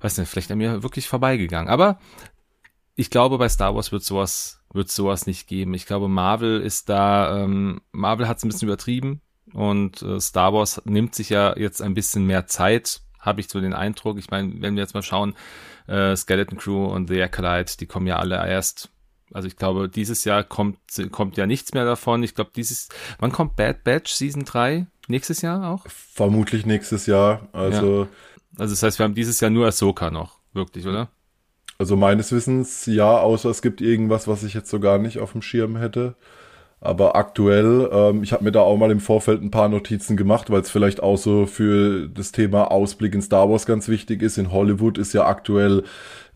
weiß 0.01 0.17
nicht, 0.17 0.29
vielleicht 0.29 0.51
an 0.51 0.57
mir 0.57 0.83
wirklich 0.83 1.07
vorbeigegangen. 1.07 1.69
Aber 1.69 1.99
ich 2.95 3.09
glaube, 3.09 3.37
bei 3.37 3.47
Star 3.47 3.75
Wars 3.75 3.91
wird 3.91 4.03
sowas, 4.03 4.61
wird 4.73 4.91
sowas 4.91 5.25
nicht 5.25 5.47
geben. 5.47 5.73
Ich 5.73 5.85
glaube, 5.85 6.09
Marvel 6.09 6.61
ist 6.61 6.89
da, 6.89 7.43
ähm, 7.43 7.81
Marvel 7.91 8.27
hat 8.27 8.37
es 8.37 8.43
ein 8.43 8.49
bisschen 8.49 8.67
übertrieben 8.67 9.21
und 9.53 10.01
äh, 10.01 10.19
Star 10.19 10.53
Wars 10.53 10.81
nimmt 10.85 11.15
sich 11.15 11.29
ja 11.29 11.57
jetzt 11.57 11.81
ein 11.81 11.93
bisschen 11.93 12.25
mehr 12.25 12.47
Zeit 12.47 13.01
habe 13.19 13.41
ich 13.41 13.49
so 13.49 13.59
den 13.59 13.73
Eindruck. 13.73 14.17
Ich 14.17 14.29
meine, 14.29 14.53
wenn 14.61 14.75
wir 14.75 14.83
jetzt 14.83 14.93
mal 14.93 15.03
schauen, 15.03 15.35
äh, 15.87 16.15
Skeleton 16.15 16.57
Crew 16.57 16.85
und 16.85 17.09
The 17.09 17.21
Acolyte, 17.21 17.77
die 17.77 17.85
kommen 17.85 18.07
ja 18.07 18.17
alle 18.17 18.35
erst. 18.47 18.89
Also 19.31 19.47
ich 19.47 19.57
glaube, 19.57 19.89
dieses 19.89 20.23
Jahr 20.23 20.43
kommt, 20.43 20.79
kommt 21.11 21.37
ja 21.37 21.45
nichts 21.45 21.73
mehr 21.73 21.85
davon. 21.85 22.23
Ich 22.23 22.33
glaube, 22.33 22.51
dieses, 22.55 22.89
wann 23.19 23.31
kommt 23.31 23.55
Bad 23.55 23.83
Batch 23.83 24.11
Season 24.13 24.43
3? 24.43 24.87
Nächstes 25.07 25.41
Jahr 25.41 25.69
auch? 25.69 25.85
Vermutlich 25.87 26.65
nächstes 26.65 27.05
Jahr. 27.05 27.47
Also, 27.51 28.03
ja. 28.03 28.07
also 28.57 28.73
das 28.73 28.83
heißt, 28.83 28.99
wir 28.99 29.03
haben 29.03 29.15
dieses 29.15 29.39
Jahr 29.39 29.51
nur 29.51 29.67
Ahsoka 29.67 30.09
noch, 30.09 30.39
wirklich, 30.53 30.87
oder? 30.87 31.09
Also 31.77 31.95
meines 31.95 32.31
Wissens 32.31 32.85
ja, 32.87 33.17
außer 33.17 33.49
es 33.49 33.61
gibt 33.61 33.81
irgendwas, 33.81 34.27
was 34.27 34.43
ich 34.43 34.53
jetzt 34.53 34.69
so 34.69 34.79
gar 34.79 34.97
nicht 34.97 35.19
auf 35.19 35.31
dem 35.31 35.41
Schirm 35.41 35.77
hätte. 35.77 36.15
Aber 36.81 37.17
aktuell, 37.17 37.89
ähm, 37.91 38.23
ich 38.23 38.31
habe 38.31 38.45
mir 38.45 38.53
da 38.53 38.61
auch 38.61 38.77
mal 38.77 38.91
im 38.91 39.01
Vorfeld 39.01 39.41
ein 39.41 39.51
paar 39.51 39.67
Notizen 39.67 40.15
gemacht, 40.15 40.49
weil 40.49 40.61
es 40.61 40.69
vielleicht 40.69 41.03
auch 41.03 41.17
so 41.17 41.45
für 41.45 42.07
das 42.07 42.31
Thema 42.31 42.71
Ausblick 42.71 43.13
in 43.13 43.21
Star 43.21 43.49
Wars 43.49 43.65
ganz 43.65 43.89
wichtig 43.89 44.21
ist. 44.21 44.37
In 44.37 44.51
Hollywood 44.53 44.97
ist 44.97 45.13
ja 45.13 45.25
aktuell 45.25 45.83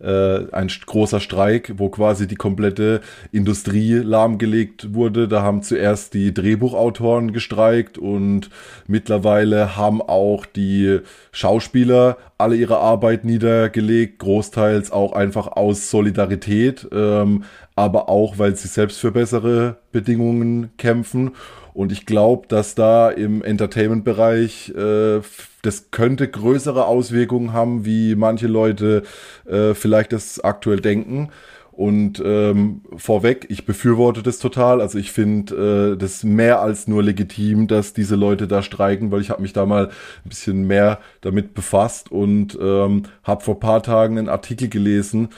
äh, 0.00 0.50
ein 0.52 0.68
großer 0.68 1.20
Streik, 1.20 1.74
wo 1.78 1.88
quasi 1.88 2.26
die 2.26 2.34
komplette 2.34 3.00
Industrie 3.32 3.94
lahmgelegt 3.94 4.92
wurde. 4.92 5.28
Da 5.28 5.42
haben 5.42 5.62
zuerst 5.62 6.12
die 6.12 6.34
Drehbuchautoren 6.34 7.32
gestreikt 7.32 7.96
und 7.96 8.50
mittlerweile 8.86 9.76
haben 9.76 10.02
auch 10.02 10.44
die 10.44 11.00
Schauspieler 11.32 12.18
alle 12.36 12.56
ihre 12.56 12.78
Arbeit 12.78 13.24
niedergelegt, 13.24 14.18
großteils 14.18 14.90
auch 14.90 15.12
einfach 15.12 15.46
aus 15.46 15.90
Solidarität. 15.90 16.86
Ähm, 16.92 17.44
aber 17.76 18.08
auch, 18.08 18.38
weil 18.38 18.56
sie 18.56 18.68
selbst 18.68 18.98
für 18.98 19.10
bessere 19.10 19.78
Bedingungen 19.92 20.70
kämpfen. 20.76 21.32
Und 21.72 21.90
ich 21.90 22.06
glaube, 22.06 22.46
dass 22.46 22.76
da 22.76 23.10
im 23.10 23.42
Entertainment-Bereich 23.42 24.70
äh, 24.76 25.20
das 25.62 25.90
könnte 25.90 26.28
größere 26.28 26.86
Auswirkungen 26.86 27.52
haben, 27.52 27.84
wie 27.84 28.14
manche 28.14 28.46
Leute 28.46 29.02
äh, 29.46 29.74
vielleicht 29.74 30.12
das 30.12 30.38
aktuell 30.38 30.80
denken. 30.80 31.30
Und 31.72 32.22
ähm, 32.24 32.82
vorweg, 32.96 33.46
ich 33.48 33.66
befürworte 33.66 34.22
das 34.22 34.38
total. 34.38 34.80
Also 34.80 34.96
ich 34.98 35.10
finde 35.10 35.94
äh, 35.94 35.96
das 35.96 36.22
mehr 36.22 36.60
als 36.60 36.86
nur 36.86 37.02
legitim, 37.02 37.66
dass 37.66 37.92
diese 37.92 38.14
Leute 38.14 38.46
da 38.46 38.62
streiken, 38.62 39.10
weil 39.10 39.20
ich 39.20 39.30
habe 39.30 39.42
mich 39.42 39.52
da 39.52 39.66
mal 39.66 39.86
ein 39.88 40.28
bisschen 40.28 40.68
mehr 40.68 41.00
damit 41.20 41.54
befasst 41.54 42.12
und 42.12 42.56
ähm, 42.62 43.02
habe 43.24 43.42
vor 43.42 43.58
paar 43.58 43.82
Tagen 43.82 44.18
einen 44.18 44.28
Artikel 44.28 44.68
gelesen, 44.68 45.30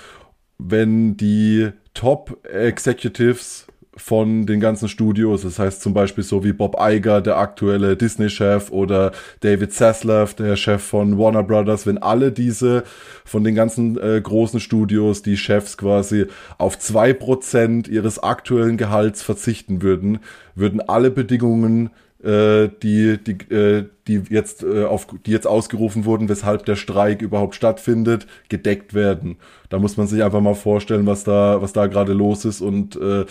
wenn 0.58 1.16
die 1.16 1.70
Top-Executives 1.96 3.66
von 3.96 4.44
den 4.44 4.60
ganzen 4.60 4.88
Studios. 4.88 5.42
Das 5.42 5.58
heißt 5.58 5.80
zum 5.80 5.94
Beispiel 5.94 6.22
so 6.22 6.44
wie 6.44 6.52
Bob 6.52 6.76
Iger, 6.78 7.22
der 7.22 7.38
aktuelle 7.38 7.96
Disney-Chef, 7.96 8.70
oder 8.70 9.12
David 9.40 9.72
Zaslav, 9.72 10.34
der 10.34 10.56
Chef 10.56 10.82
von 10.82 11.18
Warner 11.18 11.42
Brothers. 11.42 11.86
Wenn 11.86 11.98
alle 11.98 12.30
diese 12.30 12.84
von 13.24 13.42
den 13.42 13.54
ganzen 13.54 13.98
äh, 13.98 14.20
großen 14.20 14.60
Studios, 14.60 15.22
die 15.22 15.38
Chefs 15.38 15.78
quasi 15.78 16.26
auf 16.58 16.78
zwei 16.78 17.14
Prozent 17.14 17.88
ihres 17.88 18.18
aktuellen 18.18 18.76
Gehalts 18.76 19.22
verzichten 19.22 19.80
würden, 19.80 20.18
würden 20.54 20.80
alle 20.80 21.10
Bedingungen 21.10 21.90
äh, 22.22 22.68
die, 22.82 23.18
die, 23.18 23.54
äh, 23.54 23.88
die, 24.06 24.22
jetzt, 24.30 24.62
äh, 24.62 24.84
auf, 24.84 25.06
die 25.26 25.30
jetzt 25.30 25.46
ausgerufen 25.46 26.04
wurden, 26.04 26.28
weshalb 26.28 26.64
der 26.66 26.76
Streik 26.76 27.22
überhaupt 27.22 27.54
stattfindet, 27.54 28.26
gedeckt 28.48 28.94
werden. 28.94 29.36
Da 29.68 29.78
muss 29.78 29.96
man 29.96 30.06
sich 30.06 30.22
einfach 30.22 30.40
mal 30.40 30.54
vorstellen, 30.54 31.06
was 31.06 31.24
da, 31.24 31.60
was 31.60 31.72
da 31.72 31.86
gerade 31.86 32.12
los 32.12 32.44
ist 32.44 32.60
und 32.60 32.96
äh, 32.96 33.26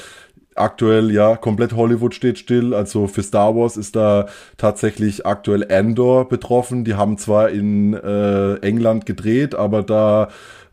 aktuell, 0.56 1.12
ja, 1.12 1.36
komplett 1.36 1.74
Hollywood 1.76 2.16
steht 2.16 2.40
still. 2.40 2.74
Also 2.74 3.08
für 3.08 3.24
Star 3.24 3.56
Wars 3.56 3.78
ist 3.78 3.96
da 3.96 4.28
tatsächlich 4.58 5.26
aktuell 5.26 5.70
Andor 5.72 6.28
betroffen. 6.28 6.86
Die 6.86 6.96
haben 6.96 7.18
zwar 7.18 7.50
in 7.50 7.94
äh, 7.94 8.56
England 8.58 9.06
gedreht, 9.06 9.54
aber 9.54 9.84
da 9.84 10.30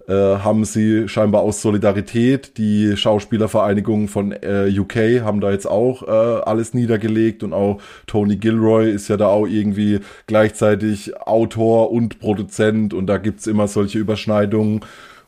äh, 0.08 0.12
haben 0.12 0.64
sie 0.64 1.08
scheinbar 1.08 1.42
aus 1.42 1.62
Solidarität, 1.62 2.58
die 2.58 2.96
Schauspielervereinigung 2.96 4.08
von 4.08 4.32
äh, 4.32 4.68
UK 4.76 5.22
haben 5.22 5.40
da 5.40 5.50
jetzt 5.52 5.66
auch 5.66 6.02
äh, 6.02 6.10
alles 6.10 6.74
niedergelegt 6.74 7.42
und 7.42 7.52
auch 7.52 7.80
Tony 8.06 8.36
Gilroy 8.36 8.90
ist 8.90 9.08
ja 9.08 9.16
da 9.16 9.28
auch 9.28 9.46
irgendwie 9.46 10.00
gleichzeitig 10.26 11.16
Autor 11.18 11.92
und 11.92 12.18
Produzent 12.18 12.94
und 12.94 13.06
da 13.06 13.18
gibt's 13.18 13.46
immer 13.46 13.68
solche 13.68 13.98
Überschneidungen. 13.98 14.80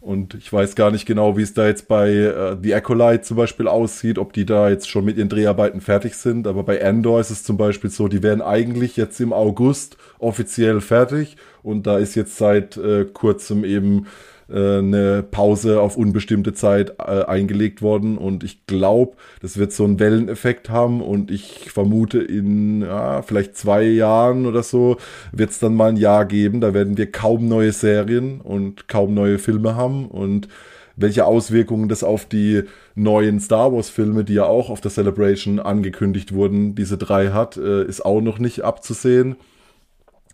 Und 0.05 0.35
ich 0.35 0.53
weiß 0.53 0.75
gar 0.75 0.91
nicht 0.91 1.07
genau, 1.07 1.39
wie 1.39 1.43
es 1.43 1.55
da 1.55 1.67
jetzt 1.67 1.89
bei 1.89 2.11
äh, 2.11 2.59
The 2.63 2.75
Acolyte 2.75 3.23
zum 3.23 3.39
Beispiel 3.39 3.67
aussieht, 3.67 4.19
ob 4.19 4.35
die 4.35 4.45
da 4.45 4.69
jetzt 4.69 4.87
schon 4.87 5.07
mit 5.07 5.17
ihren 5.17 5.31
Dreharbeiten 5.31 5.81
fertig 5.81 6.15
sind. 6.15 6.47
Aber 6.47 6.63
bei 6.63 6.85
Andor 6.85 7.21
ist 7.21 7.31
es 7.31 7.43
zum 7.43 7.57
Beispiel 7.57 7.89
so, 7.89 8.07
die 8.07 8.23
werden 8.23 8.43
eigentlich 8.43 8.99
jetzt 8.99 9.19
im 9.21 9.33
August 9.33 9.97
offiziell 10.19 10.83
fertig. 10.83 11.39
Und 11.63 11.87
da 11.87 11.97
ist 11.97 12.17
jetzt 12.17 12.37
seit 12.37 12.77
äh, 12.77 13.07
kurzem 13.07 13.65
eben 13.65 14.07
äh, 14.49 14.79
eine 14.79 15.23
Pause 15.23 15.81
auf 15.81 15.97
unbestimmte 15.97 16.55
Zeit 16.55 16.95
äh, 16.99 17.25
eingelegt 17.25 17.83
worden. 17.83 18.19
Und 18.19 18.45
ich 18.45 18.67
glaube, 18.67 19.17
das 19.41 19.57
wird 19.57 19.73
so 19.73 19.85
einen 19.85 20.01
Welleneffekt 20.01 20.71
haben. 20.71 21.01
Und 21.01 21.31
ich 21.31 21.71
vermute 21.71 22.21
in 22.21 22.83
ja, 22.83 23.23
vielleicht 23.23 23.57
zwei 23.57 23.85
Jahren 23.85 24.47
oder 24.47 24.63
so 24.63 24.97
wird 25.33 25.51
es 25.51 25.59
dann 25.59 25.75
mal 25.75 25.91
ein 25.91 25.97
Jahr 25.97 26.25
geben, 26.25 26.61
da 26.61 26.75
werden 26.75 26.97
wir 26.97 27.11
kaum 27.11 27.49
neue 27.49 27.73
Serien 27.73 28.41
und 28.41 28.89
kaum 28.89 29.15
neue 29.15 29.39
Filme 29.39 29.77
haben. 29.77 30.07
Und 30.07 30.49
welche 30.97 31.25
Auswirkungen 31.27 31.89
das 31.89 32.05
auf 32.05 32.25
die 32.25 32.63
neuen 32.95 33.41
Star 33.41 33.73
Wars 33.73 33.91
Filme, 33.91 34.25
die 34.25 34.35
ja 34.35 34.45
auch 34.45 34.71
auf 34.71 34.81
der 34.81 34.91
Celebration 34.91 35.59
angekündigt 35.59 36.33
wurden, 36.33 36.75
diese 36.75 36.99
drei 36.99 37.29
hat, 37.29 37.57
äh, 37.57 37.85
ist 37.85 38.05
auch 38.05 38.21
noch 38.21 38.39
nicht 38.39 38.63
abzusehen. 38.63 39.37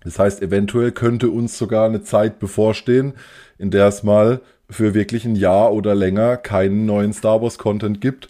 Das 0.03 0.19
heißt, 0.19 0.43
eventuell 0.43 0.93
könnte 0.93 1.31
uns 1.31 1.59
sogar 1.59 1.87
eine 1.87 2.03
Zeit 2.03 2.39
bevorstehen, 2.39 3.15
in 3.59 3.71
der 3.71 3.87
es 3.87 4.03
mal 4.03 4.41
für 4.69 4.95
wirklich 4.95 5.25
ein 5.25 5.37
Jahr 5.37 5.73
oder 5.73 5.95
länger 5.95 6.37
keinen 6.37 6.87
neuen 6.87 7.13
Star 7.13 7.43
Wars 7.43 7.59
Content 7.59 8.01
gibt. 8.01 8.29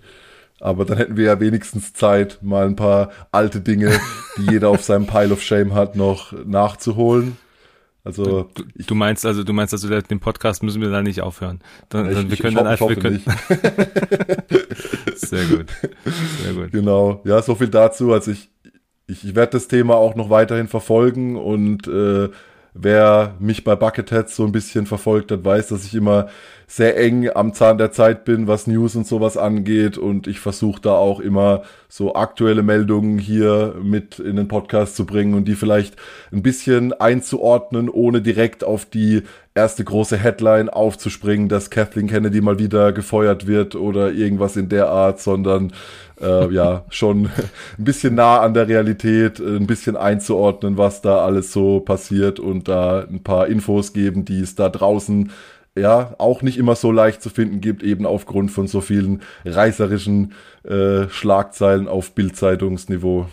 Aber 0.59 0.85
dann 0.85 0.99
hätten 0.99 1.17
wir 1.17 1.25
ja 1.25 1.41
wenigstens 1.41 1.95
Zeit, 1.95 2.39
mal 2.43 2.67
ein 2.67 2.77
paar 2.77 3.11
alte 3.33 3.61
Dinge, 3.61 3.99
die 4.37 4.53
jeder 4.53 4.69
auf 4.69 4.83
seinem 4.85 5.07
Pile 5.07 5.33
of 5.33 5.43
Shame 5.43 5.75
hat, 5.75 5.97
noch 5.97 6.33
nachzuholen. 6.45 7.37
Also 8.03 8.49
du, 8.55 8.65
du, 8.87 8.95
meinst 8.95 9.27
also, 9.27 9.45
du 9.45 9.53
meinst 9.53 9.75
also, 9.75 10.01
den 10.01 10.21
Podcast 10.21 10.63
müssen 10.63 10.81
wir 10.81 10.91
da 10.91 11.03
nicht 11.03 11.21
aufhören. 11.21 11.61
Dann, 11.91 12.09
ich, 12.09 12.17
dann 12.17 12.31
wir 12.31 12.37
können 12.39 12.57
dann 12.57 12.67
einfach, 12.67 12.89
wir 12.89 12.97
können. 12.97 13.23
Sehr 15.17 15.45
gut, 15.45 15.67
sehr 16.43 16.55
gut. 16.55 16.73
Genau, 16.73 17.21
ja, 17.25 17.41
so 17.41 17.55
viel 17.55 17.69
dazu. 17.69 18.13
Also 18.13 18.33
ich, 18.33 18.51
ich, 19.11 19.25
ich 19.25 19.35
werde 19.35 19.53
das 19.53 19.69
Thema 19.69 19.97
auch 19.97 20.15
noch 20.15 20.31
weiterhin 20.31 20.69
verfolgen 20.69 21.37
und 21.37 21.87
äh, 21.89 22.29
wer 22.73 23.35
mich 23.41 23.65
bei 23.65 23.75
Bucketheads 23.75 24.37
so 24.37 24.45
ein 24.45 24.53
bisschen 24.53 24.87
verfolgt 24.87 25.33
hat, 25.33 25.45
weiß, 25.45 25.69
dass 25.69 25.85
ich 25.85 25.95
immer 25.95 26.29
sehr 26.69 26.97
eng 26.97 27.29
am 27.35 27.53
Zahn 27.53 27.79
der 27.79 27.91
Zeit 27.91 28.25
bin, 28.25 28.47
was 28.47 28.69
News 28.69 28.95
und 28.95 29.05
sowas 29.05 29.37
angeht 29.37 29.99
und 29.99 30.29
ich 30.29 30.39
versuche 30.39 30.81
da 30.81 30.93
auch 30.93 31.19
immer 31.19 31.63
so 31.89 32.15
aktuelle 32.15 32.63
Meldungen 32.63 33.19
hier 33.19 33.75
mit 33.83 34.21
in 34.21 34.37
den 34.37 34.47
Podcast 34.47 34.95
zu 34.95 35.05
bringen 35.05 35.35
und 35.35 35.47
die 35.47 35.57
vielleicht 35.57 35.97
ein 36.31 36.43
bisschen 36.43 36.93
einzuordnen, 36.93 37.89
ohne 37.89 38.23
direkt 38.23 38.63
auf 38.63 38.85
die 38.85 39.23
erste 39.53 39.83
große 39.83 40.17
Headline 40.17 40.69
aufzuspringen, 40.69 41.49
dass 41.49 41.71
Kathleen 41.71 42.07
Kennedy 42.07 42.41
mal 42.41 42.61
wieder 42.61 42.93
gefeuert 42.93 43.49
wird 43.49 43.75
oder 43.75 44.13
irgendwas 44.13 44.57
in 44.57 44.69
der 44.69 44.89
Art, 44.91 45.21
sondern 45.21 45.73
äh, 46.21 46.53
ja, 46.53 46.85
schon 46.91 47.27
ein 47.79 47.85
bisschen 47.85 48.15
nah 48.15 48.41
an 48.41 48.55
der 48.55 48.69
Realität, 48.69 49.41
ein 49.41 49.67
bisschen 49.67 49.97
einzuordnen, 49.97 50.77
was 50.79 51.03
da 51.03 51.25
alles 51.25 51.53
so 51.53 51.81
passiert 51.81 52.41
und 52.41 52.69
da 52.69 53.01
ein 53.01 53.23
paar 53.23 53.47
Infos 53.49 53.93
geben, 53.93 54.25
die 54.25 54.41
es 54.41 54.55
da 54.55 54.69
draußen 54.69 55.31
ja 55.77 56.15
auch 56.19 56.43
nicht 56.43 56.59
immer 56.59 56.75
so 56.75 56.93
leicht 56.93 57.23
zu 57.23 57.31
finden 57.31 57.61
gibt, 57.61 57.83
eben 57.83 58.07
aufgrund 58.07 58.51
von 58.51 58.67
so 58.67 58.81
vielen 58.81 59.23
reißerischen 59.45 60.33
äh, 60.65 61.09
Schlagzeilen 61.09 61.89
auf 61.89 62.13
Bildzeitungsniveau. 62.15 63.27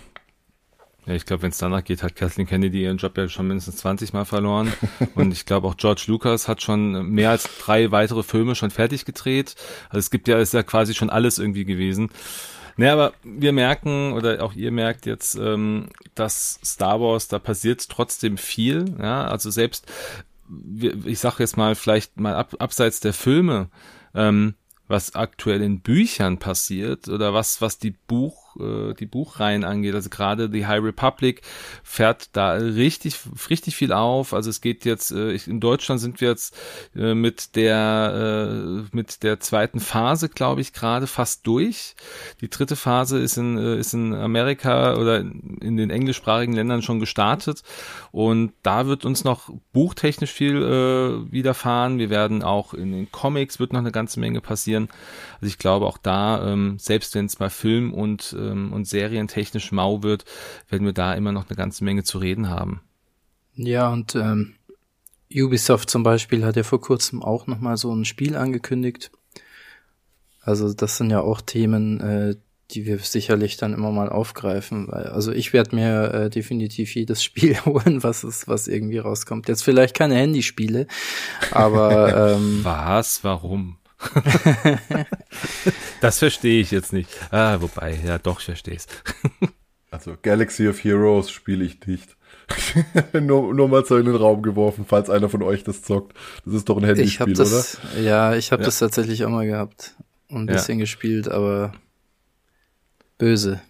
Ja, 1.07 1.13
ich 1.13 1.25
glaube, 1.25 1.43
wenn 1.43 1.51
es 1.51 1.57
danach 1.57 1.85
geht, 1.85 2.03
hat 2.03 2.17
Kathleen 2.17 2.47
Kennedy 2.47 2.83
ihren 2.83 2.97
Job 2.97 3.17
ja 3.17 3.29
schon 3.29 3.47
mindestens 3.47 3.77
20 3.77 4.11
Mal 4.11 4.25
verloren. 4.25 4.73
Und 5.15 5.31
ich 5.31 5.45
glaube 5.45 5.67
auch 5.67 5.77
George 5.77 6.03
Lucas 6.07 6.49
hat 6.49 6.61
schon 6.61 7.09
mehr 7.09 7.29
als 7.29 7.47
drei 7.59 7.91
weitere 7.91 8.23
Filme 8.23 8.55
schon 8.55 8.71
fertig 8.71 9.05
gedreht. 9.05 9.55
Also 9.87 9.99
es 9.99 10.11
gibt 10.11 10.27
ja, 10.27 10.37
ist 10.37 10.53
ja 10.53 10.63
quasi 10.63 10.93
schon 10.93 11.09
alles 11.09 11.39
irgendwie 11.39 11.63
gewesen. 11.63 12.09
Naja, 12.77 12.93
aber 12.93 13.13
wir 13.23 13.53
merken, 13.53 14.13
oder 14.13 14.43
auch 14.43 14.53
ihr 14.53 14.71
merkt 14.71 15.07
jetzt, 15.07 15.35
ähm, 15.35 15.89
dass 16.13 16.59
Star 16.63 17.01
Wars, 17.01 17.27
da 17.27 17.39
passiert 17.39 17.89
trotzdem 17.89 18.37
viel. 18.37 18.85
Ja, 18.99 19.27
also 19.27 19.49
selbst, 19.49 19.91
ich 21.05 21.19
sag 21.19 21.39
jetzt 21.39 21.57
mal, 21.57 21.75
vielleicht 21.75 22.19
mal 22.19 22.35
ab, 22.35 22.55
abseits 22.59 22.99
der 22.99 23.13
Filme, 23.13 23.69
ähm, 24.13 24.53
was 24.87 25.15
aktuell 25.15 25.61
in 25.61 25.81
Büchern 25.81 26.37
passiert 26.37 27.09
oder 27.09 27.33
was, 27.33 27.61
was 27.61 27.79
die 27.79 27.95
Buch 28.07 28.46
äh, 28.59 28.93
die 28.93 29.05
Buchreihen 29.05 29.63
angeht. 29.63 29.95
Also 29.95 30.09
gerade 30.09 30.49
die 30.49 30.65
High 30.65 30.83
Republic 30.83 31.41
fährt 31.83 32.29
da 32.35 32.53
richtig, 32.53 33.19
richtig 33.49 33.75
viel 33.75 33.91
auf. 33.93 34.33
Also 34.33 34.49
es 34.49 34.61
geht 34.61 34.85
jetzt, 34.85 35.11
äh, 35.11 35.35
in 35.35 35.59
Deutschland 35.59 36.01
sind 36.01 36.21
wir 36.21 36.29
jetzt 36.29 36.55
äh, 36.95 37.13
mit 37.13 37.55
der, 37.55 38.85
äh, 38.91 38.95
mit 38.95 39.23
der 39.23 39.39
zweiten 39.39 39.79
Phase, 39.79 40.29
glaube 40.29 40.61
ich, 40.61 40.73
gerade 40.73 41.07
fast 41.07 41.45
durch. 41.45 41.95
Die 42.41 42.49
dritte 42.49 42.75
Phase 42.75 43.19
ist 43.19 43.37
in, 43.37 43.57
äh, 43.57 43.77
ist 43.77 43.93
in 43.93 44.13
Amerika 44.13 44.95
oder 44.95 45.19
in 45.19 45.77
den 45.77 45.89
englischsprachigen 45.89 46.53
Ländern 46.53 46.81
schon 46.81 46.99
gestartet. 46.99 47.63
Und 48.11 48.53
da 48.63 48.87
wird 48.87 49.05
uns 49.05 49.23
noch 49.23 49.49
buchtechnisch 49.73 50.31
viel 50.31 50.57
äh, 50.57 51.31
widerfahren. 51.31 51.99
Wir 51.99 52.09
werden 52.09 52.43
auch 52.43 52.73
in 52.73 52.91
den 52.91 53.11
Comics 53.11 53.59
wird 53.59 53.73
noch 53.73 53.79
eine 53.79 53.91
ganze 53.91 54.19
Menge 54.19 54.41
passieren. 54.41 54.89
Also 55.35 55.47
ich 55.47 55.57
glaube 55.57 55.85
auch 55.85 55.97
da, 55.97 56.51
ähm, 56.51 56.77
selbst 56.79 57.15
wenn 57.15 57.25
es 57.25 57.39
mal 57.39 57.49
Film 57.49 57.93
und 57.93 58.35
äh, 58.37 58.46
ähm, 58.51 58.73
und 58.73 58.87
serientechnisch 58.87 59.71
mau 59.71 60.03
wird, 60.03 60.25
werden 60.69 60.85
wir 60.85 60.93
da 60.93 61.13
immer 61.13 61.31
noch 61.31 61.49
eine 61.49 61.57
ganze 61.57 61.83
Menge 61.83 62.03
zu 62.03 62.17
reden 62.17 62.49
haben. 62.49 62.81
Ja, 63.55 63.91
und 63.91 64.15
ähm, 64.15 64.55
Ubisoft 65.33 65.89
zum 65.89 66.03
Beispiel 66.03 66.45
hat 66.45 66.55
ja 66.55 66.63
vor 66.63 66.81
kurzem 66.81 67.21
auch 67.23 67.47
nochmal 67.47 67.77
so 67.77 67.93
ein 67.93 68.05
Spiel 68.05 68.35
angekündigt. 68.35 69.11
Also 70.41 70.73
das 70.73 70.97
sind 70.97 71.09
ja 71.09 71.21
auch 71.21 71.41
Themen, 71.41 71.99
äh, 71.99 72.35
die 72.71 72.85
wir 72.85 72.99
sicherlich 72.99 73.57
dann 73.57 73.73
immer 73.73 73.91
mal 73.91 74.09
aufgreifen. 74.09 74.89
Also 74.91 75.31
ich 75.31 75.53
werde 75.53 75.75
mir 75.75 76.13
äh, 76.13 76.29
definitiv 76.29 76.95
jedes 76.95 77.23
Spiel 77.23 77.57
holen, 77.65 78.03
was 78.03 78.23
ist, 78.23 78.47
was 78.47 78.67
irgendwie 78.67 78.99
rauskommt. 78.99 79.47
Jetzt 79.47 79.63
vielleicht 79.63 79.95
keine 79.95 80.15
Handyspiele, 80.15 80.87
aber 81.51 82.33
ähm, 82.35 82.61
was? 82.63 83.23
Warum? 83.23 83.77
das 86.01 86.19
verstehe 86.19 86.61
ich 86.61 86.71
jetzt 86.71 86.93
nicht. 86.93 87.09
Ah, 87.31 87.61
wobei, 87.61 87.99
ja 88.05 88.17
doch, 88.17 88.39
ich 88.39 88.45
verstehe 88.45 88.75
es. 88.75 88.87
also 89.91 90.15
Galaxy 90.21 90.67
of 90.67 90.83
Heroes 90.83 91.31
spiele 91.31 91.65
ich 91.65 91.85
nicht. 91.87 92.15
nur, 93.13 93.53
nur 93.53 93.67
mal 93.67 93.85
so 93.85 93.97
in 93.97 94.05
den 94.05 94.15
Raum 94.15 94.41
geworfen, 94.41 94.85
falls 94.87 95.09
einer 95.09 95.29
von 95.29 95.43
euch 95.43 95.63
das 95.63 95.81
zockt. 95.81 96.15
Das 96.45 96.53
ist 96.53 96.69
doch 96.69 96.77
ein 96.77 96.85
Handyspiel, 96.85 97.33
das, 97.33 97.79
oder? 97.93 98.01
Ja, 98.01 98.35
ich 98.35 98.51
habe 98.51 98.61
ja. 98.61 98.67
das 98.67 98.79
tatsächlich 98.79 99.25
auch 99.25 99.29
mal 99.29 99.45
gehabt 99.45 99.95
und 100.29 100.41
ein 100.41 100.45
bisschen 100.45 100.79
ja. 100.79 100.83
gespielt, 100.83 101.27
aber 101.27 101.73
böse. 103.17 103.61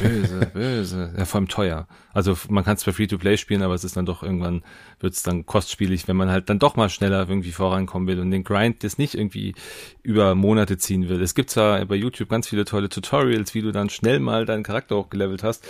Böse, 0.00 0.46
böse. 0.54 1.14
Ja, 1.16 1.24
vor 1.24 1.38
allem 1.38 1.48
teuer. 1.48 1.86
Also 2.12 2.36
man 2.48 2.64
kann 2.64 2.76
es 2.76 2.84
bei 2.84 2.92
Free-to-Play 2.92 3.36
spielen, 3.36 3.62
aber 3.62 3.74
es 3.74 3.84
ist 3.84 3.96
dann 3.96 4.06
doch 4.06 4.22
irgendwann, 4.22 4.62
wird 5.00 5.14
es 5.14 5.22
dann 5.22 5.46
kostspielig, 5.46 6.08
wenn 6.08 6.16
man 6.16 6.30
halt 6.30 6.50
dann 6.50 6.58
doch 6.58 6.76
mal 6.76 6.88
schneller 6.88 7.26
irgendwie 7.28 7.52
vorankommen 7.52 8.08
will 8.08 8.20
und 8.20 8.30
den 8.30 8.44
Grind 8.44 8.84
das 8.84 8.98
nicht 8.98 9.14
irgendwie 9.14 9.54
über 10.02 10.34
Monate 10.34 10.76
ziehen 10.78 11.08
will. 11.08 11.22
Es 11.22 11.34
gibt 11.34 11.50
zwar 11.50 11.84
bei 11.86 11.94
YouTube 11.94 12.28
ganz 12.28 12.48
viele 12.48 12.64
tolle 12.64 12.88
Tutorials, 12.88 13.54
wie 13.54 13.62
du 13.62 13.72
dann 13.72 13.88
schnell 13.88 14.20
mal 14.20 14.44
deinen 14.44 14.62
Charakter 14.62 14.96
hochgelevelt 14.96 15.42
hast. 15.42 15.66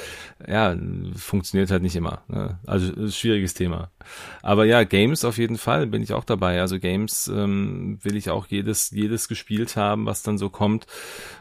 Ja, 0.49 0.75
funktioniert 1.15 1.71
halt 1.71 1.83
nicht 1.83 1.97
immer. 1.97 2.23
Ne? 2.29 2.59
Also 2.67 3.09
schwieriges 3.09 3.55
Thema. 3.55 3.91
Aber 4.43 4.65
ja, 4.65 4.85
Games 4.85 5.25
auf 5.25 5.39
jeden 5.39 5.59
Fall 5.59 5.87
bin 5.87 6.03
ich 6.03 6.13
auch 6.13 6.25
dabei. 6.25 6.61
Also 6.61 6.79
Games 6.79 7.29
ähm, 7.29 7.99
will 8.03 8.17
ich 8.17 8.31
auch 8.31 8.47
jedes, 8.47 8.91
jedes 8.91 9.29
gespielt 9.29 9.77
haben, 9.77 10.07
was 10.07 10.23
dann 10.23 10.39
so 10.39 10.49
kommt. 10.49 10.87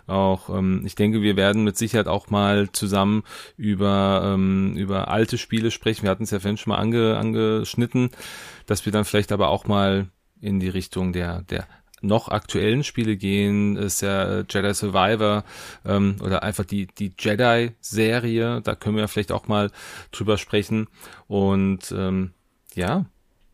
Auch 0.06 0.50
ähm, 0.50 0.84
ich 0.86 0.96
denke, 0.96 1.22
wir 1.22 1.36
werden 1.38 1.64
mit 1.64 1.78
Sicherheit 1.78 2.08
auch 2.08 2.30
mal 2.30 2.51
zusammen 2.72 3.24
über, 3.58 4.34
ähm, 4.34 4.76
über 4.78 5.10
alte 5.10 5.38
Spiele 5.38 5.72
sprechen. 5.72 6.04
Wir 6.04 6.10
hatten 6.10 6.24
es 6.24 6.32
ja 6.32 6.40
vorhin 6.40 6.58
schon 6.58 6.72
mal 6.72 6.80
ange, 6.80 7.18
angeschnitten, 7.18 8.12
dass 8.66 8.86
wir 8.86 8.92
dann 8.92 9.06
vielleicht 9.06 9.32
aber 9.32 9.50
auch 9.50 9.66
mal 9.66 10.08
in 10.40 10.60
die 10.60 10.70
Richtung 10.70 11.14
der, 11.14 11.44
der 11.44 11.68
noch 12.02 12.30
aktuellen 12.30 12.84
Spiele 12.84 13.16
gehen, 13.16 13.78
ist 13.78 14.02
ja 14.02 14.42
Jedi 14.42 14.74
Survivor 14.74 15.44
ähm, 15.86 16.16
oder 16.22 16.44
einfach 16.44 16.66
die, 16.66 16.88
die 16.88 17.14
Jedi-Serie, 17.18 18.62
da 18.62 18.76
können 18.76 18.98
wir 18.98 19.08
vielleicht 19.08 19.32
auch 19.32 19.48
mal 19.48 19.72
drüber 20.12 20.38
sprechen. 20.38 20.88
Und 21.28 21.94
ähm, 21.96 22.32
ja, 22.74 23.06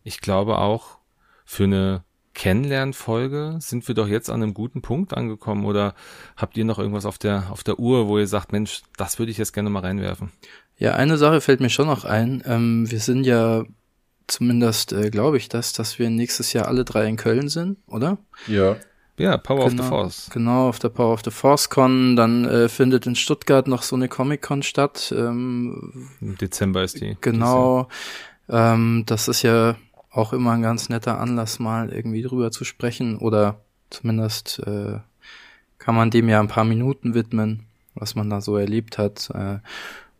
ich 0.03 0.21
glaube 0.21 0.59
auch 0.59 0.99
für 1.45 1.65
eine 1.65 2.03
Kennenlernfolge 2.37 3.55
sind 3.59 3.87
wir 3.87 3.95
doch 3.95 4.07
jetzt 4.07 4.29
an 4.29 4.43
einem 4.43 4.53
guten 4.53 4.83
Punkt 4.83 5.17
angekommen 5.17 5.65
oder 5.65 5.95
habt 6.35 6.55
ihr 6.55 6.65
noch 6.65 6.77
irgendwas 6.77 7.07
auf 7.07 7.17
der 7.17 7.47
auf 7.49 7.63
der 7.63 7.79
Uhr, 7.79 8.07
wo 8.07 8.19
ihr 8.19 8.27
sagt, 8.27 8.51
Mensch, 8.51 8.83
das 8.95 9.17
würde 9.17 9.31
ich 9.31 9.39
jetzt 9.39 9.53
gerne 9.53 9.71
mal 9.71 9.79
reinwerfen? 9.79 10.31
Ja, 10.77 10.93
eine 10.93 11.17
Sache 11.17 11.41
fällt 11.41 11.61
mir 11.61 11.71
schon 11.71 11.87
noch 11.87 12.05
ein. 12.05 12.43
Ähm, 12.45 12.91
wir 12.91 12.99
sind 12.99 13.23
ja 13.23 13.63
zumindest, 14.27 14.93
äh, 14.93 15.09
glaube 15.09 15.37
ich, 15.37 15.49
das, 15.49 15.73
dass 15.73 15.97
wir 15.97 16.11
nächstes 16.11 16.53
Jahr 16.53 16.67
alle 16.67 16.85
drei 16.85 17.07
in 17.07 17.15
Köln 17.15 17.49
sind, 17.49 17.79
oder? 17.87 18.19
Ja. 18.45 18.75
Ja, 19.17 19.37
Power 19.37 19.57
genau, 19.57 19.65
of 19.65 19.71
the 19.71 19.77
genau, 19.77 19.89
Force. 19.89 20.29
Genau, 20.31 20.69
auf 20.69 20.77
der 20.77 20.89
Power 20.89 21.13
of 21.13 21.21
the 21.25 21.31
Force 21.31 21.71
Con. 21.71 22.15
Dann 22.15 22.45
äh, 22.45 22.69
findet 22.69 23.07
in 23.07 23.15
Stuttgart 23.15 23.67
noch 23.67 23.81
so 23.81 23.95
eine 23.95 24.09
Comic 24.09 24.43
Con 24.43 24.61
statt. 24.61 25.11
Ähm, 25.17 26.07
Im 26.21 26.37
Dezember 26.37 26.83
ist 26.83 27.01
die. 27.01 27.17
Genau. 27.21 27.87
Ähm, 28.47 29.05
das 29.07 29.27
ist 29.27 29.41
ja 29.41 29.75
auch 30.17 30.33
immer 30.33 30.51
ein 30.51 30.61
ganz 30.61 30.89
netter 30.89 31.19
Anlass, 31.19 31.59
mal 31.59 31.91
irgendwie 31.91 32.23
drüber 32.23 32.51
zu 32.51 32.63
sprechen. 32.63 33.17
Oder 33.17 33.61
zumindest 33.89 34.59
äh, 34.65 34.99
kann 35.77 35.95
man 35.95 36.09
dem 36.09 36.27
ja 36.27 36.39
ein 36.39 36.47
paar 36.47 36.65
Minuten 36.65 37.13
widmen, 37.13 37.63
was 37.95 38.15
man 38.15 38.29
da 38.29 38.41
so 38.41 38.57
erlebt 38.57 38.97
hat. 38.97 39.29
Äh, 39.33 39.59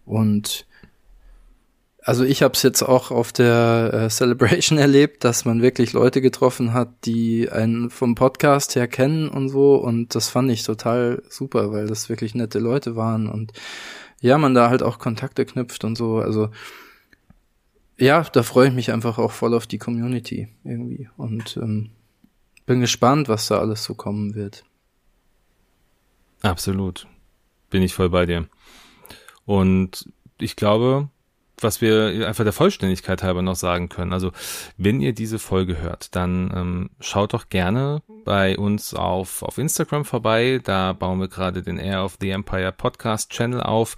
und 0.05 0.65
also 2.07 2.23
ich 2.23 2.41
habe 2.41 2.53
es 2.53 2.63
jetzt 2.63 2.83
auch 2.83 3.11
auf 3.11 3.33
der 3.33 3.91
äh, 3.93 4.09
Celebration 4.09 4.77
erlebt, 4.77 5.23
dass 5.25 5.43
man 5.43 5.61
wirklich 5.61 5.91
Leute 5.91 6.21
getroffen 6.21 6.73
hat, 6.73 6.89
die 7.03 7.49
einen 7.49 7.89
vom 7.89 8.15
Podcast 8.15 8.75
her 8.75 8.87
kennen 8.87 9.27
und 9.27 9.49
so. 9.49 9.75
Und 9.75 10.15
das 10.15 10.29
fand 10.29 10.49
ich 10.51 10.63
total 10.63 11.23
super, 11.27 11.71
weil 11.71 11.87
das 11.87 12.07
wirklich 12.07 12.35
nette 12.35 12.59
Leute 12.59 12.95
waren 12.95 13.27
und 13.27 13.51
ja, 14.19 14.37
man 14.37 14.53
da 14.53 14.69
halt 14.69 14.81
auch 14.81 14.97
Kontakte 14.99 15.45
knüpft 15.45 15.83
und 15.83 15.95
so. 15.95 16.17
Also 16.17 16.49
ja, 17.97 18.21
da 18.23 18.43
freue 18.43 18.69
ich 18.69 18.73
mich 18.73 18.91
einfach 18.91 19.17
auch 19.17 19.31
voll 19.31 19.53
auf 19.53 19.67
die 19.67 19.79
Community 19.79 20.49
irgendwie 20.63 21.09
und 21.17 21.57
ähm, 21.57 21.91
bin 22.65 22.79
gespannt, 22.79 23.27
was 23.27 23.47
da 23.47 23.59
alles 23.59 23.83
so 23.83 23.95
kommen 23.95 24.35
wird. 24.35 24.63
Absolut. 26.41 27.07
Bin 27.69 27.81
ich 27.81 27.93
voll 27.93 28.09
bei 28.09 28.25
dir. 28.25 28.47
Und 29.45 30.09
ich 30.39 30.55
glaube, 30.55 31.09
was 31.61 31.81
wir 31.81 32.27
einfach 32.27 32.43
der 32.43 32.53
Vollständigkeit 32.53 33.23
halber 33.23 33.41
noch 33.41 33.55
sagen 33.55 33.89
können. 33.89 34.13
Also, 34.13 34.31
wenn 34.77 35.01
ihr 35.01 35.13
diese 35.13 35.39
Folge 35.39 35.81
hört, 35.81 36.15
dann 36.15 36.51
ähm, 36.55 36.89
schaut 36.99 37.33
doch 37.33 37.49
gerne 37.49 38.01
bei 38.25 38.57
uns 38.57 38.93
auf, 38.93 39.41
auf 39.41 39.57
Instagram 39.57 40.05
vorbei. 40.05 40.59
Da 40.63 40.93
bauen 40.93 41.19
wir 41.19 41.27
gerade 41.27 41.63
den 41.63 41.77
Air 41.77 42.05
of 42.05 42.17
the 42.19 42.29
Empire 42.29 42.71
Podcast 42.71 43.31
Channel 43.31 43.61
auf. 43.61 43.95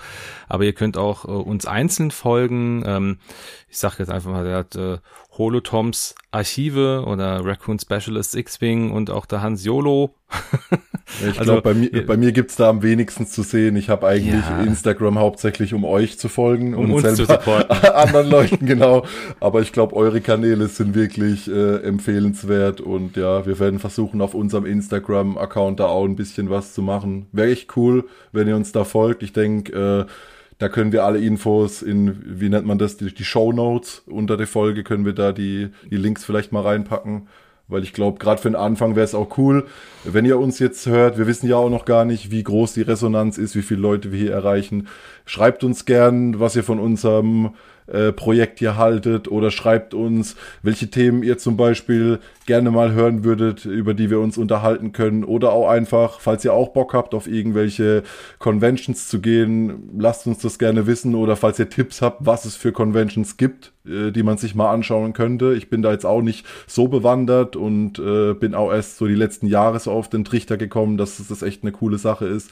Aber 0.47 0.63
ihr 0.63 0.73
könnt 0.73 0.97
auch 0.97 1.25
äh, 1.25 1.31
uns 1.31 1.65
einzeln 1.65 2.11
folgen. 2.11 2.83
Ähm, 2.85 3.19
ich 3.67 3.77
sage 3.77 3.95
jetzt 3.99 4.09
einfach 4.09 4.31
mal, 4.31 4.45
der 4.45 4.57
hat 4.57 4.75
äh, 4.75 4.99
Holotoms 5.37 6.15
Archive 6.31 7.03
oder 7.05 7.43
Raccoon 7.43 7.79
Specialist 7.79 8.35
X-Wing 8.35 8.91
und 8.91 9.09
auch 9.09 9.25
der 9.25 9.41
Hans 9.41 9.65
Yolo. 9.65 10.15
ich 11.21 11.39
also, 11.39 11.43
glaube, 11.43 11.61
bei 11.61 11.73
mir, 11.73 12.05
bei 12.05 12.17
mir 12.17 12.31
gibt's 12.31 12.55
da 12.55 12.69
am 12.69 12.83
wenigsten 12.83 13.27
zu 13.27 13.43
sehen. 13.43 13.75
Ich 13.75 13.89
habe 13.89 14.07
eigentlich 14.07 14.45
ja. 14.45 14.61
Instagram 14.61 15.19
hauptsächlich, 15.19 15.73
um 15.73 15.83
euch 15.83 16.19
zu 16.19 16.29
folgen 16.29 16.73
um 16.73 16.91
und 16.91 17.05
uns 17.05 17.17
selber 17.17 17.95
anderen 17.95 18.29
Leuten, 18.29 18.65
genau. 18.65 19.05
Aber 19.39 19.61
ich 19.61 19.71
glaube, 19.71 19.95
eure 19.95 20.21
Kanäle 20.21 20.67
sind 20.67 20.95
wirklich 20.95 21.49
äh, 21.49 21.77
empfehlenswert 21.77 22.81
und 22.81 23.17
ja, 23.17 23.45
wir 23.45 23.59
werden 23.59 23.79
versuchen, 23.79 24.21
auf 24.21 24.33
unserem 24.33 24.65
Instagram-Account 24.65 25.79
da 25.79 25.85
auch 25.85 26.05
ein 26.05 26.15
bisschen 26.15 26.49
was 26.49 26.73
zu 26.73 26.81
machen. 26.81 27.27
Wäre 27.31 27.51
echt 27.51 27.75
cool, 27.75 28.05
wenn 28.31 28.47
ihr 28.47 28.55
uns 28.55 28.71
da 28.71 28.83
folgt. 28.83 29.23
Ich 29.23 29.33
denke, 29.33 30.05
äh, 30.07 30.11
Da 30.59 30.67
können 30.67 30.91
wir 30.91 31.05
alle 31.05 31.19
Infos 31.19 31.81
in, 31.81 32.21
wie 32.25 32.49
nennt 32.49 32.65
man 32.65 32.77
das, 32.77 32.97
die, 32.97 33.13
die 33.13 33.23
Show 33.23 33.53
Notes 33.53 34.03
unter 34.07 34.35
der 34.35 34.45
Folge 34.45 34.83
können 34.83 35.05
wir 35.05 35.13
da 35.13 35.31
die, 35.31 35.69
die 35.89 35.95
Links 35.95 36.25
vielleicht 36.25 36.51
mal 36.51 36.63
reinpacken. 36.63 37.29
Weil 37.69 37.83
ich 37.83 37.93
glaube, 37.93 38.17
gerade 38.17 38.41
für 38.41 38.49
den 38.49 38.55
Anfang 38.55 38.95
wäre 38.95 39.05
es 39.05 39.15
auch 39.15 39.37
cool, 39.37 39.67
wenn 40.03 40.25
ihr 40.25 40.39
uns 40.39 40.57
jetzt 40.59 40.87
hört. 40.87 41.17
Wir 41.19 41.27
wissen 41.27 41.47
ja 41.47 41.55
auch 41.55 41.69
noch 41.69 41.85
gar 41.85 42.03
nicht, 42.03 42.31
wie 42.31 42.43
groß 42.43 42.73
die 42.73 42.81
Resonanz 42.81 43.37
ist, 43.37 43.55
wie 43.55 43.61
viele 43.61 43.81
Leute 43.81 44.11
wir 44.11 44.19
hier 44.19 44.33
erreichen. 44.33 44.87
Schreibt 45.25 45.63
uns 45.63 45.85
gern, 45.85 46.39
was 46.39 46.55
ihr 46.55 46.63
von 46.63 46.79
unserem 46.79 47.51
äh, 47.91 48.11
Projekt 48.11 48.59
hier 48.59 48.77
haltet 48.77 49.27
oder 49.27 49.51
schreibt 49.51 49.93
uns, 49.93 50.35
welche 50.63 50.89
Themen 50.89 51.23
ihr 51.23 51.37
zum 51.37 51.57
Beispiel 51.57 52.19
gerne 52.45 52.71
mal 52.71 52.93
hören 52.93 53.23
würdet, 53.23 53.65
über 53.65 53.93
die 53.93 54.09
wir 54.09 54.19
uns 54.19 54.37
unterhalten 54.37 54.91
können 54.91 55.23
oder 55.23 55.51
auch 55.51 55.69
einfach, 55.69 56.19
falls 56.19 56.43
ihr 56.43 56.53
auch 56.53 56.69
Bock 56.69 56.93
habt, 56.93 57.13
auf 57.13 57.27
irgendwelche 57.27 58.03
Conventions 58.39 59.07
zu 59.07 59.21
gehen, 59.21 59.89
lasst 59.97 60.25
uns 60.27 60.39
das 60.39 60.57
gerne 60.57 60.87
wissen 60.87 61.15
oder 61.15 61.35
falls 61.35 61.59
ihr 61.59 61.69
Tipps 61.69 62.01
habt, 62.01 62.25
was 62.25 62.45
es 62.45 62.55
für 62.55 62.71
Conventions 62.71 63.37
gibt, 63.37 63.71
äh, 63.85 64.11
die 64.11 64.23
man 64.23 64.37
sich 64.37 64.55
mal 64.55 64.71
anschauen 64.71 65.13
könnte. 65.13 65.53
Ich 65.53 65.69
bin 65.69 65.81
da 65.81 65.91
jetzt 65.91 66.05
auch 66.05 66.21
nicht 66.21 66.45
so 66.67 66.87
bewandert 66.87 67.55
und 67.55 67.99
äh, 67.99 68.33
bin 68.33 68.55
auch 68.55 68.71
erst 68.71 68.97
so 68.97 69.07
die 69.07 69.15
letzten 69.15 69.47
Jahre 69.47 69.79
so 69.79 69.91
auf 69.91 70.09
den 70.09 70.25
Trichter 70.25 70.57
gekommen, 70.57 70.97
dass 70.97 71.25
das 71.27 71.41
echt 71.41 71.63
eine 71.63 71.71
coole 71.71 71.97
Sache 71.97 72.25
ist. 72.25 72.51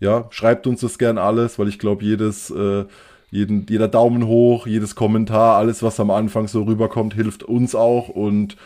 Ja, 0.00 0.26
schreibt 0.30 0.66
uns 0.66 0.80
das 0.80 0.98
gern 0.98 1.18
alles, 1.18 1.58
weil 1.58 1.68
ich 1.68 1.78
glaube, 1.78 2.04
jedes 2.04 2.50
äh, 2.50 2.84
jeden, 3.30 3.66
jeder 3.68 3.88
Daumen 3.88 4.26
hoch, 4.26 4.66
jedes 4.66 4.94
Kommentar, 4.94 5.56
alles, 5.56 5.82
was 5.82 6.00
am 6.00 6.10
Anfang 6.10 6.48
so 6.48 6.62
rüberkommt, 6.62 7.14
hilft 7.14 7.42
uns 7.42 7.74
auch 7.74 8.08
und 8.08 8.56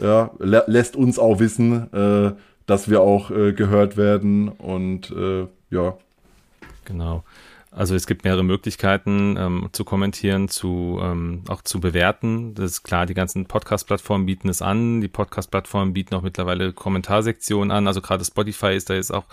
ja, 0.00 0.30
lä 0.38 0.60
lässt 0.66 0.96
uns 0.96 1.18
auch 1.18 1.40
wissen, 1.40 1.92
äh, 1.92 2.32
dass 2.66 2.88
wir 2.88 3.00
auch 3.00 3.30
äh, 3.30 3.52
gehört 3.52 3.96
werden 3.96 4.48
und 4.48 5.10
äh, 5.10 5.46
ja. 5.70 5.96
Genau. 6.84 7.24
Also 7.70 7.94
es 7.94 8.06
gibt 8.06 8.24
mehrere 8.24 8.42
Möglichkeiten 8.42 9.36
ähm, 9.38 9.68
zu 9.72 9.84
kommentieren, 9.84 10.48
zu 10.48 10.98
ähm, 11.02 11.42
auch 11.48 11.62
zu 11.62 11.80
bewerten. 11.80 12.54
Das 12.54 12.70
ist 12.72 12.82
klar, 12.82 13.06
die 13.06 13.14
ganzen 13.14 13.46
Podcast-Plattformen 13.46 14.26
bieten 14.26 14.48
es 14.48 14.62
an. 14.62 15.00
Die 15.00 15.08
Podcast-Plattformen 15.08 15.92
bieten 15.92 16.14
auch 16.14 16.22
mittlerweile 16.22 16.72
Kommentarsektionen 16.72 17.70
an. 17.70 17.86
Also 17.86 18.00
gerade 18.00 18.24
Spotify 18.24 18.74
ist 18.74 18.88
da 18.90 18.94
jetzt 18.94 19.12
auch 19.12 19.26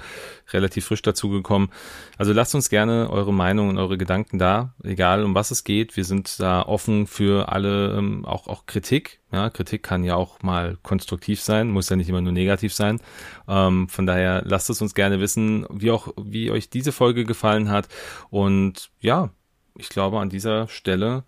relativ 0.54 0.86
frisch 0.86 1.02
dazugekommen. 1.02 1.70
Also 2.18 2.34
lasst 2.34 2.56
uns 2.56 2.70
gerne 2.70 3.10
eure 3.10 3.34
Meinung 3.34 3.70
und 3.70 3.78
eure 3.78 3.98
Gedanken 3.98 4.38
da, 4.38 4.74
egal 4.84 5.24
um 5.24 5.36
was 5.36 5.52
es 5.52 5.64
geht. 5.64 5.98
Wir 5.98 6.06
sind 6.06 6.40
da 6.40 6.62
offen 6.62 7.08
für 7.08 7.50
alle, 7.50 7.96
ähm, 7.98 8.26
auch 8.26 8.48
auch 8.48 8.66
Kritik. 8.66 9.20
Ja, 9.32 9.50
Kritik 9.50 9.84
kann 9.84 10.04
ja 10.04 10.16
auch 10.16 10.42
mal 10.44 10.78
konstruktiv 10.84 11.42
sein, 11.42 11.70
muss 11.70 11.90
ja 11.90 11.96
nicht 11.96 12.10
immer 12.10 12.22
nur 12.22 12.32
negativ 12.32 12.74
sein. 12.74 13.00
Ähm, 13.48 13.90
von 13.90 14.06
daher 14.06 14.44
lasst 14.46 14.70
es 14.70 14.82
uns 14.82 14.96
gerne 14.96 15.20
wissen, 15.20 15.66
wie 15.70 15.92
auch, 15.92 16.14
wie 16.18 16.52
euch 16.52 16.70
diese 16.70 16.92
Folge 16.92 17.26
gefallen 17.26 17.70
hat. 17.70 17.88
Und 18.30 18.92
ja, 19.00 19.30
ich 19.78 19.90
glaube, 19.90 20.20
an 20.20 20.30
dieser 20.30 20.68
Stelle 20.68 21.24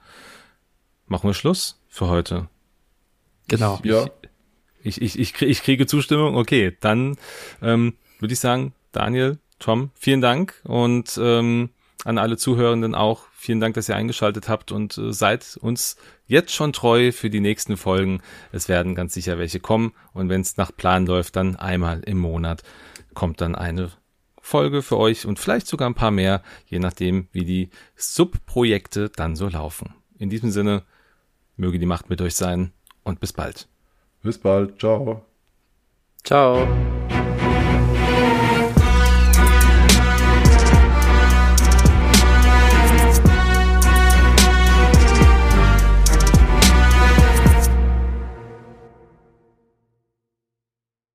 machen 1.07 1.30
wir 1.30 1.34
Schluss 1.34 1.82
für 1.88 2.07
heute. 2.07 2.47
Genau. 3.47 3.80
Ich, 3.84 3.91
ja. 3.91 4.05
Ich, 4.84 5.01
ich, 5.01 5.20
ich, 5.20 5.41
ich 5.41 5.63
kriege 5.63 5.86
Zustimmung. 5.86 6.36
Okay, 6.36 6.78
dann 6.80 7.18
ähm, 7.61 7.95
würde 8.20 8.34
ich 8.34 8.39
sagen, 8.39 8.74
Daniel, 8.98 9.38
Tom, 9.60 9.91
vielen 9.93 10.22
Dank 10.22 10.60
und 10.64 11.20
ähm, 11.22 11.70
an 12.04 12.18
alle 12.18 12.36
Zuhörenden 12.36 12.95
auch. 12.95 13.26
Vielen 13.32 13.60
Dank, 13.60 13.76
dass 13.76 13.88
ihr 13.88 13.95
eingeschaltet 13.95 14.50
habt 14.50 14.72
und 14.72 14.98
äh, 14.98 15.14
seid 15.14 15.56
uns 15.62 15.98
jetzt 16.26 16.52
schon 16.52 16.74
treu 16.74 17.12
für 17.12 17.30
die 17.30 17.39
nächsten 17.39 17.78
Folgen. 17.78 18.22
Es 18.52 18.70
werden 18.70 18.95
ganz 18.95 19.14
sicher 19.14 19.38
welche 19.38 19.60
kommen 19.60 19.93
und 20.14 20.30
wenn 20.30 20.41
es 20.41 20.58
nach 20.58 20.76
Plan 20.76 21.06
läuft, 21.06 21.36
dann 21.36 21.56
einmal 21.56 22.00
im 22.08 22.18
Monat 22.18 22.64
kommt 23.14 23.39
dann 23.39 23.54
eine 23.54 23.91
Folge 24.41 24.82
für 24.82 24.98
euch 24.98 25.28
und 25.28 25.38
vielleicht 25.38 25.68
sogar 25.68 25.88
ein 25.88 25.95
paar 25.95 26.10
mehr, 26.10 26.41
je 26.66 26.80
nachdem, 26.80 27.28
wie 27.32 27.45
die 27.45 27.70
Subprojekte 27.95 29.10
dann 29.10 29.36
so 29.36 29.48
laufen. 29.48 29.93
In 30.18 30.32
diesem 30.32 30.50
Sinne, 30.50 30.82
möge 31.56 31.78
die 31.78 31.86
Macht 31.86 32.10
mit 32.10 32.20
euch 32.20 32.34
sein 32.34 32.72
und 33.04 33.20
bis 33.20 33.32
bald. 33.32 33.68
Bis 34.24 34.39
bald. 34.39 34.80
Ciao. 34.80 35.24
Ciao. 36.24 36.68